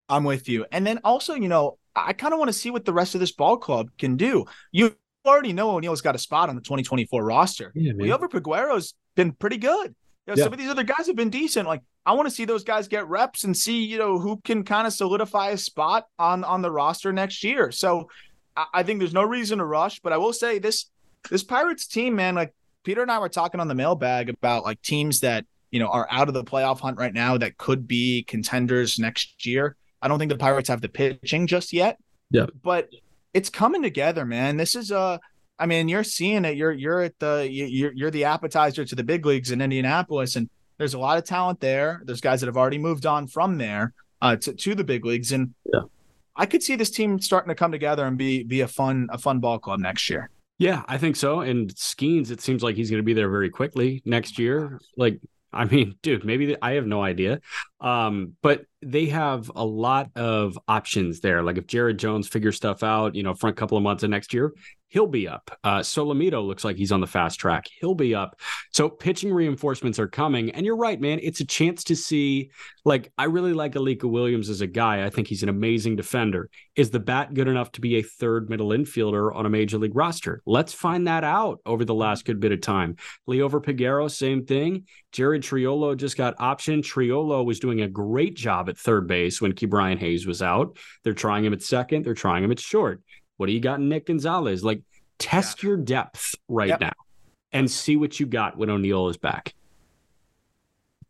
I'm 0.08 0.24
with 0.24 0.48
you. 0.50 0.66
And 0.70 0.86
then 0.86 1.00
also, 1.04 1.34
you 1.34 1.48
know, 1.48 1.78
I 1.96 2.12
kind 2.12 2.34
of 2.34 2.38
want 2.40 2.50
to 2.50 2.52
see 2.52 2.70
what 2.70 2.84
the 2.84 2.92
rest 2.92 3.14
of 3.14 3.20
this 3.20 3.32
ball 3.32 3.56
club 3.56 3.88
can 3.98 4.16
do. 4.16 4.44
You 4.70 4.94
already 5.26 5.52
know 5.52 5.72
Oneil's 5.78 6.00
got 6.00 6.14
a 6.14 6.18
spot 6.18 6.48
on 6.48 6.54
the 6.56 6.62
2024 6.62 7.24
roster. 7.24 7.72
Yeah, 7.74 7.92
Liover 7.92 8.28
Peguero's 8.28 8.94
been 9.14 9.32
pretty 9.32 9.58
good. 9.58 9.94
You 10.26 10.34
know, 10.34 10.34
Yeah. 10.36 10.44
Some 10.44 10.52
of 10.52 10.58
these 10.58 10.68
other 10.70 10.82
guys 10.84 11.06
have 11.06 11.16
been 11.16 11.30
decent. 11.30 11.66
Like 11.68 11.82
I 12.06 12.12
want 12.12 12.28
to 12.28 12.34
see 12.34 12.44
those 12.44 12.64
guys 12.64 12.88
get 12.88 13.06
reps 13.08 13.44
and 13.44 13.56
see, 13.56 13.84
you 13.84 13.98
know, 13.98 14.18
who 14.18 14.40
can 14.44 14.64
kind 14.64 14.86
of 14.86 14.92
solidify 14.92 15.50
a 15.50 15.56
spot 15.56 16.06
on 16.18 16.44
on 16.44 16.62
the 16.62 16.70
roster 16.70 17.12
next 17.12 17.42
year. 17.44 17.70
So 17.70 18.08
I, 18.56 18.66
I 18.74 18.82
think 18.82 18.98
there's 18.98 19.12
no 19.12 19.22
reason 19.24 19.58
to 19.58 19.64
rush. 19.64 20.00
But 20.00 20.12
I 20.12 20.16
will 20.18 20.32
say 20.32 20.58
this: 20.58 20.86
this 21.30 21.42
Pirates 21.44 21.86
team, 21.86 22.14
man, 22.16 22.34
like 22.34 22.52
Peter 22.84 23.02
and 23.02 23.10
I 23.10 23.18
were 23.18 23.28
talking 23.28 23.60
on 23.60 23.68
the 23.68 23.74
mailbag 23.74 24.28
about 24.28 24.64
like 24.64 24.80
teams 24.82 25.20
that 25.20 25.44
you 25.70 25.78
know 25.80 25.86
are 25.88 26.06
out 26.10 26.28
of 26.28 26.34
the 26.34 26.44
playoff 26.44 26.80
hunt 26.80 26.98
right 26.98 27.14
now 27.14 27.38
that 27.38 27.56
could 27.58 27.86
be 27.86 28.24
contenders 28.24 28.98
next 28.98 29.46
year. 29.46 29.76
I 30.00 30.08
don't 30.08 30.18
think 30.18 30.32
the 30.32 30.38
Pirates 30.38 30.68
have 30.68 30.80
the 30.80 30.88
pitching 30.88 31.46
just 31.46 31.72
yet. 31.72 31.98
Yeah. 32.30 32.46
but 32.62 32.88
it's 33.34 33.50
coming 33.50 33.82
together, 33.82 34.24
man. 34.24 34.56
This 34.56 34.74
is 34.76 34.90
a 34.90 35.20
I 35.58 35.66
mean, 35.66 35.88
you're 35.88 36.04
seeing 36.04 36.44
it. 36.44 36.56
You're 36.56 36.72
you're 36.72 37.02
at 37.02 37.18
the 37.18 37.48
you- 37.50 37.66
you're 37.66 37.92
you're 37.92 38.10
the 38.10 38.24
appetizer 38.24 38.84
to 38.84 38.94
the 38.94 39.04
big 39.04 39.24
leagues 39.26 39.50
in 39.50 39.60
Indianapolis, 39.60 40.36
and 40.36 40.48
there's 40.78 40.94
a 40.94 40.98
lot 40.98 41.18
of 41.18 41.24
talent 41.24 41.60
there. 41.60 42.02
There's 42.04 42.20
guys 42.20 42.40
that 42.40 42.46
have 42.46 42.56
already 42.56 42.78
moved 42.78 43.06
on 43.06 43.26
from 43.28 43.58
there 43.58 43.92
uh, 44.20 44.36
to 44.36 44.52
to 44.54 44.74
the 44.74 44.84
big 44.84 45.04
leagues, 45.04 45.32
and 45.32 45.54
Yeah. 45.72 45.82
I 46.34 46.46
could 46.46 46.62
see 46.62 46.76
this 46.76 46.90
team 46.90 47.20
starting 47.20 47.50
to 47.50 47.54
come 47.54 47.70
together 47.72 48.06
and 48.06 48.16
be 48.18 48.42
be 48.42 48.62
a 48.62 48.68
fun 48.68 49.08
a 49.12 49.18
fun 49.18 49.38
ball 49.40 49.58
club 49.58 49.80
next 49.80 50.08
year. 50.10 50.30
Yeah, 50.58 50.82
I 50.88 50.96
think 50.98 51.16
so. 51.16 51.40
And 51.40 51.70
Skenes, 51.74 52.30
it 52.30 52.40
seems 52.40 52.62
like 52.62 52.76
he's 52.76 52.88
going 52.90 53.02
to 53.02 53.04
be 53.04 53.14
there 53.14 53.28
very 53.28 53.50
quickly 53.50 54.00
next 54.04 54.38
year. 54.38 54.80
Like, 54.96 55.20
I 55.52 55.64
mean, 55.64 55.96
dude, 56.02 56.24
maybe 56.24 56.46
the, 56.46 56.58
I 56.64 56.72
have 56.72 56.86
no 56.86 57.02
idea. 57.02 57.40
Um, 57.80 58.36
but 58.42 58.64
they 58.82 59.06
have 59.06 59.50
a 59.54 59.64
lot 59.64 60.10
of 60.16 60.58
options 60.68 61.20
there. 61.20 61.42
Like 61.42 61.58
if 61.58 61.66
Jared 61.66 61.98
Jones 61.98 62.28
figures 62.28 62.56
stuff 62.56 62.82
out, 62.82 63.14
you 63.14 63.22
know, 63.22 63.34
front 63.34 63.56
couple 63.56 63.76
of 63.76 63.82
months 63.82 64.02
of 64.02 64.10
next 64.10 64.34
year, 64.34 64.52
he'll 64.92 65.06
be 65.06 65.26
up. 65.26 65.50
Uh, 65.64 65.78
Solometo 65.78 66.46
looks 66.46 66.64
like 66.64 66.76
he's 66.76 66.92
on 66.92 67.00
the 67.00 67.06
fast 67.06 67.40
track. 67.40 67.66
He'll 67.80 67.94
be 67.94 68.14
up. 68.14 68.38
So 68.74 68.90
pitching 68.90 69.32
reinforcements 69.32 69.98
are 69.98 70.06
coming. 70.06 70.50
And 70.50 70.66
you're 70.66 70.76
right, 70.76 71.00
man. 71.00 71.18
It's 71.22 71.40
a 71.40 71.46
chance 71.46 71.82
to 71.84 71.96
see. 71.96 72.50
Like, 72.84 73.10
I 73.16 73.24
really 73.24 73.54
like 73.54 73.72
Alika 73.72 74.04
Williams 74.04 74.50
as 74.50 74.60
a 74.60 74.66
guy. 74.66 75.04
I 75.04 75.08
think 75.08 75.28
he's 75.28 75.42
an 75.42 75.48
amazing 75.48 75.96
defender. 75.96 76.50
Is 76.76 76.90
the 76.90 77.00
bat 77.00 77.32
good 77.32 77.48
enough 77.48 77.72
to 77.72 77.80
be 77.80 77.96
a 77.96 78.02
third 78.02 78.50
middle 78.50 78.68
infielder 78.68 79.34
on 79.34 79.46
a 79.46 79.50
major 79.50 79.78
league 79.78 79.96
roster? 79.96 80.42
Let's 80.44 80.74
find 80.74 81.06
that 81.06 81.24
out 81.24 81.60
over 81.64 81.86
the 81.86 81.94
last 81.94 82.26
good 82.26 82.38
bit 82.38 82.52
of 82.52 82.60
time. 82.60 82.96
Liover 83.26 83.64
Peguero, 83.64 84.10
same 84.10 84.44
thing. 84.44 84.84
Jared 85.12 85.42
Triolo 85.42 85.96
just 85.96 86.18
got 86.18 86.36
optioned. 86.36 86.82
Triolo 86.82 87.46
was 87.46 87.60
doing 87.60 87.80
a 87.80 87.88
great 87.88 88.36
job 88.36 88.68
at 88.72 88.78
third 88.78 89.06
base 89.06 89.40
when 89.40 89.52
Ke'Bryan 89.52 89.98
Hayes 89.98 90.26
was 90.26 90.42
out. 90.42 90.76
They're 91.04 91.12
trying 91.14 91.44
him 91.44 91.52
at 91.52 91.62
second. 91.62 92.04
They're 92.04 92.14
trying 92.14 92.42
him 92.42 92.50
at 92.50 92.58
short. 92.58 93.00
What 93.36 93.46
do 93.46 93.52
you 93.52 93.60
got 93.60 93.78
in 93.78 93.88
Nick 93.88 94.06
Gonzalez? 94.06 94.64
Like 94.64 94.82
Test 95.18 95.62
your 95.62 95.76
depth 95.76 96.34
right 96.48 96.70
Yep. 96.70 96.80
now 96.80 96.92
and 97.52 97.70
see 97.70 97.96
what 97.96 98.18
you 98.18 98.26
got 98.26 98.56
when 98.56 98.68
Oneil 98.70 99.08
is 99.08 99.16
back. 99.16 99.54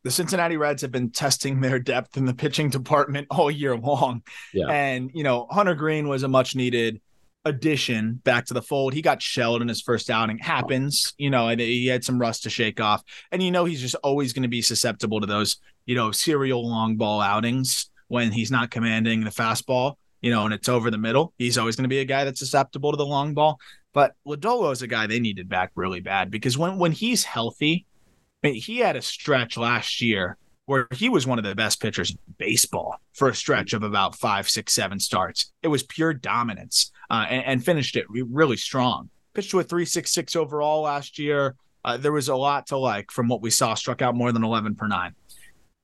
the 0.05 0.11
Cincinnati 0.11 0.57
Reds 0.57 0.83
have 0.83 0.91
been 0.91 1.11
testing 1.11 1.61
their 1.61 1.79
depth 1.79 2.17
in 2.17 2.25
the 2.25 2.35
pitching 2.35 2.69
department 2.69 3.29
all 3.31 3.51
year 3.51 3.77
long. 3.77 4.23
Yeah. 4.53 4.67
And, 4.69 5.11
you 5.15 5.23
know, 5.23 5.47
Hunter 5.51 5.75
Greene 5.77 6.09
was 6.09 6.25
a 6.25 6.29
much 6.29 6.57
needed 6.57 7.01
addition 7.45 8.20
back 8.24 8.47
to 8.47 8.55
the 8.55 8.62
fold. 8.62 8.95
He 8.95 9.03
got 9.03 9.22
shelled 9.22 9.62
in 9.62 9.68
his 9.68 9.82
first 9.82 10.11
outing. 10.11 10.38
Happens, 10.38 11.14
you 11.18 11.30
know, 11.30 11.49
and 11.49 11.61
he 11.61 11.86
had 11.86 12.05
some 12.05 12.20
rust 12.20 12.45
to 12.45 12.51
shake 12.51 12.80
off. 12.80 13.03
And, 13.30 13.43
you 13.43 13.51
know, 13.51 13.64
he's 13.64 13.80
just 13.80 13.95
always 13.97 14.32
going 14.32 14.45
to 14.45 14.49
be 14.49 14.62
susceptible 14.62 15.20
to 15.20 15.26
those, 15.26 15.57
you 15.86 15.95
know, 15.95 16.12
serial 16.12 16.68
long 16.68 16.97
ball 16.97 17.20
outings 17.20 17.90
when 18.09 18.30
he's 18.30 18.51
not 18.51 18.70
commanding 18.70 19.24
the 19.24 19.30
fastball, 19.30 19.95
you 20.20 20.30
know, 20.30 20.45
and 20.45 20.55
it's 20.55 20.68
over 20.68 20.90
the 20.90 20.99
middle. 20.99 21.32
He's 21.38 21.59
always 21.59 21.76
going 21.76 21.84
to 21.84 21.88
be 21.88 22.01
a 22.01 22.05
guy 22.05 22.24
that's 22.24 22.38
susceptible 22.38 22.93
to 22.93 22.97
the 22.97 23.07
long 23.07 23.34
ball. 23.34 23.59
But 23.93 24.14
Lodolo 24.26 24.72
is 24.72 24.82
a 24.82 24.86
guy 24.86 25.07
they 25.07 25.20
needed 25.20 25.49
back 25.49 25.72
really 25.74 26.01
bad 26.01 26.30
because 26.30 26.57
when 26.57 26.78
when 26.78 26.93
he's 26.93 27.24
healthy, 27.24 27.86
I 28.43 28.49
mean, 28.49 28.61
he 28.61 28.78
had 28.78 28.97
a 28.97 29.03
stretch 29.03 29.57
last 29.57 30.01
year 30.01 30.38
where 30.67 30.87
he 30.93 31.09
was 31.09 31.27
one 31.27 31.39
of 31.39 31.45
the 31.45 31.55
best 31.55 31.81
pitchers 31.81 32.11
in 32.11 32.19
baseball 32.39 32.97
for 33.13 33.29
a 33.29 33.35
stretch 33.35 33.73
of 33.73 33.83
about 33.83 34.17
five, 34.17 34.49
six, 34.49 34.73
seven 34.73 35.01
starts. 35.01 35.53
It 35.63 35.69
was 35.69 35.83
pure 35.83 36.15
dominance 36.15 36.93
uh, 37.11 37.27
and, 37.29 37.45
and 37.45 37.65
finished 37.65 37.97
it 37.97 38.07
really 38.09 38.57
strong. 38.57 39.11
Pitched 39.35 39.51
to 39.51 39.61
a 39.61 39.65
366 39.65 40.37
overall 40.37 40.83
last 40.83 41.19
year. 41.19 41.57
Uh, 41.85 41.97
there 41.97 42.13
was 42.13 42.29
a 42.29 42.37
lot 42.37 42.69
to 42.69 42.79
like 42.79 43.11
from 43.11 43.29
what 43.29 43.43
we 43.43 43.51
saw, 43.51 43.75
struck 43.75 44.03
out 44.03 44.15
more 44.15 44.31
than 44.31 44.45
11 44.45 44.77
per 44.77 44.87
nine. 44.87 45.15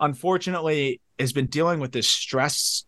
Unfortunately, 0.01 1.01
has 1.19 1.33
been 1.33 1.47
dealing 1.47 1.81
with 1.81 1.91
this 1.91 2.07
stress 2.07 2.85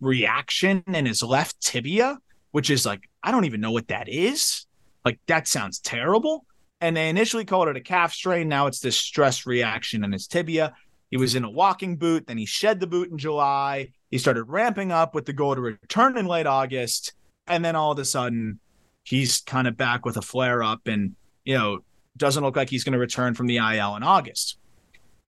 reaction 0.00 0.82
in 0.86 1.04
his 1.04 1.22
left 1.22 1.60
tibia, 1.60 2.16
which 2.52 2.70
is 2.70 2.86
like, 2.86 3.02
I 3.22 3.32
don't 3.32 3.44
even 3.44 3.60
know 3.60 3.72
what 3.72 3.88
that 3.88 4.08
is. 4.08 4.66
Like, 5.04 5.20
that 5.26 5.46
sounds 5.46 5.78
terrible 5.80 6.46
and 6.80 6.96
they 6.96 7.08
initially 7.08 7.44
called 7.44 7.68
it 7.68 7.76
a 7.76 7.80
calf 7.80 8.12
strain. 8.12 8.48
Now 8.48 8.66
it's 8.66 8.80
this 8.80 8.96
stress 8.96 9.46
reaction 9.46 10.04
in 10.04 10.12
his 10.12 10.26
tibia. 10.26 10.74
He 11.10 11.16
was 11.16 11.34
in 11.34 11.44
a 11.44 11.50
walking 11.50 11.96
boot, 11.96 12.26
then 12.26 12.38
he 12.38 12.46
shed 12.46 12.80
the 12.80 12.86
boot 12.86 13.10
in 13.10 13.18
July. 13.18 13.88
He 14.10 14.18
started 14.18 14.44
ramping 14.44 14.92
up 14.92 15.14
with 15.14 15.26
the 15.26 15.32
goal 15.32 15.54
to 15.54 15.60
return 15.60 16.18
in 16.18 16.26
late 16.26 16.46
August, 16.46 17.14
and 17.46 17.64
then 17.64 17.76
all 17.76 17.92
of 17.92 17.98
a 17.98 18.04
sudden, 18.04 18.60
he's 19.04 19.40
kind 19.40 19.66
of 19.66 19.76
back 19.76 20.04
with 20.04 20.16
a 20.16 20.22
flare 20.22 20.62
up, 20.62 20.86
and 20.86 21.14
you 21.44 21.54
know 21.54 21.80
doesn't 22.16 22.42
look 22.42 22.56
like 22.56 22.68
he's 22.68 22.84
going 22.84 22.92
to 22.92 22.98
return 22.98 23.34
from 23.34 23.46
the 23.46 23.58
IL 23.58 23.96
in 23.96 24.02
August. 24.02 24.58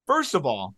First 0.06 0.34
of 0.34 0.44
all, 0.44 0.74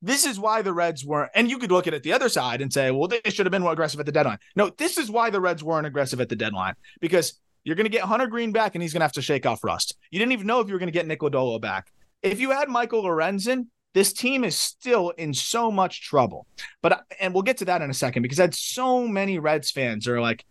this 0.00 0.24
is 0.24 0.38
why 0.38 0.62
the 0.62 0.72
Reds 0.72 1.04
weren't, 1.04 1.30
and 1.34 1.50
you 1.50 1.58
could 1.58 1.70
look 1.70 1.86
at 1.86 1.94
it 1.94 2.02
the 2.02 2.12
other 2.12 2.28
side 2.28 2.60
and 2.60 2.72
say, 2.72 2.90
well, 2.90 3.08
they 3.08 3.20
should 3.26 3.46
have 3.46 3.50
been 3.50 3.62
more 3.62 3.72
aggressive 3.72 4.00
at 4.00 4.06
the 4.06 4.12
deadline. 4.12 4.38
No, 4.56 4.70
this 4.70 4.98
is 4.98 5.10
why 5.10 5.30
the 5.30 5.40
Reds 5.40 5.62
weren't 5.62 5.86
aggressive 5.86 6.20
at 6.20 6.28
the 6.28 6.36
deadline 6.36 6.74
because 7.00 7.38
you're 7.64 7.76
going 7.76 7.84
to 7.84 7.90
get 7.90 8.02
Hunter 8.02 8.26
Greene 8.26 8.52
back, 8.52 8.74
and 8.74 8.82
he's 8.82 8.92
going 8.92 9.00
to 9.00 9.04
have 9.04 9.12
to 9.12 9.22
shake 9.22 9.46
off 9.46 9.62
rust. 9.62 9.96
You 10.10 10.18
didn't 10.18 10.32
even 10.32 10.46
know 10.46 10.60
if 10.60 10.66
you 10.66 10.72
were 10.72 10.80
going 10.80 10.88
to 10.88 10.92
get 10.92 11.06
Nick 11.06 11.20
Lodolo 11.20 11.60
back. 11.60 11.92
If 12.22 12.40
you 12.40 12.50
had 12.50 12.68
Michael 12.68 13.04
Lorenzen, 13.04 13.66
this 13.94 14.12
team 14.12 14.44
is 14.44 14.56
still 14.56 15.10
in 15.10 15.34
so 15.34 15.70
much 15.70 16.02
trouble. 16.02 16.46
But 16.80 17.04
and 17.20 17.34
we'll 17.34 17.42
get 17.42 17.58
to 17.58 17.64
that 17.66 17.82
in 17.82 17.90
a 17.90 17.94
second 17.94 18.22
because 18.22 18.40
I 18.40 18.44
had 18.44 18.54
so 18.54 19.06
many 19.06 19.38
Reds 19.38 19.70
fans 19.70 20.08
are 20.08 20.20
like, 20.20 20.44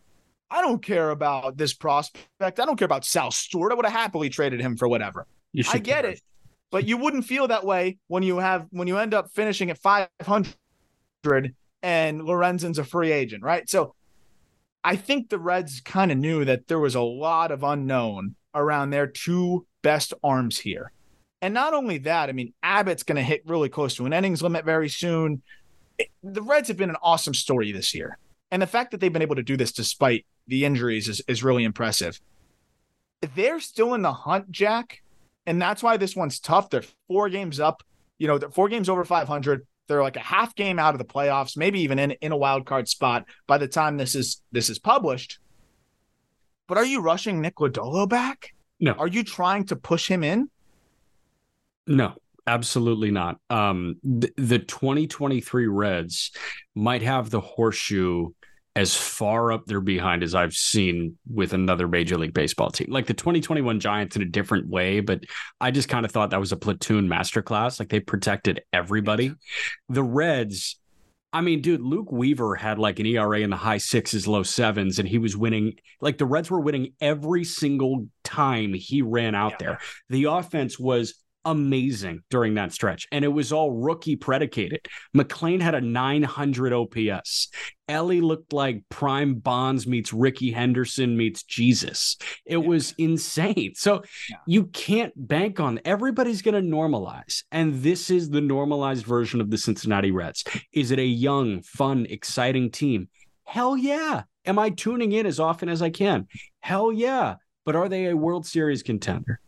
I 0.49 0.61
don't 0.61 0.83
care 0.83 1.09
about 1.09 1.57
this 1.57 1.73
prospect. 1.73 2.27
I 2.41 2.65
don't 2.65 2.77
care 2.77 2.85
about 2.85 3.05
Sal 3.05 3.31
Stewart. 3.31 3.71
I 3.71 3.75
would 3.75 3.85
have 3.85 3.93
happily 3.93 4.29
traded 4.29 4.61
him 4.61 4.77
for 4.77 4.87
whatever. 4.87 5.25
I 5.69 5.79
get 5.79 6.05
it, 6.05 6.21
but 6.71 6.87
you 6.87 6.97
wouldn't 6.97 7.25
feel 7.25 7.47
that 7.47 7.65
way 7.65 7.97
when 8.07 8.23
you 8.23 8.37
have 8.37 8.67
when 8.71 8.87
you 8.87 8.97
end 8.97 9.13
up 9.13 9.31
finishing 9.31 9.69
at 9.69 9.77
500 9.77 11.55
and 11.83 12.21
Lorenzen's 12.21 12.79
a 12.79 12.83
free 12.83 13.11
agent, 13.11 13.43
right? 13.43 13.67
So 13.69 13.95
I 14.83 14.95
think 14.95 15.29
the 15.29 15.39
Reds 15.39 15.81
kind 15.81 16.11
of 16.11 16.17
knew 16.17 16.45
that 16.45 16.67
there 16.67 16.79
was 16.79 16.95
a 16.95 17.01
lot 17.01 17.51
of 17.51 17.63
unknown 17.63 18.35
around 18.53 18.89
their 18.89 19.07
two 19.07 19.65
best 19.81 20.13
arms 20.23 20.59
here. 20.59 20.91
And 21.41 21.53
not 21.53 21.73
only 21.73 21.97
that, 21.99 22.29
I 22.29 22.33
mean, 22.33 22.53
Abbott's 22.61 23.03
going 23.03 23.15
to 23.15 23.23
hit 23.23 23.41
really 23.45 23.69
close 23.69 23.95
to 23.95 24.05
an 24.05 24.13
innings 24.13 24.41
limit 24.41 24.63
very 24.65 24.89
soon. 24.89 25.41
It- 25.97 26.11
the 26.23 26.41
Reds 26.41 26.67
have 26.67 26.77
been 26.77 26.89
an 26.89 26.97
awesome 27.01 27.33
story 27.33 27.71
this 27.71 27.93
year. 27.95 28.17
And 28.51 28.61
the 28.61 28.67
fact 28.67 28.91
that 28.91 28.99
they've 28.99 29.13
been 29.13 29.21
able 29.21 29.37
to 29.37 29.43
do 29.43 29.57
this 29.57 29.71
despite 29.71 30.25
the 30.47 30.65
injuries 30.65 31.07
is, 31.07 31.21
is 31.27 31.43
really 31.43 31.63
impressive. 31.63 32.19
They're 33.35 33.59
still 33.59 33.93
in 33.93 34.01
the 34.01 34.13
hunt, 34.13 34.51
Jack. 34.51 35.01
And 35.45 35.61
that's 35.61 35.81
why 35.81 35.97
this 35.97 36.15
one's 36.15 36.39
tough. 36.39 36.69
They're 36.69 36.83
four 37.07 37.29
games 37.29 37.59
up, 37.59 37.81
you 38.19 38.27
know, 38.27 38.37
they're 38.37 38.51
four 38.51 38.69
games 38.69 38.89
over 38.89 39.03
500. 39.03 39.65
They're 39.87 40.03
like 40.03 40.15
a 40.15 40.19
half 40.19 40.53
game 40.55 40.77
out 40.77 40.93
of 40.93 40.99
the 40.99 41.05
playoffs, 41.05 41.57
maybe 41.57 41.81
even 41.81 41.97
in, 41.97 42.11
in 42.11 42.31
a 42.31 42.37
wild 42.37 42.65
card 42.65 42.87
spot 42.87 43.25
by 43.47 43.57
the 43.57 43.67
time 43.67 43.97
this 43.97 44.15
is 44.15 44.41
this 44.51 44.69
is 44.69 44.77
published. 44.79 45.39
But 46.67 46.77
are 46.77 46.85
you 46.85 47.01
rushing 47.01 47.41
Nick 47.41 47.55
Lodolo 47.55 48.07
back? 48.07 48.53
No. 48.79 48.93
Are 48.93 49.07
you 49.07 49.23
trying 49.23 49.65
to 49.65 49.75
push 49.75 50.07
him 50.07 50.23
in? 50.23 50.49
No, 51.91 52.13
absolutely 52.47 53.11
not. 53.11 53.37
Um, 53.49 53.95
the, 54.03 54.31
the 54.37 54.59
2023 54.59 55.67
Reds 55.67 56.31
might 56.75 57.01
have 57.01 57.29
the 57.29 57.41
horseshoe 57.41 58.29
as 58.73 58.95
far 58.95 59.51
up 59.51 59.65
their 59.65 59.81
behind 59.81 60.23
as 60.23 60.33
I've 60.33 60.53
seen 60.53 61.17
with 61.29 61.51
another 61.51 61.89
Major 61.89 62.17
League 62.17 62.33
Baseball 62.33 62.71
team. 62.71 62.87
Like 62.89 63.05
the 63.05 63.13
2021 63.13 63.81
Giants 63.81 64.15
in 64.15 64.21
a 64.21 64.25
different 64.25 64.69
way, 64.69 65.01
but 65.01 65.25
I 65.59 65.71
just 65.71 65.89
kind 65.89 66.05
of 66.05 66.11
thought 66.13 66.29
that 66.29 66.39
was 66.39 66.53
a 66.53 66.57
platoon 66.57 67.09
masterclass. 67.09 67.79
Like 67.79 67.89
they 67.89 67.99
protected 67.99 68.61
everybody. 68.71 69.33
The 69.89 70.03
Reds. 70.03 70.77
I 71.33 71.41
mean, 71.41 71.61
dude, 71.61 71.81
Luke 71.81 72.11
Weaver 72.13 72.55
had 72.55 72.79
like 72.79 72.99
an 72.99 73.05
ERA 73.05 73.39
in 73.39 73.49
the 73.49 73.57
high 73.57 73.77
sixes, 73.77 74.27
low 74.27 74.43
sevens, 74.43 74.99
and 74.99 75.07
he 75.07 75.17
was 75.17 75.35
winning. 75.35 75.73
Like 75.99 76.17
the 76.17 76.25
Reds 76.25 76.49
were 76.49 76.59
winning 76.61 76.93
every 77.01 77.43
single 77.43 78.07
time 78.23 78.73
he 78.73 79.01
ran 79.01 79.35
out 79.35 79.51
Yeah. 79.53 79.57
there. 79.59 79.79
The 80.09 80.23
offense 80.25 80.79
was 80.79 81.15
amazing 81.45 82.21
during 82.29 82.53
that 82.55 82.71
stretch, 82.73 83.07
and 83.11 83.23
it 83.25 83.29
was 83.29 83.51
all 83.51 83.71
rookie 83.71 84.15
predicated. 84.15 84.87
McLain 85.15 85.61
had 85.61 85.75
a 85.75 85.81
900 85.81 86.73
OPS. 86.73 87.49
Elly 87.87 88.21
looked 88.21 88.53
like 88.53 88.83
Prime 88.89 89.35
Bonds 89.35 89.85
meets 89.85 90.13
Rickey 90.13 90.51
Henderson 90.51 91.17
meets 91.17 91.43
Jesus. 91.43 92.17
It 92.45 92.57
was 92.57 92.93
insane. 92.97 93.73
So 93.75 94.03
Yeah. 94.29 94.37
you 94.47 94.65
can't 94.67 95.13
bank 95.15 95.59
on 95.59 95.79
everybody's 95.83 96.41
going 96.41 96.55
to 96.63 96.75
normalize. 96.75 97.43
And 97.51 97.81
this 97.83 98.09
is 98.09 98.29
the 98.29 98.39
normalized 98.41 99.05
version 99.05 99.41
of 99.41 99.49
the 99.49 99.57
Cincinnati 99.57 100.11
Reds. 100.11 100.43
Is 100.71 100.91
it 100.91 100.99
a 100.99 101.05
young, 101.05 101.61
fun, 101.63 102.05
exciting 102.09 102.71
team? 102.71 103.09
Hell 103.43 103.75
yeah. 103.75 104.23
Am 104.45 104.57
I 104.57 104.69
tuning 104.69 105.11
in 105.11 105.25
as 105.25 105.39
often 105.39 105.67
as 105.67 105.81
I 105.81 105.89
can? 105.89 106.27
Hell 106.61 106.91
yeah. 106.93 107.35
But 107.65 107.75
are 107.75 107.89
they 107.89 108.05
a 108.05 108.15
World 108.15 108.45
Series 108.45 108.81
contender? 108.83 109.39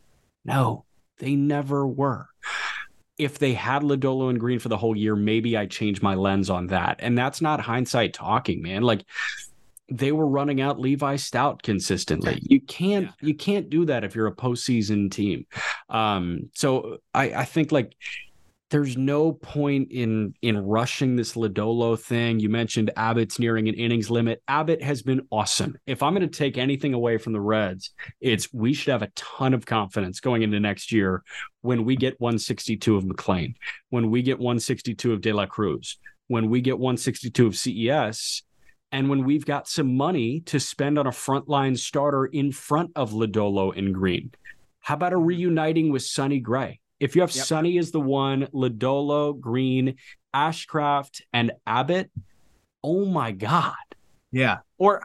No, 0.45 0.83
they 1.19 1.35
never 1.35 1.87
were. 1.87 2.27
If 3.17 3.37
they 3.37 3.53
had 3.53 3.83
Lodolo 3.83 4.29
and 4.29 4.39
Greene 4.39 4.59
for 4.59 4.69
the 4.69 4.77
whole 4.77 4.97
year, 4.97 5.15
maybe 5.15 5.55
I 5.55 5.67
change 5.67 6.01
my 6.01 6.15
lens 6.15 6.49
on 6.49 6.67
that. 6.67 6.97
And 6.99 7.17
that's 7.17 7.41
not 7.41 7.59
hindsight 7.59 8.13
talking, 8.13 8.61
man. 8.61 8.81
Like 8.81 9.05
they 9.89 10.11
were 10.11 10.27
running 10.27 10.61
out 10.61 10.79
Levi 10.79 11.15
Stoudt 11.15 11.61
consistently. 11.61 12.39
You 12.41 12.61
can't 12.61 13.11
you 13.21 13.35
can't 13.35 13.69
do 13.69 13.85
that 13.85 14.03
if 14.03 14.15
you're 14.15 14.27
a 14.27 14.35
postseason 14.35 15.11
team. 15.11 15.45
Um, 15.89 16.49
so 16.53 16.97
I, 17.13 17.33
I 17.33 17.45
think 17.45 17.71
like 17.71 17.95
there's 18.73 18.97
no 18.97 19.31
point 19.31 19.91
in 19.91 20.33
in 20.41 20.57
rushing 20.57 21.15
this 21.15 21.35
Lodolo 21.35 21.97
thing. 21.97 22.39
You 22.39 22.49
mentioned 22.49 22.89
Abbott's 22.97 23.37
nearing 23.37 23.69
an 23.69 23.75
innings 23.75 24.09
limit. 24.09 24.41
Abbott 24.47 24.81
has 24.81 25.03
been 25.03 25.27
awesome. 25.29 25.77
If 25.85 26.01
I'm 26.01 26.15
going 26.15 26.27
to 26.27 26.37
take 26.37 26.57
anything 26.57 26.95
away 26.95 27.19
from 27.19 27.33
the 27.33 27.39
Reds, 27.39 27.91
it's 28.19 28.51
we 28.51 28.73
should 28.73 28.91
have 28.91 29.03
a 29.03 29.11
ton 29.13 29.53
of 29.53 29.67
confidence 29.67 30.19
going 30.19 30.41
into 30.41 30.59
next 30.59 30.91
year 30.91 31.21
when 31.61 31.85
we 31.85 31.95
get 31.95 32.19
162 32.19 32.97
of 32.97 33.03
McLain, 33.03 33.53
when 33.91 34.09
we 34.09 34.23
get 34.23 34.39
162 34.39 35.13
of 35.13 35.21
De 35.21 35.31
La 35.31 35.45
Cruz, 35.45 35.99
when 36.27 36.49
we 36.49 36.59
get 36.59 36.79
162 36.79 37.45
of 37.45 37.55
CES, 37.55 38.41
and 38.91 39.07
when 39.07 39.23
we've 39.23 39.45
got 39.45 39.67
some 39.67 39.95
money 39.95 40.39
to 40.47 40.59
spend 40.59 40.97
on 40.97 41.05
a 41.05 41.11
frontline 41.11 41.77
starter 41.77 42.25
in 42.25 42.51
front 42.51 42.89
of 42.95 43.11
Lodolo 43.11 43.77
and 43.77 43.93
Greene. 43.93 44.31
How 44.79 44.95
about 44.95 45.13
a 45.13 45.17
reuniting 45.17 45.91
with 45.91 46.01
Sonny 46.01 46.39
Gray? 46.39 46.79
If 47.03 47.15
you 47.17 47.21
have 47.21 47.35
Yep. 47.35 47.45
Sonny 47.45 47.77
as 47.77 47.91
the 47.91 47.99
one, 47.99 48.47
Lodolo, 48.53 49.37
Greene, 49.37 49.95
Ashcraft, 50.33 51.21
and 51.33 51.51
Abbott, 51.67 52.09
oh 52.81 53.05
my 53.05 53.31
God. 53.33 53.73
Yeah. 54.31 54.59
Or 54.77 55.03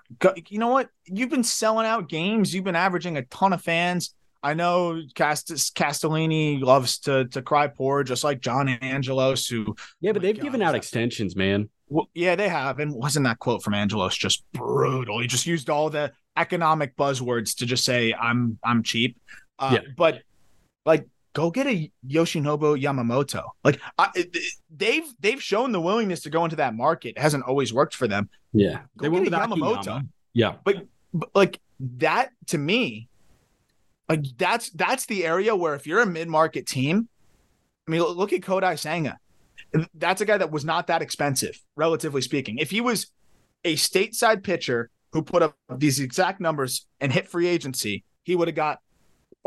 you 0.49 0.59
know 0.59 0.69
what? 0.69 0.91
You've 1.07 1.29
been 1.31 1.43
selling 1.45 1.87
out 1.87 2.09
games. 2.09 2.55
You've 2.55 2.65
been 2.65 2.77
averaging 2.77 3.17
a 3.17 3.23
ton 3.23 3.53
of 3.53 3.63
fans. 3.63 4.15
I 4.45 4.55
know 4.55 5.03
Cast- 5.17 5.49
Castellini 5.75 6.61
loves 6.63 6.99
to 7.01 7.25
to 7.27 7.43
cry 7.43 7.67
poor, 7.67 8.05
just 8.05 8.23
like 8.23 8.41
John 8.41 8.69
Angelos, 8.69 9.49
who 9.49 9.75
Yeah, 10.01 10.13
but 10.13 10.23
they've 10.23 10.37
God, 10.37 10.43
given 10.45 10.63
out 10.63 10.73
that- 10.73 10.79
extensions, 10.79 11.35
man. 11.35 11.69
Well, 11.89 12.09
yeah, 12.15 12.37
they 12.37 12.49
have. 12.49 12.79
And 12.79 12.93
wasn't 12.95 13.25
that 13.25 13.39
quote 13.41 13.63
from 13.65 13.75
Angelos 13.75 14.17
just 14.17 14.45
brutal? 14.53 15.21
He 15.21 15.27
just 15.27 15.47
used 15.47 15.69
all 15.69 15.91
the 15.91 16.13
economic 16.37 16.97
buzzwords 16.97 17.57
to 17.57 17.67
just 17.67 17.85
say 17.85 18.15
I'm 18.15 18.59
I'm 18.63 18.85
cheap. 18.85 19.17
Uh, 19.59 19.71
Yeah. 19.75 19.81
But 19.97 20.23
like, 20.87 21.07
go 21.39 21.53
get 21.53 21.69
a 21.69 21.89
Yoshinobu 22.05 22.83
Yamamoto. 22.83 23.45
Like, 23.63 23.81
I, 23.97 24.09
they've 24.77 25.07
they've 25.21 25.41
shown 25.41 25.71
the 25.71 25.81
willingness 25.81 26.21
to 26.23 26.31
go 26.31 26.43
into 26.43 26.57
that 26.57 26.75
market. 26.75 27.11
It 27.11 27.21
hasn't 27.21 27.45
always 27.45 27.73
worked 27.73 27.95
for 27.95 28.09
them. 28.09 28.29
Yeah. 28.53 28.81
Go 28.97 29.09
get 29.09 29.29
a 29.29 29.31
Yamamoto. 29.31 30.09
Yeah. 30.35 30.57
But 30.65 30.89
like, 31.37 31.61
that 31.99 32.31
to 32.49 32.59
me, 32.59 33.09
like 34.09 34.25
that's 34.37 34.71
that's 34.71 35.07
the 35.07 35.25
area 35.25 35.55
where 35.55 35.77
if 35.77 35.87
you're 35.87 36.01
a 36.01 36.07
mid-market 36.07 36.67
team, 36.67 37.09
I 37.87 37.91
mean, 37.93 38.03
look 38.03 38.33
at 38.33 38.41
Kodai 38.41 38.77
Senga. 38.77 39.19
That's 39.95 40.21
a 40.21 40.25
guy 40.25 40.39
that 40.39 40.51
was 40.51 40.65
not 40.65 40.89
that 40.89 41.03
expensive, 41.03 41.57
relatively 41.77 42.23
speaking. 42.23 42.59
If 42.59 42.71
he 42.71 42.81
was 42.81 43.13
a 43.65 43.77
stateside 43.77 44.43
pitcher 44.43 44.91
who 45.13 45.23
put 45.23 45.43
up 45.43 45.57
these 45.77 46.01
exact 46.01 46.41
numbers 46.41 46.87
and 47.01 47.13
hit 47.13 47.29
free 47.29 47.47
agency, 47.47 48.03
he 48.25 48.35
would 48.35 48.49
have 48.49 48.57
got 48.57 48.81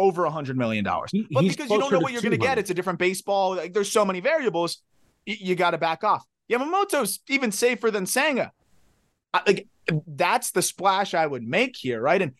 over 0.01 0.25
a 0.25 0.31
hundred 0.31 0.57
million 0.57 0.83
dollars. 0.83 1.11
But 1.31 1.43
He's 1.43 1.55
because 1.55 1.69
you 1.69 1.79
don't 1.79 1.91
know 1.91 1.99
what 1.99 2.11
you're 2.11 2.21
going 2.21 2.31
to 2.31 2.37
get, 2.37 2.57
it's 2.57 2.69
a 2.69 2.73
different 2.73 2.99
baseball. 2.99 3.55
Like, 3.55 3.73
there's 3.73 3.91
so 3.91 4.03
many 4.05 4.19
variables. 4.19 4.81
y- 5.27 5.37
You, 5.39 5.55
got 5.55 5.71
to 5.71 5.77
back 5.77 6.03
off. 6.03 6.25
Yamamoto's 6.51 7.19
even 7.29 7.51
safer 7.51 7.91
than 7.91 8.05
Senga. 8.05 8.51
I, 9.33 9.41
like 9.47 9.67
that's 10.07 10.51
the 10.51 10.61
splash 10.61 11.13
I 11.13 11.25
would 11.25 11.43
make 11.43 11.75
here, 11.77 12.01
right? 12.01 12.21
And 12.21 12.33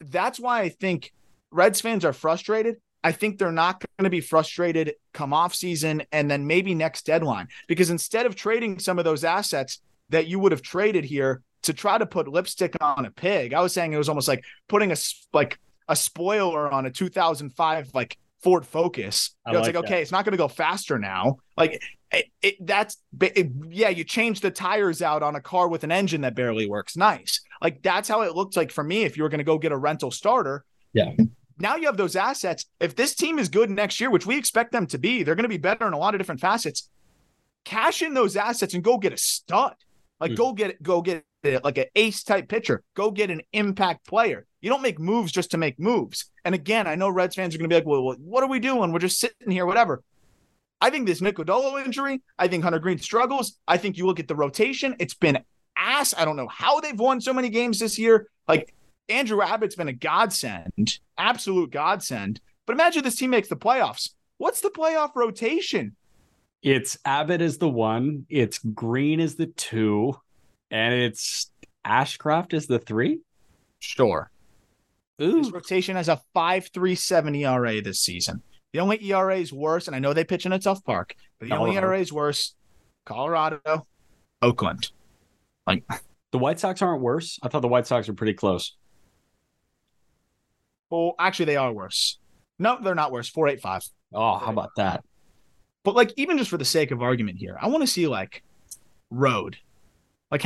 that's 0.00 0.38
why 0.38 0.60
I 0.60 0.68
think 0.68 1.12
Reds 1.50 1.80
fans 1.80 2.04
are 2.04 2.12
frustrated. 2.12 2.76
I 3.04 3.12
think 3.12 3.38
they're 3.38 3.50
not 3.52 3.80
going 3.80 4.04
to 4.04 4.10
be 4.10 4.20
frustrated 4.20 4.94
come 5.12 5.32
off 5.32 5.54
season 5.54 6.02
and 6.12 6.30
then 6.30 6.46
maybe 6.46 6.74
next 6.74 7.04
deadline 7.06 7.48
because 7.66 7.90
instead 7.90 8.26
of 8.26 8.36
trading 8.36 8.78
some 8.78 8.98
of 8.98 9.04
those 9.04 9.24
assets 9.24 9.80
that 10.10 10.26
you 10.28 10.38
would 10.38 10.52
have 10.52 10.62
traded 10.62 11.04
here 11.04 11.42
to 11.62 11.72
try 11.72 11.98
to 11.98 12.06
put 12.06 12.28
lipstick 12.28 12.76
on 12.80 13.04
a 13.06 13.10
pig, 13.10 13.54
I 13.54 13.60
was 13.60 13.72
saying 13.72 13.92
it 13.92 13.96
was 13.98 14.08
almost 14.08 14.28
like 14.28 14.44
putting 14.68 14.92
a 14.92 14.96
like 15.32 15.58
a 15.92 15.96
spoiler 15.96 16.70
on 16.72 16.86
a 16.86 16.90
2005 16.90 17.90
like 17.94 18.16
Ford 18.42 18.66
Focus. 18.66 19.36
You 19.46 19.52
know, 19.52 19.58
it's 19.58 19.68
like 19.68 19.74
like 19.76 19.84
that. 19.84 19.92
okay, 19.92 20.02
it's 20.02 20.10
not 20.10 20.24
going 20.24 20.32
to 20.32 20.38
go 20.38 20.48
faster 20.48 20.98
now. 20.98 21.36
Like 21.56 21.80
it, 22.10 22.26
it 22.40 22.66
that's 22.66 22.96
it- 23.20 23.52
yeah, 23.68 23.90
you 23.90 24.04
change 24.04 24.40
the 24.40 24.50
tires 24.50 25.02
out 25.02 25.22
on 25.22 25.36
a 25.36 25.40
car 25.40 25.68
with 25.68 25.84
an 25.84 25.92
engine 25.92 26.22
that 26.22 26.34
barely 26.34 26.66
works. 26.66 26.96
Nice. 26.96 27.40
Like 27.60 27.82
that's 27.82 28.08
how 28.08 28.22
it 28.22 28.34
looked 28.34 28.56
like 28.56 28.72
for 28.72 28.82
me 28.82 29.04
if 29.04 29.16
you 29.16 29.22
were 29.22 29.28
going 29.28 29.38
to 29.38 29.44
go 29.44 29.58
get 29.58 29.70
a 29.72 29.76
rental 29.76 30.10
starter. 30.10 30.64
Yeah. 30.92 31.12
Now 31.58 31.76
you 31.76 31.86
have 31.86 31.96
those 31.96 32.16
assets. 32.16 32.64
If 32.80 32.96
this 32.96 33.14
team 33.14 33.38
is 33.38 33.48
good 33.48 33.70
next 33.70 34.00
year, 34.00 34.10
which 34.10 34.26
we 34.26 34.36
expect 34.36 34.72
them 34.72 34.86
to 34.88 34.98
be, 34.98 35.22
they're 35.22 35.36
going 35.36 35.44
to 35.44 35.48
be 35.48 35.58
better 35.58 35.86
in 35.86 35.92
a 35.92 35.98
lot 35.98 36.14
of 36.14 36.18
different 36.18 36.40
facets. 36.40 36.88
Cash 37.64 38.02
in 38.02 38.14
those 38.14 38.36
assets 38.36 38.74
and 38.74 38.82
go 38.82 38.98
get 38.98 39.12
a 39.12 39.16
stud. 39.16 39.74
Like 40.20 40.32
Hmm. 40.32 40.36
go 40.36 40.52
get 40.54 40.70
it, 40.70 40.82
go 40.82 41.02
get 41.02 41.24
like 41.44 41.78
an 41.78 41.86
ace 41.96 42.22
type 42.22 42.48
pitcher. 42.48 42.82
Go 42.94 43.10
get 43.10 43.30
an 43.30 43.42
impact 43.52 44.06
player. 44.06 44.46
You 44.60 44.70
don't 44.70 44.82
make 44.82 44.98
moves 44.98 45.32
just 45.32 45.50
to 45.52 45.58
make 45.58 45.78
moves. 45.78 46.30
And 46.44 46.54
again, 46.54 46.86
I 46.86 46.94
know 46.94 47.08
Reds 47.08 47.34
fans 47.34 47.54
are 47.54 47.58
going 47.58 47.68
to 47.68 47.72
be 47.72 47.76
like, 47.76 47.86
well, 47.86 48.14
what 48.18 48.44
are 48.44 48.48
we 48.48 48.60
doing? 48.60 48.92
We're 48.92 49.00
just 49.00 49.18
sitting 49.18 49.50
here, 49.50 49.66
whatever. 49.66 50.02
I 50.80 50.90
think 50.90 51.06
this 51.06 51.20
Nick 51.20 51.36
Lodolo 51.36 51.84
injury, 51.84 52.22
I 52.38 52.48
think 52.48 52.64
Hunter 52.64 52.78
Greene 52.78 52.98
struggles. 52.98 53.58
I 53.68 53.76
think 53.76 53.96
you 53.96 54.06
look 54.06 54.20
at 54.20 54.28
the 54.28 54.34
rotation, 54.34 54.96
it's 54.98 55.14
been 55.14 55.38
ass. 55.76 56.14
I 56.16 56.24
don't 56.24 56.36
know 56.36 56.48
how 56.48 56.80
they've 56.80 56.98
won 56.98 57.20
so 57.20 57.32
many 57.32 57.48
games 57.48 57.78
this 57.78 57.98
year. 57.98 58.28
Like 58.48 58.74
Andrew 59.08 59.42
Abbott's 59.42 59.76
been 59.76 59.88
a 59.88 59.92
godsend, 59.92 60.98
absolute 61.18 61.70
godsend. 61.70 62.40
But 62.66 62.74
imagine 62.74 63.02
this 63.02 63.16
team 63.16 63.30
makes 63.30 63.48
the 63.48 63.56
playoffs. 63.56 64.10
What's 64.38 64.60
the 64.60 64.70
playoff 64.70 65.10
rotation? 65.14 65.96
It's 66.62 66.98
Abbott 67.04 67.42
is 67.42 67.58
the 67.58 67.68
one, 67.68 68.26
it's 68.28 68.58
Greene 68.58 69.18
is 69.18 69.34
the 69.34 69.46
two, 69.46 70.14
and 70.72 70.94
it's 70.94 71.52
Ashcraft 71.86 72.54
is 72.54 72.66
the 72.66 72.80
three. 72.80 73.20
Sure. 73.78 74.30
Ooh. 75.20 75.42
This 75.42 75.52
rotation 75.52 75.94
has 75.94 76.08
a 76.08 76.20
5.37 76.34 77.38
ERA 77.38 77.80
this 77.82 78.00
season. 78.00 78.42
The 78.72 78.80
only 78.80 79.04
ERA 79.04 79.36
is 79.36 79.52
worse, 79.52 79.86
and 79.86 79.94
I 79.94 79.98
know 79.98 80.14
they 80.14 80.24
pitch 80.24 80.46
in 80.46 80.52
a 80.52 80.58
tough 80.58 80.82
park, 80.82 81.14
but 81.38 81.48
the 81.48 81.54
only 81.54 81.72
Colorado. 81.72 81.88
ERA 81.88 82.00
is 82.00 82.12
worse. 82.12 82.54
Colorado, 83.04 83.86
Oakland. 84.40 84.90
Like 85.66 85.84
The 86.32 86.38
White 86.38 86.58
Sox 86.58 86.80
aren't 86.80 87.02
worse. 87.02 87.38
I 87.42 87.48
thought 87.48 87.60
the 87.60 87.68
White 87.68 87.86
Sox 87.86 88.08
were 88.08 88.14
pretty 88.14 88.34
close. 88.34 88.74
Well, 90.88 91.14
actually, 91.18 91.46
they 91.46 91.56
are 91.56 91.72
worse. 91.72 92.18
No, 92.58 92.78
they're 92.82 92.94
not 92.94 93.12
worse. 93.12 93.30
4.85. 93.30 93.90
Oh, 94.14 94.38
how 94.38 94.50
about 94.50 94.70
that? 94.76 95.04
But 95.84 95.94
like, 95.94 96.12
even 96.16 96.38
just 96.38 96.50
for 96.50 96.58
the 96.58 96.64
sake 96.64 96.90
of 96.90 97.02
argument 97.02 97.38
here, 97.38 97.56
I 97.60 97.68
want 97.68 97.82
to 97.82 97.86
see 97.86 98.06
like 98.06 98.42
road. 99.10 99.58
Like, 100.32 100.42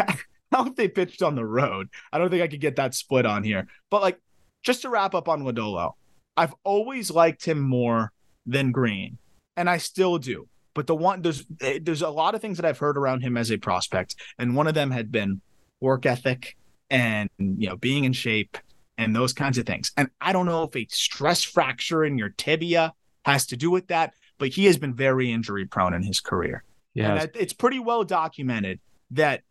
how 0.53 0.67
if 0.67 0.75
they 0.75 0.89
pitched 0.89 1.23
on 1.23 1.35
the 1.35 1.45
road? 1.47 1.89
I 2.13 2.19
don't 2.19 2.29
think 2.29 2.43
I 2.43 2.49
could 2.49 2.61
get 2.61 2.77
that 2.77 2.95
split 2.95 3.25
on 3.25 3.45
here. 3.45 3.67
But 3.91 4.03
like, 4.03 4.21
just 4.63 4.83
to 4.83 4.91
wrap 4.91 5.15
up 5.15 5.29
on 5.29 5.43
Lodolo, 5.43 5.93
I've 6.37 6.55
always 6.65 7.11
liked 7.11 7.45
him 7.45 7.61
more 7.61 8.13
than 8.45 8.73
Greene, 8.73 9.19
and 9.57 9.71
I 9.71 9.79
still 9.79 10.19
do. 10.19 10.49
But 10.75 10.87
the 10.87 10.95
one 10.95 11.23
there's 11.23 11.47
eh, 11.63 11.79
there's 11.81 12.03
a 12.03 12.11
lot 12.11 12.35
of 12.35 12.43
things 12.43 12.59
that 12.59 12.67
I've 12.67 12.79
heard 12.79 12.99
around 12.99 13.23
him 13.23 13.37
as 13.37 13.51
a 13.51 13.57
prospect, 13.57 14.17
and 14.39 14.55
one 14.55 14.67
of 14.67 14.75
them 14.75 14.91
had 14.91 15.11
been 15.11 15.41
work 15.81 16.05
ethic 16.05 16.57
and 16.91 17.29
you 17.39 17.69
know 17.69 17.77
being 17.77 18.05
in 18.05 18.13
shape 18.13 18.59
and 18.99 19.15
those 19.15 19.33
kinds 19.33 19.59
of 19.59 19.67
things. 19.67 19.93
And 19.97 20.11
I 20.21 20.33
don't 20.33 20.47
know 20.47 20.65
if 20.65 20.77
a 20.77 20.87
stress 20.91 21.43
fracture 21.43 22.05
in 22.05 22.19
your 22.19 22.31
tibia 22.31 22.93
has 23.25 23.47
to 23.47 23.57
do 23.57 23.71
with 23.71 23.89
that, 23.89 24.15
but 24.39 24.49
he 24.49 24.67
has 24.67 24.79
been 24.79 24.95
very 24.95 25.33
injury 25.33 25.67
prone 25.67 25.95
in 25.95 26.03
his 26.03 26.21
career. 26.21 26.63
Yeah. 26.95 27.15
And 27.15 27.31
it's 27.35 27.53
pretty 27.53 27.79
well 27.79 28.05
documented 28.05 28.81
that 29.11 29.43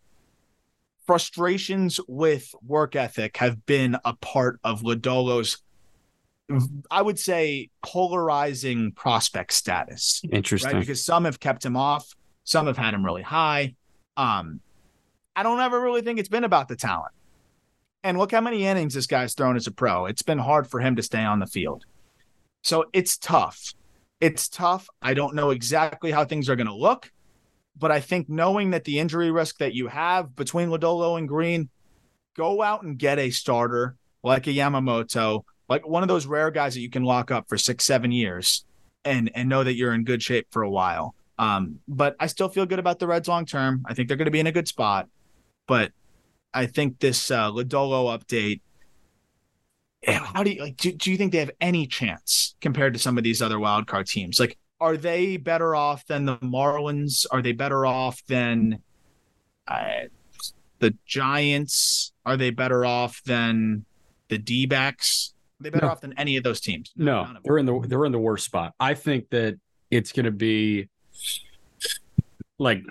frustrations 1.07 1.99
with 2.07 2.53
work 2.65 2.95
ethic 2.95 3.37
have 3.37 3.65
been 3.65 3.97
a 4.05 4.13
part 4.15 4.59
of 4.63 4.81
Lodolo's, 4.81 5.57
I 6.91 7.01
would 7.01 7.19
say, 7.19 7.69
polarizing 7.83 8.91
prospect 8.91 9.53
status, 9.53 10.21
Interesting. 10.31 10.73
right? 10.73 10.79
Because 10.79 11.03
some 11.03 11.25
have 11.25 11.39
kept 11.39 11.65
him 11.65 11.75
off, 11.75 12.13
some 12.43 12.67
have 12.67 12.77
had 12.77 12.93
him 12.93 13.05
really 13.05 13.21
high. 13.21 13.75
Um, 14.17 14.59
I 15.35 15.43
don't 15.43 15.59
ever 15.59 15.79
really 15.79 16.01
think 16.01 16.19
it's 16.19 16.29
been 16.29 16.43
about 16.43 16.67
the 16.67 16.75
talent. 16.75 17.11
And 18.03 18.17
look 18.17 18.31
how 18.31 18.41
many 18.41 18.65
innings 18.65 18.93
this 18.93 19.07
guy's 19.07 19.33
thrown 19.33 19.55
as 19.55 19.67
a 19.67 19.71
pro. 19.71 20.05
It's 20.05 20.21
been 20.21 20.37
hard 20.37 20.67
for 20.67 20.79
him 20.79 20.95
to 20.95 21.03
stay 21.03 21.23
on 21.23 21.39
the 21.39 21.47
field. 21.47 21.85
So 22.61 22.85
it's 22.93 23.17
tough. 23.17 23.73
It's 24.21 24.47
tough. 24.47 24.87
I 25.01 25.13
don't 25.13 25.35
know 25.35 25.49
exactly 25.49 26.11
how 26.11 26.23
things 26.23 26.47
are 26.47 26.55
going 26.55 26.67
to 26.67 26.73
look, 26.73 27.11
but 27.77 27.91
I 27.91 27.99
think 27.99 28.29
knowing 28.29 28.71
that 28.71 28.83
the 28.83 28.99
injury 28.99 29.31
risk 29.31 29.57
that 29.59 29.73
you 29.73 29.87
have 29.87 30.35
between 30.35 30.69
Lodolo 30.69 31.17
and 31.17 31.27
Greene, 31.27 31.69
go 32.35 32.61
out 32.61 32.83
and 32.83 32.97
get 32.97 33.19
a 33.19 33.29
starter 33.29 33.95
like 34.23 34.47
a 34.47 34.51
Yamamoto, 34.51 35.43
like 35.69 35.87
one 35.87 36.03
of 36.03 36.09
those 36.09 36.25
rare 36.25 36.51
guys 36.51 36.73
that 36.73 36.81
you 36.81 36.89
can 36.89 37.03
lock 37.03 37.31
up 37.31 37.47
for 37.47 37.57
six, 37.57 37.83
seven 37.85 38.11
years 38.11 38.65
and 39.03 39.31
and 39.35 39.47
know 39.49 39.63
that 39.63 39.75
you're 39.75 39.93
in 39.93 40.03
good 40.03 40.21
shape 40.23 40.47
for 40.51 40.63
a 40.63 40.69
while. 40.69 41.15
Um, 41.37 41.79
but 41.87 42.15
I 42.19 42.27
still 42.27 42.49
feel 42.49 42.65
good 42.65 42.79
about 42.79 42.99
the 42.99 43.07
Reds 43.07 43.27
long 43.27 43.45
term. 43.45 43.83
I 43.85 43.93
think 43.93 44.07
they're 44.07 44.17
going 44.17 44.25
to 44.25 44.31
be 44.31 44.39
in 44.39 44.47
a 44.47 44.51
good 44.51 44.67
spot. 44.67 45.07
But 45.67 45.91
I 46.53 46.65
think 46.67 46.99
this 46.99 47.29
uh, 47.31 47.51
Lodolo 47.51 48.17
update. 48.17 48.61
eh, 50.03 50.13
How 50.13 50.43
do 50.43 50.51
you 50.51 50.61
like? 50.61 50.77
Do, 50.77 50.91
do 50.91 51.11
you 51.11 51.17
think 51.17 51.31
they 51.31 51.39
have 51.39 51.51
any 51.61 51.87
chance 51.87 52.55
compared 52.61 52.93
to 52.93 52.99
some 52.99 53.17
of 53.17 53.23
these 53.23 53.41
other 53.41 53.57
wildcard 53.57 54.07
teams? 54.07 54.39
Like, 54.39 54.57
are 54.79 54.97
they 54.97 55.37
better 55.37 55.75
off 55.75 56.05
than 56.07 56.25
the 56.25 56.37
Marlins? 56.37 57.25
Are 57.31 57.41
they 57.41 57.51
better 57.53 57.85
off 57.85 58.21
than 58.27 58.81
uh, 59.67 60.05
the 60.79 60.93
Giants? 61.05 62.11
Are 62.25 62.37
they 62.37 62.49
better 62.49 62.85
off 62.85 63.21
than 63.25 63.85
the 64.29 64.37
D 64.37 64.65
backs? 64.65 65.33
Are 65.59 65.63
they 65.63 65.69
better 65.69 65.85
No. 65.85 65.91
off 65.91 66.01
than 66.01 66.13
any 66.17 66.35
of 66.37 66.43
those 66.43 66.59
teams? 66.59 66.91
No, 66.95 67.23
them. 67.23 67.37
they're 67.43 67.57
in 67.57 67.65
the 67.65 67.79
they're 67.87 68.05
in 68.05 68.11
the 68.11 68.19
worst 68.19 68.45
spot. 68.45 68.73
I 68.79 68.93
think 68.93 69.29
that 69.29 69.57
it's 69.91 70.11
going 70.11 70.25
to 70.25 70.31
be 70.31 70.89
like 72.59 72.83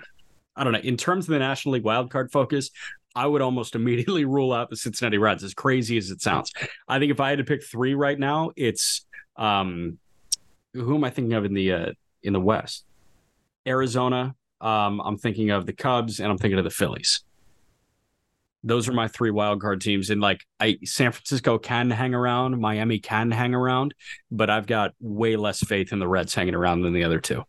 I 0.55 0.63
don't 0.63 0.73
know. 0.73 0.79
In 0.79 0.95
terms 0.97 1.25
of 1.27 1.33
the 1.33 1.39
National 1.39 1.73
League 1.73 1.83
wildcard 1.83 2.31
focus, 2.31 2.71
I 3.15 3.27
would 3.27 3.41
almost 3.41 3.75
immediately 3.75 4.25
rule 4.25 4.53
out 4.53 4.69
the 4.69 4.77
Cincinnati 4.77 5.17
Reds. 5.17 5.43
As 5.43 5.53
crazy 5.53 5.97
as 5.97 6.09
it 6.11 6.21
sounds, 6.21 6.51
I 6.87 6.97
think 6.99 7.11
if 7.11 7.19
I 7.19 7.29
had 7.29 7.39
to 7.39 7.43
pick 7.43 7.63
three 7.63 7.93
right 7.93 8.17
now, 8.17 8.51
it's 8.55 9.05
um, 9.35 9.97
who 10.83 10.95
am 10.95 11.03
I 11.03 11.09
thinking 11.09 11.33
of 11.33 11.45
in 11.45 11.53
the 11.53 11.71
uh, 11.71 11.91
in 12.23 12.33
the 12.33 12.39
West? 12.39 12.85
Arizona. 13.67 14.35
Um, 14.61 15.01
I'm 15.03 15.17
thinking 15.17 15.49
of 15.49 15.65
the 15.65 15.73
Cubs, 15.73 16.19
and 16.19 16.31
I'm 16.31 16.37
thinking 16.37 16.57
of 16.57 16.63
the 16.63 16.69
Phillies. 16.71 17.23
Those 18.63 18.87
are 18.87 18.93
my 18.93 19.07
three 19.07 19.29
wild 19.29 19.61
card 19.61 19.79
teams, 19.81 20.09
and 20.09 20.19
like 20.21 20.43
I, 20.59 20.77
San 20.85 21.11
Francisco 21.11 21.59
can 21.59 21.91
hang 21.91 22.15
around, 22.15 22.59
Miami 22.59 22.97
can 22.99 23.29
hang 23.29 23.53
around, 23.53 23.93
but 24.31 24.49
I've 24.49 24.65
got 24.65 24.93
way 24.99 25.35
less 25.35 25.59
faith 25.59 25.93
in 25.93 25.99
the 25.99 26.07
Reds 26.07 26.33
hanging 26.33 26.55
around 26.55 26.81
than 26.81 26.93
the 26.93 27.03
other 27.03 27.19
two. 27.19 27.43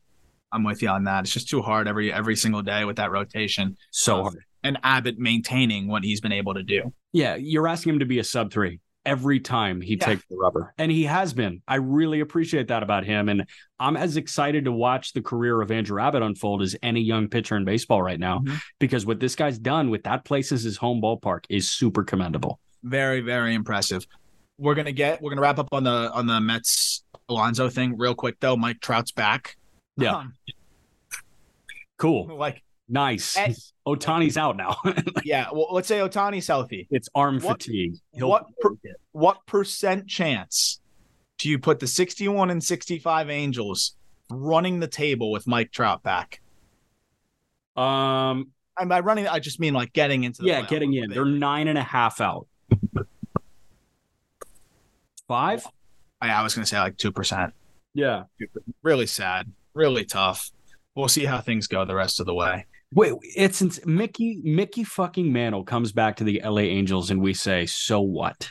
I'm 0.53 0.62
with 0.62 0.83
you 0.83 0.89
on 0.89 1.05
that. 1.05 1.24
It's 1.24 1.33
just 1.33 1.49
too 1.49 1.62
hard 1.62 1.89
every 1.89 2.12
every 2.12 2.37
single 2.37 2.61
day 2.62 2.85
with 2.85 2.97
that 2.97 3.11
rotation 3.11 3.77
So 3.91 4.22
hard. 4.24 4.45
and 4.62 4.79
Abbott 4.83 5.18
maintaining 5.18 5.89
what 5.89 6.05
he's 6.05 6.20
been 6.20 6.33
able 6.33 6.53
to 6.55 6.62
do. 6.62 6.93
Yeah, 7.12 7.37
you're 7.37 7.66
asking 7.68 7.95
him 7.95 7.99
to 8.01 8.07
be 8.07 8.18
a 8.18 8.24
sub 8.24 8.53
three 8.53 8.81
every 9.07 9.41
time 9.41 9.81
he 9.81 9.95
Yeah. 9.95 10.05
takes 10.07 10.25
the 10.29 10.37
rubber, 10.37 10.75
and 10.77 10.93
he 10.93 11.05
has 11.05 11.33
been. 11.33 11.63
I 11.67 11.77
really 11.77 12.21
appreciate 12.21 12.69
that 12.69 12.83
about 12.83 13.05
him, 13.05 13.29
and 13.31 13.47
I'm 13.81 13.97
as 13.97 14.17
excited 14.19 14.65
to 14.67 14.73
watch 14.73 15.13
the 15.15 15.23
career 15.23 15.63
of 15.63 15.71
Andrew 15.71 15.99
Abbott 16.01 16.23
unfold 16.23 16.61
as 16.61 16.77
any 16.83 17.01
young 17.01 17.29
pitcher 17.29 17.57
in 17.57 17.65
baseball 17.65 18.03
right 18.03 18.21
now, 18.21 18.41
Mhm. 18.41 18.61
because 18.79 19.07
what 19.07 19.21
this 19.21 19.35
guy's 19.35 19.59
done 19.59 19.89
with 19.89 20.03
that 20.05 20.25
place 20.25 20.53
as 20.53 20.63
his 20.65 20.77
home 20.77 21.01
ballpark 21.01 21.45
is 21.49 21.71
super 21.71 22.05
commendable. 22.05 22.61
Very 22.83 23.21
very 23.23 23.55
impressive. 23.55 24.07
We're 24.59 24.75
gonna 24.75 24.93
get 24.93 25.23
we're 25.23 25.31
gonna 25.31 25.41
wrap 25.43 25.59
up 25.59 25.69
on 25.73 25.85
the 25.85 26.11
on 26.13 26.27
the 26.27 26.41
Mets 26.41 27.05
Alonso 27.29 27.69
thing 27.69 27.97
real 27.97 28.15
quick 28.15 28.37
though. 28.41 28.57
Mike 28.57 28.81
Trout's 28.81 29.13
back. 29.13 29.57
Yeah. 29.97 30.17
Um, 30.17 30.35
Cool. 31.99 32.37
like 32.37 32.63
Nice. 32.89 33.37
And- 33.37 33.57
Ohtani's 33.87 34.37
out 34.37 34.57
now. 34.57 34.76
Yeah, 35.24 35.47
well, 35.53 35.68
let's 35.70 35.87
say 35.89 35.99
Ohtani's 35.99 36.47
healthy. 36.49 36.87
it's 36.91 37.09
arm 37.14 37.41
What- 37.41 37.62
fatigue. 37.62 37.95
He'll- 38.12 38.28
What 38.28 38.47
per, 38.61 38.70
what 39.12 39.47
percent 39.47 40.09
chance 40.09 40.80
do 41.39 41.49
you 41.49 41.59
put 41.59 41.78
the 41.80 41.87
61 41.87 42.51
and 42.51 42.62
65 42.62 43.30
Angels 43.30 43.95
running 44.30 44.80
the 44.80 44.89
table 44.89 45.30
with 45.30 45.47
Mike 45.47 45.70
Trout 45.70 46.03
back? 46.03 46.41
um, 47.76 48.49
And 48.78 48.89
by 48.89 49.01
running, 49.01 49.28
I 49.28 49.39
just 49.39 49.61
mean 49.61 49.74
like 49.74 49.93
getting 49.93 50.24
into 50.24 50.43
the 50.43 50.49
yeah, 50.49 50.62
getting 50.66 50.95
in. 50.95 51.11
They're 51.11 51.24
nine 51.24 51.68
and 51.68 51.78
a 51.78 51.82
half 51.82 52.20
out. 52.20 52.47
Five? 55.28 55.66
I, 56.20 56.30
I 56.30 56.43
was 56.43 56.55
going 56.55 56.64
to 56.64 56.68
say 56.68 56.78
like 56.78 56.97
2%. 56.97 57.53
Yeah. 57.95 58.24
Really 58.82 59.07
sad. 59.07 59.51
Really 59.74 60.05
tough. 60.05 60.51
We'll 60.95 61.09
see 61.09 61.24
how 61.24 61.41
things 61.41 61.66
go 61.66 61.84
the 61.84 61.95
rest 61.95 62.20
of 62.20 62.26
the 62.26 62.34
way. 62.34 62.66
Wait, 62.93 63.12
it's 63.22 63.59
since 63.59 63.84
Mickey 63.84 64.41
Mickey 64.45 64.84
fucking 64.84 65.32
Mantle 65.32 65.64
comes 65.64 65.93
back 65.93 66.16
to 66.16 66.24
the 66.24 66.41
LA 66.45 66.61
Angels 66.61 67.11
and 67.11 67.20
we 67.20 67.34
say, 67.34 67.66
so 67.66 68.01
what? 68.01 68.51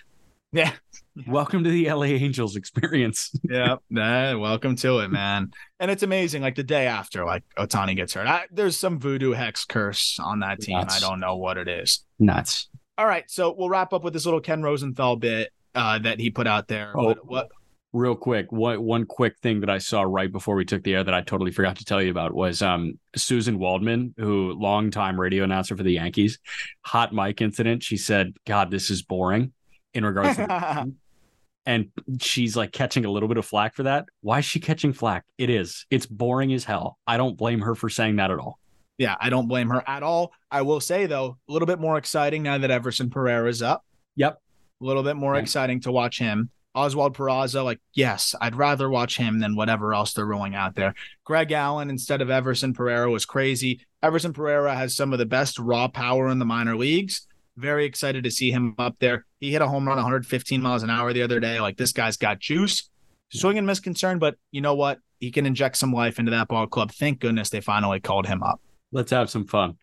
Yeah. 0.52 0.72
Welcome 1.28 1.64
to 1.64 1.70
the 1.70 1.90
LA 1.92 2.06
Angels 2.06 2.56
experience. 2.56 3.32
Yeah. 3.50 3.78
Nah, 3.90 4.38
welcome 4.38 4.76
to 4.78 5.00
it, 5.00 5.10
man. 5.10 5.52
And 5.80 5.90
it's 5.90 6.04
amazing. 6.04 6.42
Like 6.42 6.56
the 6.56 6.64
day 6.64 6.88
after, 6.88 7.24
like 7.24 7.44
Ohtani 7.58 7.96
gets 7.96 8.14
hurt. 8.16 8.28
I, 8.28 8.48
there's 8.52 8.76
some 8.76 9.00
voodoo 9.00 9.32
hex 9.32 9.64
curse 9.64 10.20
on 10.20 10.40
that 10.40 10.60
team. 10.60 10.78
Nuts. 10.78 10.98
I 10.98 11.00
don't 11.00 11.22
know 11.22 11.38
what 11.38 11.58
it 11.58 11.70
is. 11.70 12.04
Nuts. 12.20 12.68
All 12.98 13.06
right. 13.06 13.24
So 13.32 13.56
we'll 13.58 13.70
wrap 13.70 13.94
up 13.94 14.04
with 14.04 14.12
this 14.14 14.26
little 14.26 14.42
Ken 14.42 14.62
Rosenthal 14.62 15.16
bit 15.16 15.54
uh, 15.74 16.00
that 16.00 16.20
he 16.20 16.32
put 16.32 16.48
out 16.48 16.68
there. 16.68 16.92
Oh. 16.96 17.06
What, 17.06 17.26
what 17.26 17.52
Real 17.96 18.14
quick, 18.14 18.52
one 18.52 18.84
one 18.84 19.06
quick 19.06 19.38
thing 19.40 19.62
that 19.62 19.70
I 19.70 19.78
saw 19.78 20.02
right 20.02 20.30
before 20.30 20.56
we 20.56 20.66
took 20.66 20.84
the 20.84 20.96
air 20.96 21.04
that 21.06 21.14
I 21.14 21.22
totally 21.22 21.52
forgot 21.52 21.78
to 21.78 21.86
tell 21.86 22.02
you 22.02 22.12
about 22.12 22.34
was 22.34 22.62
um 22.62 23.00
Suzyn 23.16 23.56
Waldman, 23.56 24.14
who 24.18 24.52
longtime 24.60 25.18
radio 25.18 25.46
announcer 25.46 25.78
for 25.78 25.84
the 25.84 25.94
Yankees, 25.94 26.38
hot 26.82 27.14
mic 27.14 27.40
incident. 27.40 27.84
She 27.84 27.96
said, 27.96 28.36
"God, 28.46 28.70
this 28.70 28.90
is 28.90 29.02
boring." 29.02 29.54
In 29.94 30.04
regards 30.06 30.36
to 30.36 30.92
and 31.66 31.90
she's 32.20 32.58
like 32.58 32.74
catching 32.74 33.06
a 33.06 33.10
little 33.10 33.30
bit 33.30 33.38
of 33.38 33.46
flack 33.46 33.76
for 33.76 33.84
that. 33.84 34.08
Why 34.20 34.40
is 34.40 34.46
she 34.46 34.60
catching 34.60 34.92
flack? 34.92 35.24
It 35.38 35.50
is. 35.50 35.86
It's 35.90 36.06
boring 36.06 36.52
as 36.52 36.66
hell. 36.66 36.98
I 37.08 37.16
don't 37.16 37.38
blame 37.38 37.62
her 37.62 37.76
for 37.76 37.88
saying 37.88 38.18
that 38.18 38.30
at 38.30 38.40
all. 38.40 38.60
Yeah, 38.98 39.16
I 39.22 39.30
don't 39.30 39.48
blame 39.48 39.70
her 39.70 39.82
at 39.88 40.04
all. 40.04 40.34
I 40.52 40.64
will 40.64 40.82
say 40.82 41.06
though, 41.06 41.38
a 41.48 41.52
little 41.54 41.66
bit 41.66 41.80
more 41.80 41.98
exciting 41.98 42.44
now 42.44 42.58
that 42.58 42.72
Everson 42.72 43.10
Pereira's 43.10 43.62
up. 43.62 43.86
Yep. 44.18 44.38
A 44.82 44.84
little 44.84 45.02
bit 45.04 45.16
more 45.16 45.36
Yeah. 45.36 45.42
exciting 45.44 45.80
to 45.82 45.94
watch 45.94 46.20
him. 46.20 46.50
Oswald 46.76 47.16
Peraza, 47.16 47.64
like, 47.64 47.80
yes, 47.94 48.36
I'd 48.42 48.56
rather 48.56 48.90
watch 48.90 49.18
him 49.18 49.40
than 49.40 49.56
whatever 49.56 49.94
else 49.94 50.14
they're 50.14 50.26
rolling 50.26 50.56
out 50.56 50.76
there. 50.76 50.94
Greg 51.24 51.52
Allen 51.52 51.90
instead 51.90 52.22
of 52.22 52.30
Everson 52.30 52.74
Pereira 52.74 53.10
was 53.10 53.26
crazy. 53.26 53.80
Everson 54.04 54.34
Pereira 54.34 54.76
has 54.76 54.96
some 54.96 55.14
of 55.14 55.20
the 55.20 55.26
best 55.26 55.58
raw 55.58 55.88
power 55.88 56.28
in 56.28 56.38
the 56.40 56.46
minor 56.46 56.76
leagues. 56.76 57.28
Very 57.58 57.86
excited 57.86 58.26
to 58.26 58.32
see 58.32 58.52
him 58.52 58.76
up 58.78 58.98
there. 59.00 59.26
He 59.40 59.52
hit 59.52 59.62
a 59.62 59.68
home 59.68 59.88
run 59.88 59.96
115 59.96 60.62
miles 60.62 60.84
an 60.84 60.90
hour 60.90 61.14
the 61.14 61.22
other 61.24 61.40
day. 61.40 61.62
Like, 61.62 61.78
this 61.78 61.94
guy's 61.94 62.18
got 62.18 62.40
juice. 62.40 62.90
Swing 63.32 63.58
and 63.58 63.66
miss 63.66 63.80
concern, 63.80 64.20
but 64.20 64.36
you 64.52 64.60
know 64.62 64.76
what? 64.76 65.00
He 65.20 65.32
can 65.32 65.46
inject 65.46 65.78
some 65.78 65.94
life 65.94 66.20
into 66.20 66.32
that 66.32 66.50
ball 66.50 66.68
club. 66.68 66.92
Thank 66.92 67.22
goodness 67.22 67.50
they 67.50 67.62
finally 67.62 68.02
called 68.02 68.28
him 68.28 68.44
up. 68.44 68.60
Let's 68.92 69.12
have 69.12 69.30
some 69.30 69.48
fun. 69.48 69.78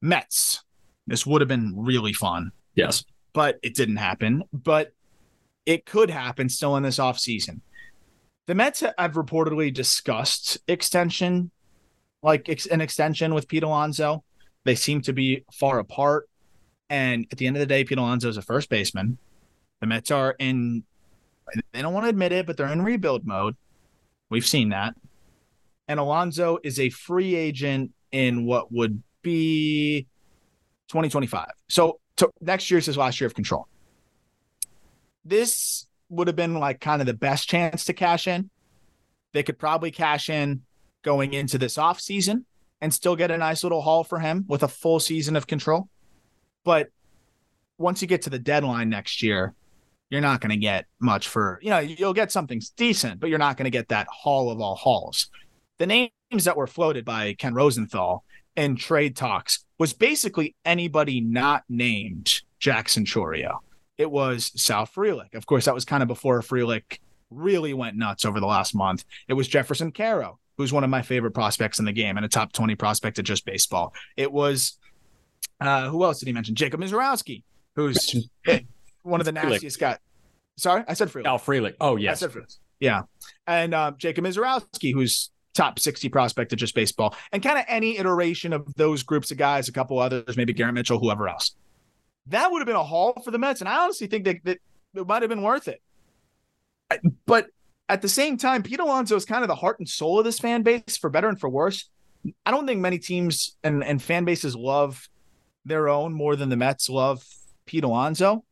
Mets. 0.00 0.64
This 1.06 1.26
would 1.26 1.40
have 1.40 1.48
been 1.48 1.74
really 1.76 2.12
fun, 2.12 2.52
Yes. 2.74 3.04
but 3.32 3.58
it 3.62 3.74
didn't 3.74 3.96
happen. 3.96 4.44
But 4.52 4.92
it 5.66 5.86
could 5.86 6.10
happen 6.10 6.48
still 6.48 6.76
in 6.76 6.82
this 6.82 6.98
offseason. 6.98 7.60
The 8.46 8.54
Mets 8.54 8.80
have 8.80 9.12
reportedly 9.12 9.72
discussed 9.72 10.58
extension, 10.66 11.50
like 12.22 12.48
ex- 12.48 12.66
an 12.66 12.80
extension 12.80 13.34
with 13.34 13.48
Pete 13.48 13.62
Alonso. 13.62 14.24
They 14.64 14.74
seem 14.74 15.00
to 15.02 15.12
be 15.12 15.44
far 15.52 15.78
apart. 15.78 16.28
And 16.90 17.26
at 17.30 17.38
the 17.38 17.46
end 17.46 17.56
of 17.56 17.60
the 17.60 17.66
day, 17.66 17.84
Pete 17.84 17.98
Alonso 17.98 18.28
is 18.28 18.36
a 18.36 18.42
first 18.42 18.68
baseman. 18.68 19.18
The 19.80 19.86
Mets 19.86 20.10
are 20.10 20.34
in, 20.38 20.84
they 21.72 21.82
don't 21.82 21.94
want 21.94 22.04
to 22.04 22.10
admit 22.10 22.32
it, 22.32 22.46
but 22.46 22.56
they're 22.56 22.66
in 22.68 22.82
rebuild 22.82 23.26
mode. 23.26 23.56
We've 24.28 24.46
seen 24.46 24.70
that. 24.70 24.94
And 25.88 26.00
Alonso 26.00 26.58
is 26.62 26.80
a 26.80 26.90
free 26.90 27.34
agent 27.34 27.92
in 28.10 28.44
what 28.44 28.72
would 28.72 29.02
be 29.22 30.06
2025. 30.88 31.46
So 31.68 32.00
to, 32.16 32.30
next 32.40 32.70
year's 32.70 32.86
his 32.86 32.96
last 32.96 33.20
year 33.20 33.26
of 33.26 33.34
control. 33.34 33.66
This 35.24 35.86
would 36.08 36.26
have 36.26 36.36
been 36.36 36.54
like 36.54 36.80
kind 36.80 37.00
of 37.00 37.06
the 37.06 37.14
best 37.14 37.48
chance 37.48 37.84
to 37.84 37.92
cash 37.92 38.26
in. 38.26 38.50
They 39.32 39.42
could 39.42 39.58
probably 39.58 39.90
cash 39.90 40.28
in 40.28 40.62
going 41.02 41.32
into 41.32 41.58
this 41.58 41.78
off 41.78 42.00
season 42.00 42.44
and 42.80 42.92
still 42.92 43.16
get 43.16 43.30
a 43.30 43.38
nice 43.38 43.62
little 43.62 43.80
haul 43.80 44.04
for 44.04 44.18
him 44.18 44.44
with 44.48 44.62
a 44.62 44.68
full 44.68 45.00
season 45.00 45.36
of 45.36 45.46
control. 45.46 45.88
But 46.64 46.88
once 47.78 48.02
you 48.02 48.08
get 48.08 48.22
to 48.22 48.30
the 48.30 48.38
deadline 48.38 48.88
next 48.88 49.22
year, 49.22 49.54
you're 50.10 50.20
not 50.20 50.40
going 50.40 50.50
to 50.50 50.56
get 50.56 50.86
much 51.00 51.28
for, 51.28 51.58
you 51.62 51.70
know, 51.70 51.78
you'll 51.78 52.12
get 52.12 52.30
something 52.30 52.60
decent, 52.76 53.18
but 53.18 53.30
you're 53.30 53.38
not 53.38 53.56
going 53.56 53.64
to 53.64 53.70
get 53.70 53.88
that 53.88 54.06
haul 54.08 54.50
of 54.50 54.60
all 54.60 54.74
hauls. 54.74 55.30
The 55.78 55.86
names 55.86 56.44
that 56.44 56.56
were 56.56 56.66
floated 56.66 57.04
by 57.04 57.34
Ken 57.34 57.54
Rosenthal 57.54 58.24
in 58.54 58.76
trade 58.76 59.16
talks 59.16 59.64
was 59.78 59.94
basically 59.94 60.54
anybody 60.64 61.20
not 61.20 61.64
named 61.68 62.42
Jackson 62.58 63.04
Chourio. 63.04 63.60
It 64.02 64.10
was 64.10 64.50
Sal 64.56 64.84
Frelick. 64.84 65.32
Of 65.34 65.46
course, 65.46 65.66
that 65.66 65.74
was 65.74 65.84
kind 65.84 66.02
of 66.02 66.08
before 66.08 66.40
Frelick 66.40 66.98
really 67.30 67.72
went 67.72 67.96
nuts 67.96 68.24
over 68.24 68.40
the 68.40 68.46
last 68.46 68.74
month. 68.74 69.04
It 69.28 69.34
was 69.34 69.46
Jeferson 69.46 69.92
Quero, 69.92 70.40
who's 70.58 70.72
one 70.72 70.82
of 70.82 70.90
my 70.90 71.02
favorite 71.02 71.30
prospects 71.30 71.78
in 71.78 71.84
the 71.84 71.92
game 71.92 72.16
and 72.16 72.26
a 72.26 72.28
top 72.28 72.52
20 72.52 72.74
prospect 72.74 73.20
at 73.20 73.24
just 73.24 73.46
baseball. 73.46 73.94
It 74.16 74.32
was, 74.32 74.76
uh, 75.60 75.88
who 75.88 76.02
else 76.02 76.18
did 76.18 76.26
he 76.26 76.32
mention? 76.32 76.56
Jacob 76.56 76.80
Misiorowski, 76.80 77.44
who's 77.76 78.28
one 79.02 79.20
of 79.20 79.24
the 79.24 79.30
nastiest 79.30 79.78
guys. 79.78 79.98
Sorry, 80.56 80.82
I 80.88 80.94
said 80.94 81.08
Frelick. 81.08 81.26
Al 81.26 81.38
Frelick. 81.38 81.76
Oh, 81.80 81.94
yes. 81.94 82.24
I 82.24 82.26
said 82.26 82.36
Frelick. 82.36 82.56
Yeah. 82.80 83.02
And 83.46 83.72
uh, 83.72 83.92
Jacob 83.98 84.24
Misiorowski, 84.24 84.92
who's 84.92 85.30
top 85.54 85.78
60 85.78 86.08
prospect 86.08 86.52
at 86.52 86.58
just 86.58 86.74
baseball, 86.74 87.14
and 87.30 87.40
kind 87.40 87.56
of 87.56 87.66
any 87.68 87.98
iteration 87.98 88.52
of 88.52 88.66
those 88.74 89.04
groups 89.04 89.30
of 89.30 89.36
guys, 89.36 89.68
a 89.68 89.72
couple 89.72 90.00
others, 90.00 90.36
maybe 90.36 90.52
Garrett 90.52 90.74
Mitchell, 90.74 90.98
whoever 90.98 91.28
else. 91.28 91.54
That 92.26 92.50
would 92.50 92.60
have 92.60 92.66
been 92.66 92.76
a 92.76 92.84
haul 92.84 93.20
for 93.24 93.30
the 93.30 93.38
Mets. 93.38 93.60
And 93.60 93.68
I 93.68 93.82
honestly 93.82 94.06
think 94.06 94.24
that, 94.24 94.36
that 94.44 94.58
it 94.94 95.06
might 95.06 95.22
have 95.22 95.28
been 95.28 95.42
worth 95.42 95.68
it. 95.68 95.82
But 97.26 97.48
at 97.88 98.02
the 98.02 98.08
same 98.08 98.36
time, 98.36 98.62
Pete 98.62 98.80
Alonso 98.80 99.16
is 99.16 99.24
kind 99.24 99.42
of 99.42 99.48
the 99.48 99.54
heart 99.54 99.78
and 99.78 99.88
soul 99.88 100.18
of 100.18 100.24
this 100.24 100.38
fan 100.38 100.62
base, 100.62 100.96
for 100.96 101.10
better 101.10 101.28
and 101.28 101.38
for 101.38 101.48
worse. 101.48 101.88
I 102.46 102.50
don't 102.50 102.66
think 102.66 102.80
many 102.80 102.98
teams 102.98 103.56
and, 103.64 103.82
and 103.82 104.00
fan 104.00 104.24
bases 104.24 104.54
love 104.54 105.08
their 105.64 105.88
own 105.88 106.12
more 106.12 106.36
than 106.36 106.48
the 106.48 106.56
Mets 106.56 106.88
love 106.88 107.24
Pete 107.66 107.84
Alonso. 107.84 108.44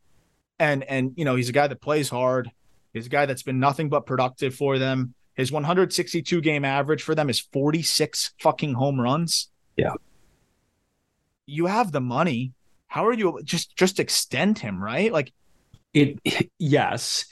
And 0.59 0.83
and 0.85 1.13
you 1.17 1.25
know, 1.25 1.37
he's 1.37 1.49
a 1.49 1.53
guy 1.53 1.67
that 1.67 1.81
plays 1.81 2.09
hard. 2.09 2.51
He's 2.93 3.07
a 3.07 3.11
guy 3.11 3.27
that's 3.27 3.43
been 3.43 3.61
nothing 3.61 3.89
but 3.89 4.07
productive 4.07 4.55
for 4.55 4.79
them. 4.79 5.15
His 5.35 5.53
162 5.53 6.41
game 6.41 6.65
average 6.65 7.03
for 7.03 7.15
them 7.15 7.31
is 7.31 7.41
46 7.41 8.35
fucking 8.41 8.75
home 8.75 9.01
runs. 9.01 9.49
Yeah. 9.77 9.95
You 11.47 11.67
have 11.67 11.93
the 11.93 12.01
money. 12.01 12.53
How 12.91 13.07
are 13.07 13.15
you 13.15 13.41
just 13.45 13.77
just 13.77 14.01
extend 14.01 14.59
him, 14.59 14.83
right? 14.83 15.13
Like 15.13 15.33
It 15.95 16.19
yes, 16.59 17.25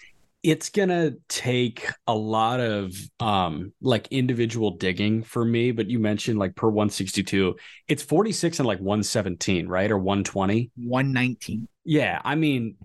it's 0.44 0.70
gonna 0.70 1.14
take 1.28 1.90
a 2.06 2.14
lot 2.14 2.60
of 2.60 2.94
um 3.18 3.72
like 3.82 4.06
individual 4.12 4.70
digging 4.76 5.24
for 5.24 5.44
me. 5.44 5.72
But 5.72 5.90
you 5.90 5.98
mentioned 5.98 6.38
like 6.38 6.54
per 6.54 6.68
162, 6.68 7.56
it's 7.88 8.04
46 8.04 8.60
and 8.60 8.68
like 8.68 8.78
117, 8.78 9.66
right? 9.68 9.90
Or 9.90 9.98
120. 9.98 10.70
119. 10.76 11.68
Yeah, 11.84 12.20
I 12.24 12.36
mean, 12.36 12.76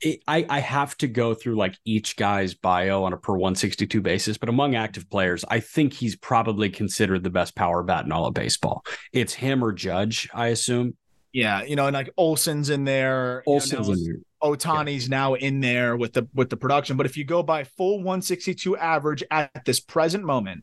it, 0.00 0.22
I 0.26 0.46
I 0.48 0.60
have 0.60 0.96
to 0.98 1.08
go 1.08 1.34
through 1.34 1.56
like 1.56 1.76
each 1.84 2.16
guy's 2.16 2.54
bio 2.54 3.04
on 3.04 3.12
a 3.12 3.18
per 3.18 3.34
162 3.34 4.00
basis, 4.00 4.38
but 4.38 4.48
among 4.48 4.76
active 4.76 5.10
players, 5.10 5.44
I 5.48 5.60
think 5.60 5.92
he's 5.92 6.16
probably 6.16 6.70
considered 6.70 7.22
the 7.22 7.30
best 7.30 7.54
power 7.54 7.82
bat 7.82 8.06
in 8.06 8.12
all 8.12 8.26
of 8.26 8.34
baseball. 8.34 8.82
It's 9.12 9.34
him 9.34 9.62
or 9.62 9.72
Judge, 9.72 10.28
I 10.32 10.48
assume. 10.48 10.96
Yeah, 11.34 11.64
you 11.64 11.74
know, 11.74 11.88
and 11.88 11.94
like 11.94 12.10
Olson's 12.16 12.70
in 12.70 12.84
there. 12.84 13.42
you 13.44 13.52
know, 13.52 13.54
Olson's 13.54 13.88
in 13.88 14.04
there. 14.04 14.16
Ohtani's 14.40 15.08
now 15.08 15.34
in 15.34 15.58
there 15.58 15.96
with 15.96 16.12
the 16.12 16.28
with 16.32 16.48
the 16.48 16.56
production. 16.56 16.96
But 16.96 17.06
if 17.06 17.16
you 17.16 17.24
go 17.24 17.42
by 17.42 17.64
full 17.64 17.96
162 17.98 18.76
average 18.76 19.24
at 19.32 19.64
this 19.64 19.80
present 19.80 20.24
moment, 20.24 20.62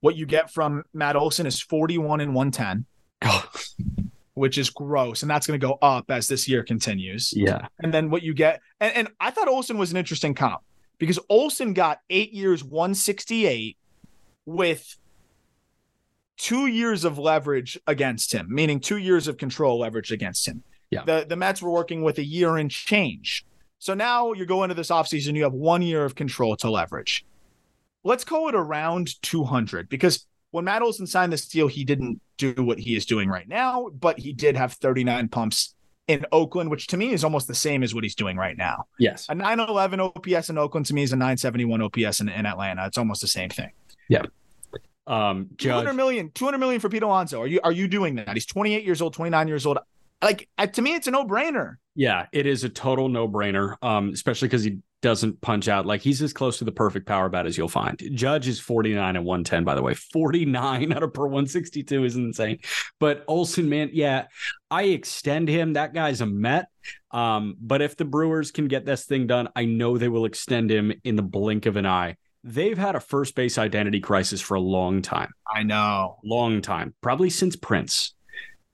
what 0.00 0.16
you 0.16 0.26
get 0.26 0.50
from 0.50 0.82
Matt 0.92 1.14
Olson 1.14 1.46
is 1.46 1.60
41 1.60 2.20
and 2.20 2.34
110, 2.34 2.86
which 4.34 4.58
is 4.58 4.68
gross, 4.68 5.22
and 5.22 5.30
that's 5.30 5.46
going 5.46 5.60
to 5.60 5.64
go 5.64 5.78
up 5.80 6.10
as 6.10 6.26
this 6.26 6.48
year 6.48 6.64
continues. 6.64 7.32
yeah. 7.34 7.68
And 7.78 7.94
then 7.94 8.10
what 8.10 8.22
you 8.22 8.34
get, 8.34 8.62
and, 8.80 8.92
and 8.96 9.08
I 9.20 9.30
thought 9.30 9.46
Olson 9.46 9.78
was 9.78 9.92
an 9.92 9.96
interesting 9.96 10.34
comp 10.34 10.62
because 10.98 11.20
Olson 11.28 11.72
got 11.72 12.00
eight 12.10 12.32
years, 12.32 12.64
168 12.64 13.76
with 14.44 14.96
two 16.40 16.66
years 16.66 17.04
of 17.04 17.18
leverage 17.18 17.78
against 17.86 18.32
him, 18.32 18.46
meaning 18.48 18.80
two 18.80 18.96
years 18.96 19.28
of 19.28 19.36
control 19.36 19.78
leverage 19.78 20.10
against 20.10 20.48
him. 20.48 20.62
Yeah. 20.88 21.04
The, 21.04 21.26
the 21.28 21.36
Mets 21.36 21.60
were 21.60 21.70
working 21.70 22.02
with 22.02 22.18
a 22.18 22.24
year 22.24 22.56
and 22.56 22.70
change. 22.70 23.44
So 23.78 23.92
now 23.92 24.32
you 24.32 24.46
go 24.46 24.62
into 24.62 24.74
this 24.74 24.88
offseason, 24.88 25.36
you 25.36 25.42
have 25.42 25.52
one 25.52 25.82
year 25.82 26.02
of 26.02 26.14
control 26.14 26.56
to 26.56 26.70
leverage. 26.70 27.26
Let's 28.04 28.24
call 28.24 28.48
it 28.48 28.54
around 28.54 29.20
200 29.22 29.90
because 29.90 30.26
when 30.50 30.64
Matt 30.64 30.80
Olson 30.80 31.06
signed 31.06 31.30
this 31.30 31.46
deal, 31.46 31.68
he 31.68 31.84
didn't 31.84 32.22
do 32.38 32.54
what 32.56 32.78
he 32.78 32.96
is 32.96 33.04
doing 33.04 33.28
right 33.28 33.46
now, 33.46 33.90
but 33.92 34.18
he 34.18 34.32
did 34.32 34.56
have 34.56 34.72
39 34.72 35.28
pumps 35.28 35.74
in 36.08 36.24
Oakland, 36.32 36.70
which 36.70 36.86
to 36.88 36.96
me 36.96 37.12
is 37.12 37.22
almost 37.22 37.48
the 37.48 37.54
same 37.54 37.82
as 37.82 37.94
what 37.94 38.02
he's 38.02 38.14
doing 38.14 38.38
right 38.38 38.56
now. 38.56 38.86
Yes. 38.98 39.26
A 39.28 39.34
911 39.34 40.00
OPS 40.00 40.48
in 40.48 40.56
Oakland 40.56 40.86
to 40.86 40.94
me 40.94 41.02
is 41.02 41.12
a 41.12 41.16
971 41.16 41.82
OPS 41.82 42.20
in, 42.20 42.30
in 42.30 42.46
Atlanta. 42.46 42.86
It's 42.86 42.96
almost 42.96 43.20
the 43.20 43.28
same 43.28 43.50
thing. 43.50 43.70
Yeah. 44.08 44.22
Um, 45.10 45.48
Judge, 45.56 45.72
200 45.72 45.92
million, 45.94 46.30
200 46.34 46.58
million 46.58 46.80
for 46.80 46.88
Pete 46.88 47.02
Alonso. 47.02 47.42
Are 47.42 47.46
you 47.46 47.60
are 47.64 47.72
you 47.72 47.88
doing 47.88 48.14
that? 48.14 48.32
He's 48.32 48.46
28 48.46 48.84
years 48.84 49.02
old, 49.02 49.12
29 49.12 49.48
years 49.48 49.66
old. 49.66 49.78
Like 50.22 50.48
uh, 50.56 50.68
to 50.68 50.82
me, 50.82 50.94
it's 50.94 51.08
a 51.08 51.10
no 51.10 51.24
brainer. 51.24 51.74
Yeah, 51.96 52.26
it 52.32 52.46
is 52.46 52.62
a 52.62 52.68
total 52.68 53.08
no 53.08 53.28
brainer. 53.28 53.74
Um, 53.82 54.10
especially 54.10 54.46
because 54.46 54.62
he 54.62 54.78
doesn't 55.02 55.40
punch 55.40 55.66
out. 55.66 55.84
Like 55.84 56.00
he's 56.00 56.22
as 56.22 56.32
close 56.32 56.58
to 56.58 56.64
the 56.64 56.70
perfect 56.70 57.06
power 57.06 57.28
bat 57.28 57.46
as 57.46 57.58
you'll 57.58 57.68
find. 57.68 58.00
Judge 58.14 58.46
is 58.46 58.60
49 58.60 59.16
and 59.16 59.24
110, 59.24 59.64
by 59.64 59.74
the 59.74 59.82
way. 59.82 59.94
49 59.94 60.92
out 60.96 61.02
of 61.02 61.12
per 61.12 61.24
162 61.24 62.04
is 62.04 62.14
insane. 62.14 62.60
But 63.00 63.24
Olson, 63.26 63.68
man, 63.68 63.90
yeah, 63.92 64.26
I 64.70 64.84
extend 64.84 65.48
him. 65.48 65.72
That 65.72 65.92
guy's 65.92 66.20
a 66.20 66.26
Met. 66.26 66.68
Um, 67.10 67.56
but 67.60 67.82
if 67.82 67.96
the 67.96 68.04
Brewers 68.04 68.52
can 68.52 68.68
get 68.68 68.84
this 68.84 69.06
thing 69.06 69.26
done, 69.26 69.48
I 69.56 69.64
know 69.64 69.98
they 69.98 70.08
will 70.08 70.24
extend 70.24 70.70
him 70.70 70.92
in 71.02 71.16
the 71.16 71.22
blink 71.22 71.66
of 71.66 71.76
an 71.76 71.86
eye. 71.86 72.16
They've 72.42 72.78
had 72.78 72.94
a 72.94 73.00
first 73.00 73.34
base 73.34 73.58
identity 73.58 74.00
crisis 74.00 74.40
for 74.40 74.54
a 74.54 74.60
long 74.60 75.02
time. 75.02 75.30
I 75.52 75.62
know. 75.62 76.18
Long 76.24 76.62
time. 76.62 76.94
Probably 77.02 77.28
since 77.30 77.54
Prince. 77.56 78.14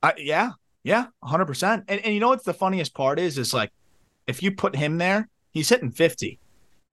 Uh, 0.03 0.13
yeah, 0.19 0.51
yeah, 0.85 1.07
100%. 1.25 1.85
And, 1.89 2.01
and 2.01 2.15
you 2.15 2.21
know 2.21 2.29
what's 2.29 2.45
the 2.45 2.55
funniest 2.55 2.95
part 2.95 3.19
is, 3.19 3.39
is 3.39 3.53
like, 3.53 3.73
if 4.29 4.43
you 4.43 4.53
put 4.53 4.77
him 4.77 4.99
there, 4.99 5.29
he's 5.51 5.69
hitting 5.69 5.91
50. 5.91 6.39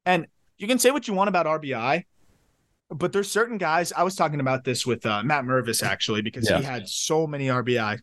And 0.05 0.25
you 0.57 0.67
can 0.67 0.79
say 0.79 0.89
what 0.91 1.07
you 1.07 1.13
want 1.13 1.27
about 1.27 1.45
RBI, 1.45 2.05
but 2.89 3.11
there's 3.13 3.29
certain 3.29 3.57
guys. 3.57 3.91
I 3.93 4.03
was 4.03 4.15
talking 4.15 4.39
about 4.39 4.63
this 4.63 4.85
with 4.85 5.05
uh, 5.05 5.21
Matt 5.23 5.45
Mervis 5.45 5.83
actually 5.83 6.21
because 6.21 6.49
Yeah. 6.49 6.57
he 6.57 6.63
had 6.63 6.87
so 6.89 7.27
many 7.27 7.47
RBI 7.47 7.99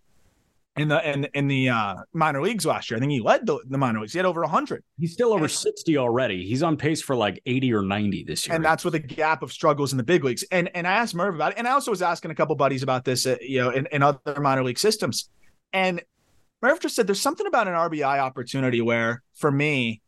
in 0.76 0.88
the 0.88 1.10
in 1.10 1.24
in 1.34 1.48
the 1.48 1.68
uh, 1.68 1.94
minor 2.12 2.40
leagues 2.40 2.64
last 2.64 2.90
year. 2.90 2.96
I 2.96 3.00
think 3.00 3.10
he 3.12 3.20
led 3.20 3.44
the, 3.46 3.58
the 3.68 3.76
minor 3.76 4.00
leagues. 4.00 4.12
He 4.12 4.18
had 4.18 4.26
over 4.26 4.40
100, 4.42 4.82
He's 4.98 5.12
still 5.12 5.32
over 5.32 5.44
And- 5.44 5.50
60 5.52 5.96
already. 5.98 6.46
He's 6.46 6.62
on 6.62 6.76
pace 6.76 7.02
for 7.02 7.16
like 7.16 7.42
80 7.44 7.72
or 7.74 7.82
90 7.82 8.24
this 8.24 8.46
year. 8.46 8.54
and 8.56 8.64
that's 8.64 8.84
with 8.84 8.94
a 8.94 8.98
gap 9.00 9.42
of 9.42 9.52
struggles 9.52 9.92
in 9.92 9.98
the 9.98 10.04
big 10.04 10.22
leagues. 10.24 10.44
And 10.52 10.70
and 10.74 10.86
I 10.86 10.92
asked 10.92 11.14
Merv 11.14 11.34
about 11.34 11.52
it, 11.52 11.58
and 11.58 11.66
I 11.66 11.72
also 11.72 11.90
was 11.90 12.02
asking 12.02 12.30
a 12.30 12.34
couple 12.34 12.54
buddies 12.56 12.82
about 12.82 13.04
this, 13.04 13.26
uh, 13.26 13.36
you 13.40 13.60
know, 13.60 13.70
in, 13.70 13.86
in 13.92 14.02
other 14.02 14.40
minor 14.40 14.62
league 14.64 14.78
systems. 14.78 15.28
And 15.72 16.02
Merv 16.62 16.80
just 16.80 16.94
said 16.94 17.06
there's 17.06 17.20
something 17.20 17.46
about 17.46 17.68
an 17.68 17.74
RBI 17.74 18.18
opportunity 18.18 18.80
where, 18.80 19.22
for 19.34 19.50
me, 19.50 20.02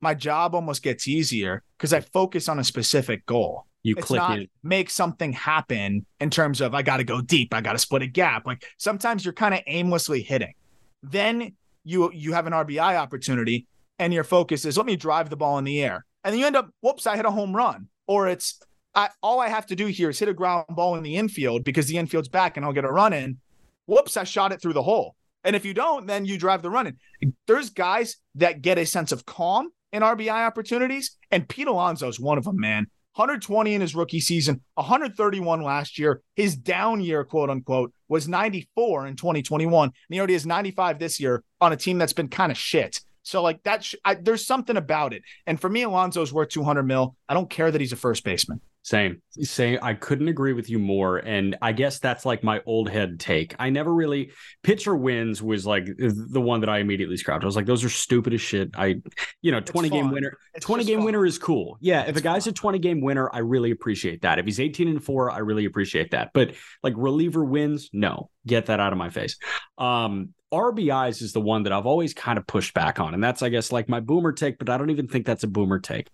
my 0.00 0.14
job 0.14 0.54
almost 0.54 0.82
gets 0.82 1.06
easier 1.08 1.62
because 1.78 1.92
I 1.92 2.00
focus 2.00 2.48
on 2.48 2.58
a 2.58 2.64
specific 2.64 3.24
goal. 3.26 3.66
You 3.82 3.94
It's 3.96 4.06
click 4.06 4.20
not 4.20 4.38
in. 4.38 4.48
make 4.62 4.90
something 4.90 5.32
happen 5.32 6.06
in 6.20 6.30
terms 6.30 6.60
of 6.60 6.74
I 6.74 6.82
got 6.82 6.98
to 6.98 7.04
go 7.04 7.20
deep, 7.20 7.52
I 7.52 7.60
got 7.60 7.72
to 7.72 7.78
split 7.78 8.02
a 8.02 8.06
gap. 8.06 8.46
Like 8.46 8.64
sometimes 8.78 9.24
you're 9.24 9.34
kind 9.34 9.54
of 9.54 9.60
aimlessly 9.66 10.22
hitting. 10.22 10.54
Then 11.02 11.54
you 11.84 12.10
you 12.12 12.32
have 12.32 12.46
an 12.46 12.52
RBI 12.52 12.96
opportunity, 12.96 13.66
and 13.98 14.12
your 14.12 14.24
focus 14.24 14.64
is 14.64 14.76
let 14.76 14.86
me 14.86 14.96
drive 14.96 15.30
the 15.30 15.36
ball 15.36 15.58
in 15.58 15.64
the 15.64 15.82
air, 15.82 16.04
and 16.22 16.32
then 16.32 16.38
you 16.38 16.46
end 16.46 16.56
up 16.56 16.70
whoops, 16.80 17.06
I 17.06 17.16
hit 17.16 17.26
a 17.26 17.30
home 17.30 17.54
run, 17.54 17.88
or 18.06 18.28
it's 18.28 18.60
I, 18.94 19.08
all 19.22 19.40
I 19.40 19.48
have 19.48 19.66
to 19.66 19.76
do 19.76 19.86
here 19.86 20.10
is 20.10 20.18
hit 20.18 20.28
a 20.28 20.34
ground 20.34 20.66
ball 20.68 20.96
in 20.96 21.02
the 21.02 21.16
infield 21.16 21.64
because 21.64 21.86
the 21.86 21.96
infield's 21.96 22.28
back 22.28 22.56
and 22.56 22.64
I'll 22.66 22.72
get 22.72 22.84
a 22.84 22.92
run 22.92 23.12
in. 23.12 23.38
Whoops, 23.86 24.16
I 24.16 24.24
shot 24.24 24.52
it 24.52 24.60
through 24.60 24.74
the 24.74 24.82
hole. 24.82 25.16
And 25.44 25.56
if 25.56 25.64
you 25.64 25.74
don't, 25.74 26.06
then 26.06 26.24
you 26.24 26.38
drive 26.38 26.62
the 26.62 26.70
run 26.70 26.86
in. 27.20 27.32
There's 27.46 27.70
guys 27.70 28.16
that 28.36 28.62
get 28.62 28.78
a 28.78 28.86
sense 28.86 29.10
of 29.10 29.24
calm 29.26 29.70
in 29.92 30.02
RBI 30.02 30.46
opportunities, 30.46 31.16
and 31.30 31.48
Pete 31.48 31.66
Alonso 31.66 32.06
is 32.08 32.20
one 32.20 32.38
of 32.38 32.44
them, 32.44 32.60
man. 32.60 32.86
120 33.14 33.74
in 33.74 33.80
his 33.80 33.94
rookie 33.94 34.20
season, 34.20 34.62
131 34.74 35.62
last 35.62 35.98
year. 35.98 36.22
His 36.34 36.56
down 36.56 37.00
year, 37.00 37.24
quote 37.24 37.50
unquote, 37.50 37.92
was 38.08 38.26
94 38.26 39.06
in 39.06 39.16
2021. 39.16 39.88
And 39.88 39.94
he 40.08 40.18
already 40.18 40.32
has 40.32 40.46
95 40.46 40.98
this 40.98 41.20
year 41.20 41.44
on 41.60 41.72
a 41.72 41.76
team 41.76 41.98
that's 41.98 42.14
been 42.14 42.28
kind 42.28 42.50
of 42.50 42.58
shit. 42.58 43.00
So, 43.22 43.42
like, 43.42 43.62
that, 43.62 43.84
sh- 43.84 43.94
there's 44.22 44.46
something 44.46 44.76
about 44.76 45.12
it. 45.12 45.22
And 45.46 45.60
for 45.60 45.68
me, 45.68 45.82
Alonso's 45.82 46.32
worth 46.32 46.48
200 46.48 46.82
mil. 46.82 47.14
I 47.28 47.34
don't 47.34 47.48
care 47.48 47.70
that 47.70 47.80
he's 47.80 47.92
a 47.92 47.96
first 47.96 48.24
baseman. 48.24 48.60
Same. 48.84 49.22
Same. 49.30 49.78
I 49.80 49.94
couldn't 49.94 50.26
agree 50.26 50.52
with 50.52 50.68
you 50.68 50.80
more. 50.80 51.18
And 51.18 51.56
I 51.62 51.70
guess 51.70 52.00
that's 52.00 52.26
like 52.26 52.42
my 52.42 52.60
old 52.66 52.88
head 52.90 53.20
take. 53.20 53.54
I 53.60 53.70
never 53.70 53.94
really 53.94 54.32
pitcher 54.64 54.96
wins 54.96 55.40
was 55.40 55.64
like 55.64 55.86
the 55.86 56.40
one 56.40 56.60
that 56.60 56.68
I 56.68 56.78
immediately 56.78 57.16
scrapped. 57.16 57.44
I 57.44 57.46
was 57.46 57.54
like, 57.54 57.66
those 57.66 57.84
are 57.84 57.88
stupid 57.88 58.34
as 58.34 58.40
shit. 58.40 58.70
I, 58.74 58.96
you 59.40 59.52
know, 59.52 59.60
20 59.60 59.88
game 59.88 60.10
winner. 60.10 60.36
It's 60.54 60.66
20 60.66 60.82
game 60.82 60.98
fun. 60.98 61.04
winner 61.06 61.24
is 61.24 61.38
cool. 61.38 61.78
Yeah. 61.80 62.02
If 62.02 62.08
It's 62.08 62.18
a 62.20 62.22
guy's 62.22 62.44
fun. 62.44 62.50
a 62.50 62.54
20 62.54 62.78
game 62.80 63.00
winner, 63.00 63.30
I 63.32 63.38
really 63.38 63.70
appreciate 63.70 64.22
that. 64.22 64.40
If 64.40 64.46
he's 64.46 64.58
18 64.58 64.88
and 64.88 65.02
four, 65.02 65.30
I 65.30 65.38
really 65.38 65.64
appreciate 65.64 66.10
that. 66.10 66.32
But 66.34 66.54
like 66.82 66.94
reliever 66.96 67.44
wins, 67.44 67.88
no, 67.92 68.30
get 68.46 68.66
that 68.66 68.80
out 68.80 68.92
of 68.92 68.98
my 68.98 69.10
face. 69.10 69.38
Um, 69.78 70.30
RBIs 70.52 71.22
is 71.22 71.32
the 71.32 71.40
one 71.40 71.62
that 71.62 71.72
I've 71.72 71.86
always 71.86 72.14
kind 72.14 72.36
of 72.36 72.46
pushed 72.48 72.74
back 72.74 72.98
on. 72.98 73.14
And 73.14 73.22
that's, 73.22 73.42
I 73.42 73.48
guess, 73.48 73.70
like 73.70 73.88
my 73.88 74.00
boomer 74.00 74.32
take, 74.32 74.58
but 74.58 74.68
I 74.68 74.76
don't 74.76 74.90
even 74.90 75.06
think 75.06 75.24
that's 75.24 75.44
a 75.44 75.48
boomer 75.48 75.78
take. 75.78 76.08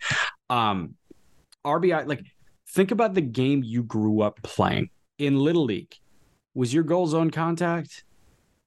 Um, 0.51 0.95
RBI, 1.64 2.07
like, 2.07 2.23
think 2.71 2.91
about 2.91 3.14
the 3.14 3.21
game 3.21 3.62
you 3.64 3.83
grew 3.83 4.21
up 4.21 4.43
playing 4.43 4.91
in 5.19 5.39
Little 5.39 5.64
League. 5.64 5.95
Was 6.55 6.73
your 6.75 6.85
goal 6.85 7.07
zone 7.07 7.31
contact? 7.31 8.05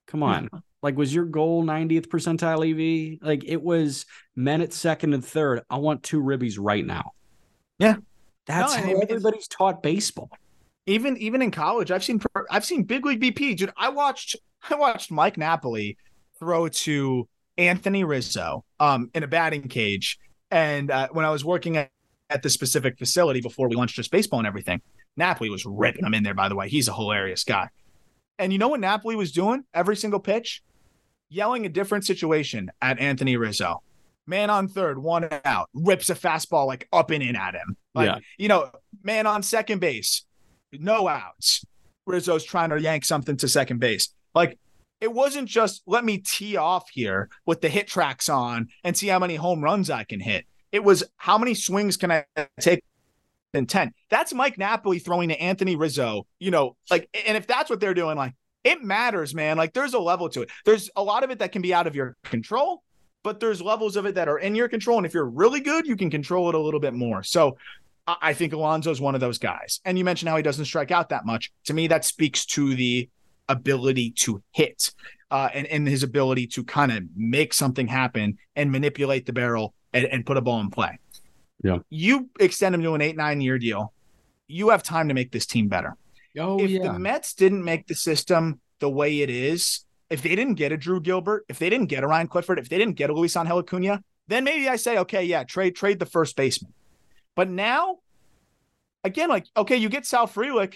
Come 0.08 0.24
on. 0.24 0.50
Like, 0.82 0.98
was 0.98 1.14
your 1.14 1.26
goal 1.26 1.64
90th 1.64 2.08
percentile 2.08 2.66
EV? 3.16 3.20
Like, 3.22 3.44
it 3.46 3.62
was 3.62 4.06
men 4.36 4.62
at 4.62 4.74
second 4.74 5.14
and 5.14 5.24
third. 5.24 5.62
I 5.70 5.78
want 5.78 6.04
two 6.04 6.22
ribbies 6.22 6.56
right 6.60 6.86
now. 6.86 7.12
Yeah. 7.80 7.98
That's 8.48 8.74
No, 8.74 8.80
I 8.80 8.82
how 8.82 8.88
mean, 8.88 9.04
everybody's 9.04 9.48
taught 9.48 9.84
baseball. 9.84 10.30
even 10.86 11.18
even 11.18 11.42
in 11.42 11.52
college, 11.52 11.92
I've 11.92 12.04
seen 12.04 12.22
I've 12.50 12.66
seen 12.66 12.84
big 12.84 13.06
league 13.06 13.22
BP. 13.22 13.56
Dude, 13.58 13.72
I 13.78 13.90
watched 13.90 14.36
I 14.70 14.76
watched 14.76 15.12
Mike 15.12 15.38
Napoli 15.38 15.98
throw 16.40 16.68
to 16.70 17.28
Anthony 17.58 18.04
Rizzo 18.04 18.66
um 18.80 19.10
in 19.14 19.24
a 19.24 19.28
batting 19.28 19.68
cage, 19.68 20.18
and 20.50 20.90
uh, 20.92 21.10
when 21.12 21.26
I 21.26 21.30
was 21.30 21.46
working 21.46 21.78
at, 21.78 21.92
at 22.32 22.42
the 22.42 22.50
specific 22.50 22.98
facility 22.98 23.42
before 23.42 23.68
we 23.70 23.76
launched 23.76 23.96
just 23.96 24.10
baseball 24.12 24.40
and 24.40 24.48
everything, 24.48 24.82
Napoli 25.18 25.50
was 25.50 25.66
ripping 25.66 26.06
him 26.06 26.14
in 26.14 26.24
there. 26.24 26.34
By 26.34 26.50
the 26.50 26.56
way, 26.56 26.70
he's 26.70 26.88
a 26.88 26.94
hilarious 26.94 27.44
guy. 27.44 27.70
And 28.40 28.52
you 28.52 28.58
know 28.58 28.70
what 28.70 28.80
Napoli 28.80 29.16
was 29.16 29.32
doing 29.32 29.66
every 29.74 29.96
single 29.96 30.20
pitch, 30.20 30.64
yelling 31.30 31.66
a 31.66 31.70
different 31.70 32.06
situation 32.06 32.72
at 32.82 33.00
Anthony 33.00 33.38
Rizzo. 33.38 33.84
Man 34.26 34.50
on 34.50 34.68
third, 34.68 34.98
one 34.98 35.28
out, 35.46 35.70
rips 35.74 36.10
a 36.10 36.16
fastball 36.16 36.66
like 36.66 36.88
up 36.94 37.12
and 37.12 37.22
in 37.22 37.36
at 37.36 37.54
him. 37.54 37.76
Like, 37.94 38.08
Yeah. 38.08 38.18
you 38.38 38.48
know, 38.48 38.72
man 39.04 39.28
on 39.28 39.44
second 39.44 39.80
base, 39.80 40.26
no 40.72 41.08
outs. 41.08 41.66
Rizzo's 42.08 42.44
trying 42.44 42.70
to 42.70 42.80
yank 42.80 43.06
something 43.06 43.38
to 43.38 43.48
second 43.48 43.80
base. 43.80 44.10
Like 44.34 44.58
it 45.02 45.12
wasn't 45.12 45.50
just 45.50 45.82
let 45.86 46.06
me 46.06 46.20
tee 46.20 46.56
off 46.56 46.90
here 46.92 47.30
with 47.46 47.62
the 47.62 47.70
hit 47.70 47.88
tracks 47.88 48.30
on 48.30 48.70
and 48.84 48.96
see 48.96 49.08
how 49.08 49.20
many 49.20 49.36
home 49.36 49.64
runs 49.64 49.90
I 49.90 50.04
can 50.04 50.20
hit. 50.20 50.46
It 50.72 50.84
was 50.84 51.04
how 51.18 51.38
many 51.38 51.54
swings 51.54 51.98
can 51.98 52.12
I 52.12 52.26
take 52.60 52.84
in 53.54 53.66
10. 53.66 53.94
That's 54.10 54.34
Mike 54.34 54.58
Napoli 54.58 55.00
throwing 55.00 55.30
to 55.30 55.42
Anthony 55.42 55.76
Rizzo, 55.76 56.26
you 56.40 56.52
know, 56.52 56.76
like 56.90 57.10
and 57.26 57.38
if 57.38 57.48
that's 57.48 57.70
what 57.70 57.80
they're 57.80 57.94
doing, 57.94 58.18
like 58.18 58.34
it 58.64 58.84
matters, 58.84 59.34
man. 59.34 59.58
Like 59.58 59.74
there's 59.74 59.94
a 59.94 60.00
level 60.00 60.30
to 60.30 60.44
it. 60.44 60.52
There's 60.66 60.90
a 60.96 61.04
lot 61.04 61.24
of 61.24 61.32
it 61.32 61.40
that 61.40 61.52
can 61.52 61.62
be 61.62 61.74
out 61.74 61.88
of 61.88 61.96
your 61.96 62.16
control, 62.24 62.84
but 63.24 63.40
there's 63.40 63.62
levels 63.62 63.96
of 63.96 64.06
it 64.06 64.16
that 64.16 64.28
are 64.28 64.38
in 64.38 64.56
your 64.56 64.70
control. 64.70 64.98
And 64.98 65.06
if 65.06 65.14
you're 65.14 65.30
really 65.30 65.60
good, 65.60 65.88
you 65.88 65.96
can 65.96 66.10
control 66.10 66.50
it 66.50 66.56
a 66.56 66.60
little 66.60 66.80
bit 66.80 66.94
more. 66.94 67.24
So 67.24 67.58
I 68.08 68.34
think 68.34 68.54
Alonso's 68.54 69.00
one 69.00 69.16
of 69.16 69.22
those 69.22 69.38
guys. 69.38 69.80
And 69.86 69.98
you 69.98 70.04
mentioned 70.04 70.30
how 70.30 70.38
he 70.38 70.44
doesn't 70.44 70.66
strike 70.66 70.92
out 70.92 71.10
that 71.10 71.26
much. 71.26 71.52
To 71.66 71.74
me, 71.74 71.88
that 71.88 72.04
speaks 72.04 72.46
to 72.48 72.76
the 72.76 73.10
ability 73.48 74.12
to 74.12 74.42
hit 74.52 74.92
uh, 75.30 75.50
and, 75.54 75.68
and 75.68 75.88
his 75.88 76.04
ability 76.04 76.48
to 76.48 76.64
kind 76.64 76.92
of 76.92 77.04
make 77.16 77.54
something 77.54 77.88
happen 77.88 78.38
and 78.56 78.72
manipulate 78.72 79.26
the 79.26 79.34
barrel 79.34 79.74
and, 79.94 80.06
and 80.06 80.26
put 80.26 80.38
a 80.38 80.42
ball 80.42 80.60
in 80.60 80.70
play. 80.70 81.00
Yeah. 81.64 81.80
You 81.90 82.30
extend 82.40 82.76
him 82.76 82.84
to 82.84 82.94
an 82.94 83.02
eight, 83.02 83.16
nine 83.16 83.42
year 83.42 83.58
deal. 83.58 83.94
You 84.48 84.70
have 84.70 84.84
time 84.84 85.08
to 85.08 85.14
make 85.14 85.32
this 85.32 85.46
team 85.46 85.68
better. 85.68 85.96
Oh, 86.40 86.60
if 86.60 86.82
the 86.82 86.98
Mets 86.98 87.34
didn't 87.34 87.64
make 87.64 87.88
the 87.88 87.96
system 87.96 88.60
the 88.80 88.90
way 88.90 89.22
it 89.22 89.30
is, 89.30 89.86
if 90.10 90.22
they 90.22 90.36
didn't 90.36 90.56
get 90.56 90.72
a 90.72 90.78
Drew 90.78 91.00
Gilbert, 91.00 91.46
if 91.50 91.60
they 91.60 91.70
didn't 91.70 91.88
get 91.88 92.04
a 92.04 92.08
Ryan 92.08 92.28
Clifford, 92.28 92.60
if 92.60 92.70
they 92.70 92.78
didn't 92.78 92.96
get 92.96 93.10
a 93.10 93.14
Luis 93.14 93.36
Angel 93.36 93.60
Acuna, 93.60 94.02
then 94.28 94.44
maybe 94.44 94.70
I 94.70 94.76
say, 94.78 94.98
okay, 95.00 95.24
yeah, 95.24 95.44
trade 95.44 95.76
trade 95.76 96.00
the 96.00 96.06
first 96.06 96.36
baseman. 96.36 96.74
But 97.36 97.50
now, 97.50 98.00
again, 99.04 99.30
like, 99.30 99.46
okay, 99.56 99.78
you 99.78 99.90
get 99.90 100.06
Sal 100.06 100.28
Frelick. 100.28 100.76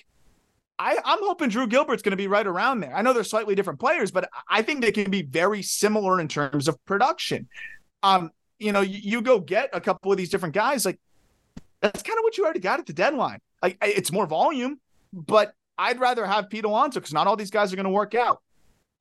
I, 0.78 0.98
I'm 1.06 1.20
hoping 1.22 1.50
Drew 1.50 1.68
Gilbert's 1.68 2.02
going 2.02 2.12
to 2.12 2.18
be 2.18 2.28
right 2.28 2.46
around 2.46 2.82
there. 2.82 2.94
I 2.94 3.02
know 3.02 3.14
they're 3.14 3.24
slightly 3.24 3.56
different 3.56 3.80
players, 3.80 4.12
but 4.12 4.30
I 4.50 4.62
think 4.62 4.82
they 4.82 4.92
can 4.92 5.10
be 5.10 5.22
very 5.22 5.62
similar 5.62 6.20
in 6.20 6.28
terms 6.28 6.68
of 6.68 6.84
production. 6.86 7.48
Um, 8.04 8.32
you 8.60 8.72
know, 8.72 8.82
you, 8.82 9.00
you 9.02 9.22
go 9.22 9.40
get 9.40 9.70
a 9.74 9.82
couple 9.82 10.12
of 10.12 10.18
these 10.18 10.30
different 10.30 10.56
guys, 10.56 10.86
like 10.86 11.00
that's 11.82 12.04
kind 12.04 12.18
of 12.18 12.24
what 12.24 12.38
you 12.38 12.44
already 12.44 12.60
got 12.60 12.80
at 12.80 12.86
the 12.86 12.94
deadline. 12.94 13.40
Like 13.62 13.78
it's 13.82 14.12
more 14.12 14.28
volume, 14.28 14.80
but 15.14 15.54
I'd 15.78 16.00
rather 16.00 16.26
have 16.26 16.50
Pete 16.50 16.66
Alonso 16.66 17.00
because 17.00 17.14
not 17.14 17.28
all 17.28 17.36
these 17.36 17.52
guys 17.52 17.74
are 17.74 17.76
going 17.76 17.86
to 17.86 17.90
work 17.92 18.16
out. 18.16 18.42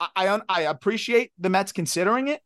I, 0.00 0.28
I 0.28 0.40
I 0.48 0.61
appreciate 0.62 1.32
the 1.38 1.48
Mets 1.48 1.72
considering 1.72 2.28
it, 2.28 2.42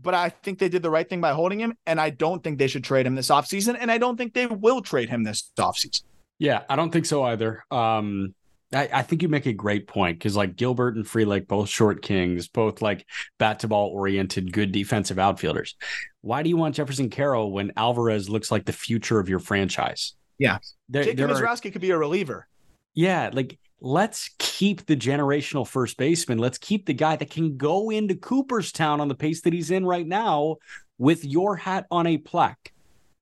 but 0.00 0.14
I 0.14 0.28
think 0.28 0.58
they 0.58 0.68
did 0.68 0.82
the 0.82 0.90
right 0.90 1.08
thing 1.08 1.20
by 1.20 1.32
holding 1.32 1.60
him, 1.60 1.76
and 1.86 2.00
I 2.00 2.10
don't 2.10 2.42
think 2.42 2.58
they 2.58 2.66
should 2.66 2.84
trade 2.84 3.06
him 3.06 3.14
this 3.14 3.28
offseason, 3.28 3.76
and 3.78 3.90
I 3.90 3.98
don't 3.98 4.16
think 4.16 4.34
they 4.34 4.46
will 4.46 4.82
trade 4.82 5.08
him 5.08 5.22
this 5.22 5.50
offseason. 5.58 6.02
Yeah, 6.38 6.62
I 6.68 6.76
don't 6.76 6.90
think 6.90 7.06
so 7.06 7.22
either. 7.22 7.64
Um, 7.70 8.34
I, 8.74 8.88
I 8.92 9.02
think 9.02 9.22
you 9.22 9.28
make 9.28 9.46
a 9.46 9.52
great 9.52 9.86
point 9.86 10.18
because 10.18 10.36
like 10.36 10.56
Gilbert 10.56 10.96
and 10.96 11.04
Frelick, 11.04 11.46
both 11.46 11.68
short 11.68 12.02
kings, 12.02 12.48
both 12.48 12.82
like 12.82 13.06
bat 13.38 13.60
to 13.60 13.68
ball 13.68 13.88
oriented, 13.90 14.52
good 14.52 14.72
defensive 14.72 15.18
outfielders. 15.18 15.76
Why 16.22 16.42
do 16.42 16.48
you 16.48 16.56
want 16.56 16.74
Jeferson 16.76 17.10
Quero 17.10 17.46
when 17.46 17.72
Alvarez 17.76 18.28
looks 18.28 18.50
like 18.50 18.64
the 18.64 18.72
future 18.72 19.18
of 19.18 19.28
your 19.28 19.38
franchise? 19.38 20.14
Yeah. 20.38 20.58
There, 20.88 21.04
Jacob 21.04 21.30
Misiorowski 21.30 21.72
could 21.72 21.80
be 21.80 21.90
a 21.90 21.98
reliever. 21.98 22.48
yeah, 22.94 23.30
like 23.32 23.58
let's 23.80 24.30
keep 24.38 24.86
the 24.86 24.96
generational 24.96 25.66
first 25.66 25.96
baseman. 25.98 26.38
Let's 26.38 26.58
keep 26.58 26.86
the 26.86 26.94
guy 26.94 27.16
that 27.16 27.30
can 27.30 27.56
go 27.56 27.90
into 27.90 28.14
Cooperstown 28.14 29.00
on 29.00 29.08
the 29.08 29.14
pace 29.14 29.42
that 29.42 29.52
he's 29.52 29.70
in 29.70 29.84
right 29.84 30.06
now 30.06 30.56
with 30.98 31.24
your 31.24 31.56
hat 31.56 31.86
on 31.90 32.06
a 32.06 32.16
plaque. 32.18 32.72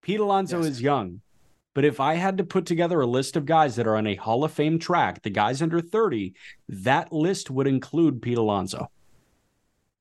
Pete 0.03 0.20
Alonso 0.20 0.59
Yes. 0.59 0.66
is 0.68 0.82
young. 0.82 1.20
But 1.75 1.85
if 1.85 2.01
I 2.01 2.14
had 2.14 2.37
to 2.39 2.45
put 2.45 2.66
together 2.66 3.01
a 3.01 3.07
list 3.07 3.37
of 3.37 3.47
guys 3.47 3.77
that 3.77 3.87
are 3.87 3.97
on 3.97 4.07
a 4.07 4.14
Hall 4.14 4.45
of 4.45 4.53
Fame 4.53 4.79
track, 4.79 5.23
the 5.23 5.31
guys 5.31 5.62
under 5.62 5.81
30, 5.81 6.35
that 6.68 7.12
list 7.12 7.51
would 7.51 7.66
include 7.66 8.20
Pete 8.20 8.39
Alonso. 8.39 8.91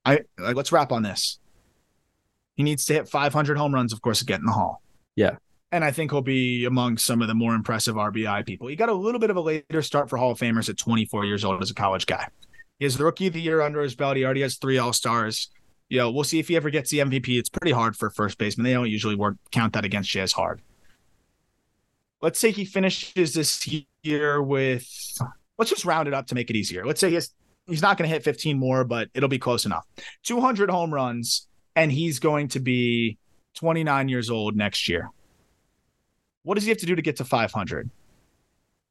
I 0.04 0.22
like, 0.38 0.56
let's 0.56 0.72
wrap 0.72 0.92
on 0.92 1.04
this. 1.04 1.40
He 2.56 2.64
needs 2.64 2.86
to 2.86 2.94
hit 2.94 3.08
500 3.08 3.58
home 3.58 3.74
runs, 3.74 3.94
of 3.94 4.02
course, 4.02 4.20
to 4.20 4.26
get 4.26 4.40
in 4.40 4.46
the 4.46 4.52
Hall. 4.52 4.82
Yeah. 5.16 5.38
And 5.72 5.86
I 5.86 5.92
think 5.92 6.12
he'll 6.12 6.22
be 6.22 6.66
among 6.66 6.98
some 6.98 7.22
of 7.22 7.30
the 7.30 7.34
more 7.34 7.56
impressive 7.56 7.96
RBI 7.96 8.46
people. 8.46 8.68
He 8.68 8.76
got 8.76 8.90
a 8.90 8.94
little 8.94 9.20
bit 9.20 9.30
of 9.30 9.38
a 9.38 9.42
later 9.42 9.82
start 9.82 10.10
for 10.10 10.18
Hall 10.18 10.32
of 10.32 10.40
Famers 10.40 10.68
at 10.68 10.78
24 10.78 11.24
years 11.24 11.46
old 11.46 11.62
as 11.62 11.72
a 11.72 11.74
college 11.74 12.06
guy. 12.06 12.28
He 12.80 12.86
has 12.86 12.98
the 12.98 13.06
rookie 13.06 13.28
of 13.28 13.34
the 13.34 13.42
year 13.42 13.62
under 13.62 13.82
his 13.82 13.96
belt. 13.96 14.18
He 14.18 14.26
already 14.26 14.42
has 14.42 14.58
three 14.58 14.78
All 14.78 14.92
Stars. 14.92 15.50
You 15.88 16.00
know, 16.00 16.12
we'll 16.12 16.26
see 16.26 16.40
if 16.40 16.50
he 16.50 16.58
ever 16.58 16.70
gets 16.70 16.90
the 16.90 17.00
MVP. 17.00 17.40
It's 17.40 17.50
pretty 17.50 17.72
hard 17.72 17.96
for 17.96 18.10
first 18.10 18.38
baseman. 18.38 18.66
They 18.66 18.74
don't 18.74 18.90
usually 18.90 19.16
work 19.16 19.38
count 19.52 19.74
that 19.74 19.86
against 19.86 20.14
you 20.14 20.22
as 20.22 20.34
hard. 20.34 20.62
Let's 22.22 22.40
say 22.40 22.52
he 22.52 22.66
finishes 22.66 23.34
this 23.34 23.68
year 24.04 24.42
with. 24.42 24.88
Let's 25.58 25.70
just 25.70 25.86
round 25.86 26.08
it 26.08 26.14
up 26.14 26.28
to 26.28 26.36
make 26.36 26.50
it 26.50 26.56
easier. 26.56 26.86
Let's 26.86 27.00
say 27.00 27.10
he 27.10 27.16
has, 27.16 27.32
he's 27.68 27.82
not 27.82 27.98
going 27.98 28.10
to 28.10 28.14
hit 28.14 28.24
15 28.24 28.58
more, 28.58 28.84
but 28.84 29.10
it'll 29.14 29.30
be 29.30 29.38
close 29.38 29.66
enough. 29.66 29.86
200 30.24 30.72
home 30.72 30.92
runs, 30.92 31.48
and 31.76 31.92
he's 31.92 32.18
going 32.18 32.48
to 32.50 32.60
be 32.60 33.18
29 33.56 34.10
years 34.10 34.30
old 34.30 34.56
next 34.56 34.88
year. 34.90 35.10
What 36.44 36.56
does 36.56 36.64
he 36.64 36.70
have 36.70 36.80
to 36.80 36.86
do 36.88 36.96
to 36.96 37.02
get 37.02 37.18
to 37.18 37.26
500? 37.26 37.90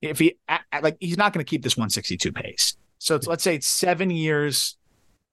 If 0.00 0.18
he 0.18 0.36
like, 0.80 0.96
he's 1.00 1.18
not 1.18 1.32
going 1.32 1.44
to 1.44 1.48
keep 1.48 1.62
this 1.62 1.76
162 1.76 2.32
pace. 2.32 2.76
So 2.98 3.18
let's 3.26 3.42
say 3.42 3.56
it's 3.56 3.66
seven 3.66 4.10
years 4.10 4.76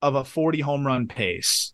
of 0.02 0.16
a 0.16 0.24
40 0.24 0.62
home 0.62 0.86
run 0.86 1.08
pace. 1.08 1.74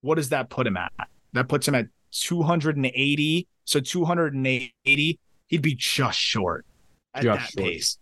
What 0.00 0.16
does 0.16 0.30
that 0.30 0.50
put 0.50 0.66
him 0.66 0.76
at? 0.76 0.92
That 1.32 1.48
puts 1.48 1.66
him 1.68 1.74
at 1.74 1.86
280. 2.12 3.48
So 3.66 3.80
280, 3.80 5.18
he'd 5.48 5.62
be 5.62 5.74
just 5.74 6.18
short 6.18 6.64
at 7.14 7.22
Just 7.24 7.38
that 7.40 7.50
short. 7.50 7.66
pace. 7.72 7.98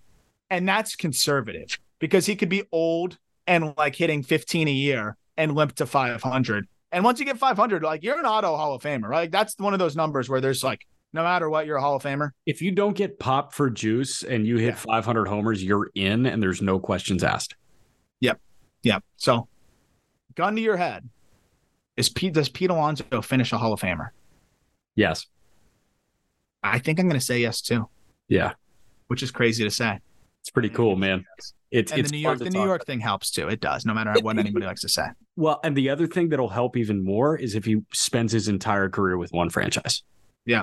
And 0.50 0.68
that's 0.68 0.94
conservative 0.94 1.78
because 1.98 2.26
he 2.26 2.36
could 2.36 2.48
be 2.48 2.62
old 2.70 3.18
and 3.46 3.74
like 3.76 3.96
hitting 3.96 4.22
15 4.22 4.68
a 4.68 4.70
year 4.70 5.16
and 5.36 5.54
limp 5.54 5.74
to 5.76 5.86
500. 5.86 6.68
And 6.92 7.02
once 7.04 7.18
you 7.18 7.26
get 7.26 7.38
500, 7.38 7.82
like 7.82 8.02
you're 8.04 8.18
an 8.18 8.24
auto 8.26 8.56
Hall 8.56 8.74
of 8.74 8.82
Famer, 8.82 9.08
right? 9.08 9.20
Like 9.22 9.30
that's 9.32 9.58
one 9.58 9.72
of 9.72 9.78
those 9.80 9.96
numbers 9.96 10.28
where 10.28 10.40
there's 10.40 10.62
like, 10.62 10.86
no 11.12 11.22
matter 11.22 11.48
what, 11.50 11.66
you're 11.66 11.76
a 11.76 11.80
Hall 11.80 11.96
of 11.96 12.02
Famer. 12.02 12.30
If 12.46 12.60
you 12.62 12.70
don't 12.72 12.96
get 12.96 13.18
popped 13.18 13.54
for 13.54 13.70
juice 13.70 14.22
and 14.22 14.46
you 14.46 14.56
hit 14.58 14.70
Yeah. 14.70 14.74
500 15.00 15.26
homers, 15.28 15.62
you're 15.62 15.90
in 15.94 16.26
and 16.26 16.42
there's 16.42 16.60
no 16.62 16.78
questions 16.78 17.24
asked. 17.24 17.56
Yep. 18.20 18.40
Yep. 18.82 19.02
So, 19.16 19.48
gun 20.34 20.56
to 20.56 20.60
your 20.62 20.76
head, 20.76 21.08
is 21.96 22.08
Pete? 22.08 22.32
Does 22.34 22.48
Pete 22.48 22.70
Alonso 22.70 23.22
finish 23.22 23.52
a 23.52 23.58
Hall 23.58 23.72
of 23.72 23.80
Famer? 23.80 24.10
Yes. 24.96 25.26
I 26.64 26.78
think 26.78 26.98
I'm 26.98 27.06
going 27.08 27.20
to 27.20 27.24
say 27.24 27.38
yes 27.38 27.60
too, 27.60 27.88
Yeah. 28.28 28.54
which 29.08 29.22
is 29.22 29.30
crazy 29.30 29.62
to 29.64 29.70
say. 29.70 30.00
It's 30.40 30.50
pretty 30.50 30.70
cool, 30.70 30.96
man. 30.96 31.24
It's 31.70 31.90
And 31.92 32.00
it's 32.00 32.10
the 32.10 32.16
New 32.16 32.22
York, 32.22 32.38
the 32.38 32.44
New 32.46 32.50
talk 32.60 32.66
York 32.66 32.86
thing 32.86 33.00
helps 33.00 33.30
too. 33.30 33.48
It 33.48 33.60
does, 33.60 33.84
no 33.84 33.92
matter 33.94 34.14
what 34.22 34.38
anybody 34.38 34.64
likes 34.66 34.80
to 34.82 34.88
say. 34.88 35.06
Well, 35.36 35.58
and 35.64 35.76
the 35.76 35.90
other 35.90 36.06
thing 36.06 36.28
that'll 36.28 36.48
help 36.48 36.76
even 36.76 37.02
more 37.04 37.36
is 37.36 37.56
if 37.56 37.64
he 37.64 37.82
spends 37.92 38.30
his 38.32 38.46
entire 38.46 38.88
career 38.88 39.18
with 39.18 39.32
one 39.32 39.50
franchise. 39.50 40.04
Yeah, 40.46 40.62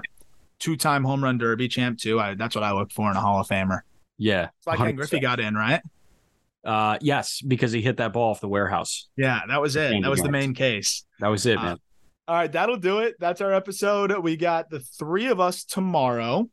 Two-time 0.59 1.03
home 1.03 1.21
run 1.21 1.37
derby 1.37 1.67
champ 1.67 1.97
too. 1.99 2.21
I, 2.21 2.35
that's 2.35 2.55
what 2.55 2.63
I 2.63 2.71
look 2.71 2.91
for 2.93 3.11
in 3.11 3.17
a 3.17 3.19
Hall 3.19 3.41
of 3.41 3.47
Famer. 3.49 3.81
Yeah. 4.17 4.47
It's 4.59 4.67
like 4.67 4.77
Ken 4.77 4.93
100%. 4.93 4.95
Griffey 4.95 5.19
got 5.19 5.39
in, 5.41 5.55
right? 5.55 5.81
Uh, 6.63 6.97
yes, 7.01 7.41
because 7.41 7.71
he 7.73 7.81
hit 7.81 7.97
that 7.97 8.13
ball 8.13 8.31
off 8.31 8.39
the 8.39 8.47
warehouse. 8.47 9.09
Yeah, 9.17 9.41
that 9.49 9.59
was 9.59 9.75
it. 9.75 10.01
That 10.01 10.09
was 10.09 10.21
the 10.21 10.31
main 10.31 10.53
case. 10.53 11.03
That 11.19 11.27
was 11.29 11.45
it, 11.45 11.57
Uh, 11.57 11.63
man. 11.63 11.77
All 12.27 12.35
right, 12.35 12.51
that'll 12.51 12.77
do 12.77 12.99
it. 12.99 13.15
That's 13.19 13.41
our 13.41 13.51
episode. 13.53 14.17
We 14.19 14.37
got 14.37 14.69
the 14.69 14.79
three 14.79 15.27
of 15.27 15.39
us 15.39 15.63
tomorrow. 15.63 16.49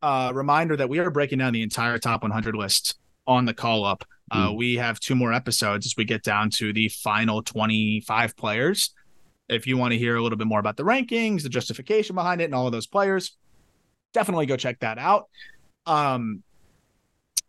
Uh, 0.00 0.30
reminder 0.32 0.76
that 0.76 0.88
we 0.88 1.00
are 1.00 1.10
breaking 1.10 1.38
down 1.38 1.52
the 1.52 1.62
entire 1.62 1.98
top 1.98 2.22
100 2.22 2.54
list 2.54 2.98
on 3.26 3.44
the 3.44 3.52
call 3.52 3.84
up. 3.84 4.04
Uh, 4.30 4.52
We 4.54 4.76
have 4.76 5.00
two 5.00 5.14
more 5.14 5.32
episodes 5.32 5.86
as 5.86 5.94
we 5.96 6.04
get 6.04 6.22
down 6.22 6.50
to 6.50 6.72
the 6.72 6.88
final 6.88 7.42
25 7.42 8.36
players. 8.36 8.94
If 9.48 9.66
you 9.66 9.76
want 9.76 9.92
to 9.92 9.98
hear 9.98 10.16
a 10.16 10.22
little 10.22 10.38
bit 10.38 10.46
more 10.46 10.60
about 10.60 10.76
the 10.76 10.84
rankings, 10.84 11.42
the 11.42 11.48
justification 11.48 12.14
behind 12.14 12.40
it, 12.40 12.44
and 12.44 12.54
all 12.54 12.66
of 12.66 12.72
those 12.72 12.86
players, 12.86 13.36
definitely 14.12 14.46
go 14.46 14.56
check 14.56 14.78
that 14.80 14.98
out. 14.98 15.28
Um, 15.86 16.42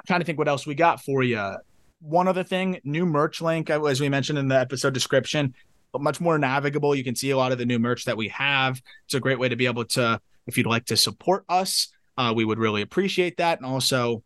trying 0.07 0.21
to 0.21 0.25
think 0.25 0.39
what 0.39 0.47
else 0.47 0.65
we 0.65 0.75
got 0.75 1.01
for 1.01 1.21
you. 1.23 1.55
One 2.01 2.27
other 2.29 2.43
thing, 2.43 2.79
new 2.85 3.05
merch 3.05 3.41
link, 3.41 3.69
as 3.69 3.99
we 3.99 4.07
mentioned 4.09 4.39
in 4.39 4.47
the 4.47 4.57
episode 4.59 4.93
description 4.93 5.53
but 5.91 6.01
much 6.01 6.21
more 6.21 6.37
navigable. 6.37 6.95
You 6.95 7.03
can 7.03 7.15
see 7.15 7.31
a 7.31 7.37
lot 7.37 7.51
of 7.51 7.57
the 7.57 7.65
new 7.65 7.79
merch 7.79 8.05
that 8.05 8.17
we 8.17 8.27
have. 8.29 8.81
It's 9.05 9.13
a 9.15 9.19
great 9.19 9.39
way 9.39 9.49
to 9.49 9.55
be 9.55 9.65
able 9.65 9.85
to, 9.85 10.19
if 10.47 10.57
you'd 10.57 10.67
like 10.67 10.85
to 10.85 10.97
support 10.97 11.45
us, 11.49 11.87
uh, 12.17 12.33
we 12.35 12.45
would 12.45 12.59
really 12.59 12.81
appreciate 12.81 13.37
that. 13.37 13.57
And 13.59 13.65
also, 13.65 14.23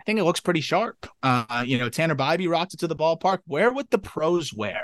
I 0.00 0.04
think 0.04 0.18
it 0.18 0.24
looks 0.24 0.40
pretty 0.40 0.60
sharp. 0.60 1.06
Uh, 1.22 1.64
you 1.66 1.78
know, 1.78 1.88
Tanner 1.88 2.14
Bybee 2.14 2.48
rocked 2.50 2.74
it 2.74 2.80
to 2.80 2.86
the 2.86 2.96
ballpark. 2.96 3.38
Where 3.46 3.72
would 3.72 3.90
the 3.90 3.98
pros 3.98 4.52
wear. 4.52 4.82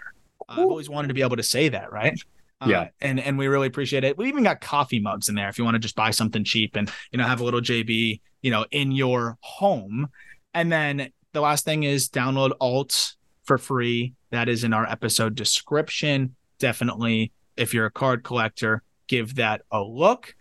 Uh, 0.48 0.52
I've 0.54 0.58
always 0.60 0.88
wanted 0.88 1.08
to 1.08 1.14
be 1.14 1.22
able 1.22 1.36
to 1.36 1.42
say 1.42 1.68
that, 1.68 1.92
right? 1.92 2.18
Uh, 2.60 2.66
Yeah. 2.68 2.88
and 3.00 3.20
and 3.20 3.38
we 3.38 3.46
really 3.46 3.66
appreciate 3.68 4.04
it. 4.04 4.16
We 4.18 4.28
even 4.28 4.42
got 4.42 4.60
coffee 4.60 4.98
mugs 4.98 5.28
in 5.28 5.34
there 5.34 5.48
if 5.48 5.58
you 5.58 5.64
want 5.64 5.74
to 5.76 5.78
just 5.78 5.96
buy 5.96 6.10
something 6.10 6.44
cheap 6.44 6.76
and 6.76 6.90
you 7.12 7.18
know 7.18 7.24
have 7.26 7.40
a 7.40 7.44
little 7.44 7.60
JB, 7.60 8.20
you 8.42 8.50
know, 8.50 8.66
in 8.70 8.92
your 8.92 9.36
home. 9.40 10.08
And 10.54 10.72
then 10.72 11.10
the 11.32 11.40
last 11.40 11.64
thing 11.64 11.84
is 11.84 12.08
download 12.08 12.52
alt 12.60 13.14
for 13.44 13.56
free. 13.58 14.14
That 14.30 14.48
is 14.48 14.64
in 14.64 14.72
our 14.72 14.86
episode 14.86 15.34
description. 15.34 16.36
Definitely, 16.58 17.32
if 17.56 17.74
you're 17.74 17.86
a 17.86 17.90
card 17.90 18.22
collector, 18.22 18.82
give 19.08 19.36
that 19.36 19.62
a 19.70 19.82
look. 19.82 20.34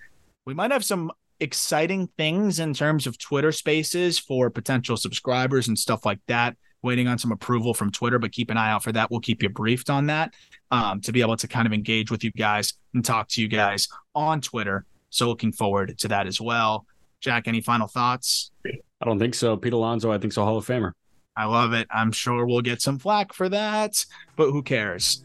We 0.46 0.54
might 0.54 0.72
have 0.72 0.86
some 0.86 1.12
exciting 1.40 2.08
things 2.18 2.60
in 2.60 2.74
terms 2.74 3.08
of 3.08 3.18
Twitter 3.18 3.52
spaces 3.52 4.20
for 4.20 4.50
potential 4.50 4.98
subscribers 4.98 5.68
and 5.68 5.78
stuff 5.78 6.06
like 6.06 6.20
that. 6.28 6.56
Waiting 6.82 7.08
on 7.08 7.18
some 7.18 7.32
approval 7.32 7.74
from 7.74 7.92
Twitter, 7.92 8.20
but 8.20 8.32
keep 8.32 8.50
an 8.50 8.58
eye 8.58 8.72
out 8.72 8.84
for 8.84 8.94
that. 8.94 9.12
We'll 9.12 9.20
keep 9.20 9.44
you 9.44 9.50
briefed 9.50 9.90
on 9.90 10.06
that 10.06 10.34
um, 10.72 11.02
to 11.02 11.12
be 11.12 11.20
able 11.20 11.36
to 11.36 11.48
kind 11.48 11.68
of 11.68 11.74
engage 11.74 12.10
with 12.10 12.24
you 12.24 12.32
guys 12.32 12.74
and 12.94 13.04
talk 13.04 13.28
to 13.30 13.42
you 13.42 13.50
guys 13.50 13.90
on 14.16 14.40
Twitter. 14.40 14.86
So 15.10 15.28
looking 15.28 15.52
forward 15.52 15.98
to 16.00 16.08
that 16.08 16.26
as 16.26 16.40
well. 16.40 16.86
Jack, 17.20 17.50
any 17.50 17.60
final 17.60 17.88
thoughts? 17.88 18.52
I 18.66 19.06
don't 19.06 19.20
think 19.20 19.36
so. 19.36 19.58
Pete 19.58 19.74
Alonso, 19.74 20.12
I 20.12 20.20
think 20.20 20.32
so. 20.32 20.46
Hall 20.46 20.58
of 20.58 20.66
Famer. 20.66 20.94
I 21.40 21.46
love 21.46 21.72
it. 21.72 21.88
I'm 21.90 22.12
sure 22.12 22.46
we'll 22.46 22.60
get 22.60 22.82
some 22.82 23.00
flack 23.00 23.32
for 23.32 23.48
that, 23.48 24.06
but 24.36 24.52
who 24.52 24.62
cares? 24.62 25.24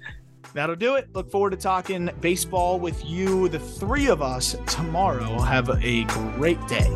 That'll 0.52 0.76
do 0.76 0.94
it. 0.94 1.12
Look 1.12 1.28
forward 1.28 1.50
to 1.50 1.56
talking 1.56 2.08
baseball 2.20 2.78
with 2.78 3.04
you, 3.04 3.48
the 3.48 3.58
three 3.58 4.06
of 4.06 4.22
us, 4.22 4.54
tomorrow. 4.68 5.40
Have 5.40 5.70
a 5.82 6.04
great 6.04 6.64
day. 6.68 6.88